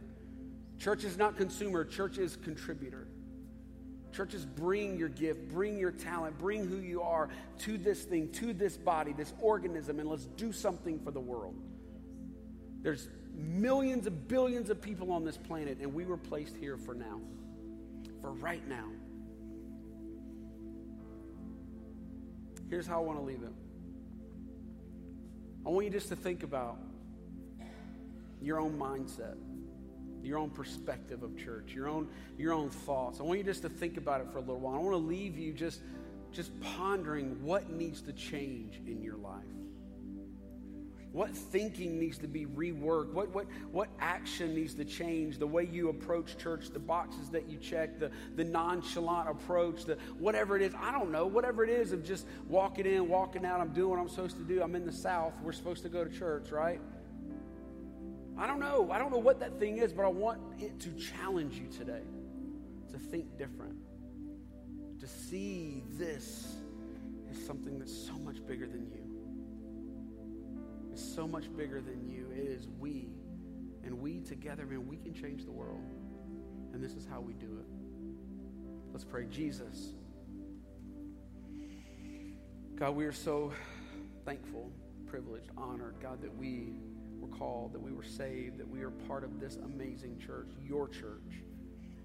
Church 0.78 1.04
is 1.04 1.16
not 1.16 1.36
consumer, 1.36 1.84
church 1.84 2.18
is 2.18 2.36
contributor. 2.36 3.06
Churches, 4.12 4.46
bring 4.46 4.96
your 4.96 5.10
gift, 5.10 5.48
bring 5.48 5.78
your 5.78 5.90
talent, 5.90 6.38
bring 6.38 6.66
who 6.66 6.78
you 6.78 7.02
are 7.02 7.28
to 7.58 7.76
this 7.76 8.04
thing, 8.04 8.30
to 8.32 8.54
this 8.54 8.76
body, 8.76 9.12
this 9.12 9.34
organism, 9.40 10.00
and 10.00 10.08
let's 10.08 10.24
do 10.24 10.52
something 10.52 10.98
for 11.00 11.10
the 11.10 11.20
world. 11.20 11.54
There's 12.80 13.08
millions 13.34 14.06
and 14.06 14.26
billions 14.26 14.70
of 14.70 14.80
people 14.80 15.12
on 15.12 15.24
this 15.24 15.36
planet, 15.36 15.78
and 15.82 15.92
we 15.92 16.06
were 16.06 16.16
placed 16.16 16.56
here 16.56 16.78
for 16.78 16.94
now, 16.94 17.20
for 18.22 18.32
right 18.32 18.66
now. 18.66 18.86
Here's 22.70 22.86
how 22.86 23.02
I 23.02 23.04
want 23.04 23.18
to 23.18 23.24
leave 23.24 23.42
it 23.42 23.52
I 25.66 25.68
want 25.68 25.84
you 25.84 25.92
just 25.92 26.08
to 26.08 26.16
think 26.16 26.42
about 26.42 26.78
your 28.46 28.60
own 28.60 28.78
mindset, 28.78 29.34
your 30.22 30.38
own 30.38 30.50
perspective 30.50 31.24
of 31.24 31.36
church, 31.36 31.74
your 31.74 31.88
own, 31.88 32.08
your 32.38 32.52
own 32.52 32.70
thoughts. 32.70 33.18
I 33.18 33.24
want 33.24 33.38
you 33.38 33.44
just 33.44 33.62
to 33.62 33.68
think 33.68 33.96
about 33.96 34.20
it 34.20 34.28
for 34.30 34.38
a 34.38 34.40
little 34.40 34.60
while. 34.60 34.74
I 34.74 34.78
want 34.78 34.92
to 34.92 34.96
leave 34.96 35.36
you 35.36 35.52
just, 35.52 35.80
just 36.30 36.58
pondering 36.60 37.42
what 37.42 37.70
needs 37.70 38.00
to 38.02 38.12
change 38.12 38.80
in 38.86 39.02
your 39.02 39.16
life. 39.16 39.42
What 41.10 41.34
thinking 41.34 41.98
needs 41.98 42.18
to 42.18 42.28
be 42.28 42.44
reworked? 42.44 43.12
What, 43.14 43.34
what, 43.34 43.46
what 43.72 43.88
action 43.98 44.54
needs 44.54 44.74
to 44.74 44.84
change? 44.84 45.38
The 45.38 45.46
way 45.46 45.64
you 45.64 45.88
approach 45.88 46.36
church, 46.36 46.68
the 46.70 46.78
boxes 46.78 47.30
that 47.30 47.48
you 47.48 47.56
check, 47.56 47.98
the, 47.98 48.10
the 48.36 48.44
nonchalant 48.44 49.30
approach, 49.30 49.86
the 49.86 49.96
whatever 50.18 50.56
it 50.56 50.62
is. 50.62 50.74
I 50.78 50.92
don't 50.92 51.10
know. 51.10 51.26
Whatever 51.26 51.64
it 51.64 51.70
is 51.70 51.92
of 51.92 52.04
just 52.04 52.26
walking 52.48 52.84
in, 52.84 53.08
walking 53.08 53.46
out. 53.46 53.60
I'm 53.60 53.72
doing 53.72 53.90
what 53.90 53.98
I'm 53.98 54.10
supposed 54.10 54.36
to 54.36 54.44
do. 54.44 54.62
I'm 54.62 54.76
in 54.76 54.84
the 54.84 54.92
South. 54.92 55.32
We're 55.42 55.52
supposed 55.52 55.82
to 55.84 55.88
go 55.88 56.04
to 56.04 56.10
church, 56.10 56.50
right? 56.50 56.80
I 58.38 58.46
don't 58.46 58.60
know. 58.60 58.90
I 58.90 58.98
don't 58.98 59.10
know 59.10 59.18
what 59.18 59.40
that 59.40 59.58
thing 59.58 59.78
is, 59.78 59.92
but 59.92 60.04
I 60.04 60.08
want 60.08 60.40
it 60.58 60.78
to 60.80 60.90
challenge 60.92 61.56
you 61.56 61.68
today 61.68 62.02
to 62.90 62.98
think 62.98 63.38
different, 63.38 63.76
to 65.00 65.06
see 65.06 65.82
this 65.92 66.56
as 67.30 67.46
something 67.46 67.78
that's 67.78 67.94
so 67.94 68.12
much 68.14 68.46
bigger 68.46 68.66
than 68.66 68.86
you. 68.90 69.06
It's 70.92 71.14
so 71.14 71.26
much 71.26 71.54
bigger 71.56 71.80
than 71.80 72.08
you. 72.08 72.30
It 72.34 72.46
is 72.46 72.68
we. 72.78 73.08
And 73.84 74.00
we 74.00 74.20
together, 74.20 74.66
man, 74.66 74.86
we 74.86 74.96
can 74.96 75.14
change 75.14 75.44
the 75.44 75.52
world. 75.52 75.82
And 76.72 76.82
this 76.82 76.92
is 76.92 77.06
how 77.06 77.20
we 77.20 77.34
do 77.34 77.46
it. 77.46 77.66
Let's 78.92 79.04
pray. 79.04 79.26
Jesus. 79.26 79.92
God, 82.76 82.94
we 82.94 83.06
are 83.06 83.12
so 83.12 83.52
thankful, 84.26 84.70
privileged, 85.06 85.50
honored, 85.56 85.94
God, 86.02 86.20
that 86.20 86.36
we 86.36 86.74
were 87.20 87.34
called, 87.36 87.72
that 87.72 87.80
we 87.80 87.92
were 87.92 88.04
saved, 88.04 88.58
that 88.58 88.68
we 88.68 88.82
are 88.82 88.90
part 88.90 89.24
of 89.24 89.40
this 89.40 89.56
amazing 89.56 90.18
church, 90.18 90.50
your 90.64 90.88
church. 90.88 91.42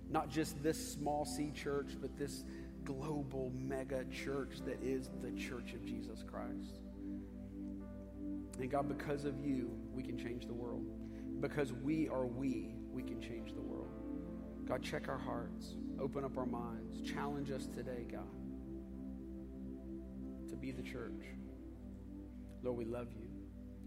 Not 0.10 0.30
just 0.30 0.62
this 0.62 0.94
small 0.94 1.26
C 1.26 1.52
church, 1.52 1.98
but 2.02 2.18
this 2.18 2.44
global 2.84 3.52
mega 3.56 4.06
church 4.06 4.58
that 4.66 4.82
is 4.84 5.10
the 5.22 5.32
church 5.32 5.74
of 5.74 5.86
Jesus 5.86 6.24
Christ. 6.30 6.82
And 8.60 8.70
God, 8.70 8.88
because 8.88 9.26
of 9.26 9.40
you, 9.40 9.72
we 9.94 10.04
can 10.04 10.18
change 10.18 10.46
the 10.46 10.54
world. 10.54 10.86
Because 11.40 11.74
we 11.74 12.08
are 12.10 12.26
we, 12.26 12.76
we 12.92 13.02
can 13.02 13.22
change 13.22 13.54
the 13.54 13.62
world. 13.62 13.90
God, 14.68 14.84
check 14.84 15.10
our 15.10 15.18
hearts, 15.18 15.76
open 16.00 16.24
up 16.24 16.38
our 16.38 16.46
minds, 16.46 17.02
challenge 17.10 17.52
us 17.52 17.66
today, 17.66 18.06
God, 18.12 18.22
to 20.50 20.56
be 20.56 20.72
the 20.72 20.84
church. 20.84 21.24
Lord, 22.64 22.78
we 22.78 22.86
love 22.86 23.08
you. 23.12 23.28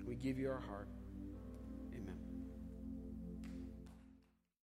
We 0.05 0.17
give 0.17 0.39
you 0.39 0.51
our 0.51 0.61
heart. 0.61 0.89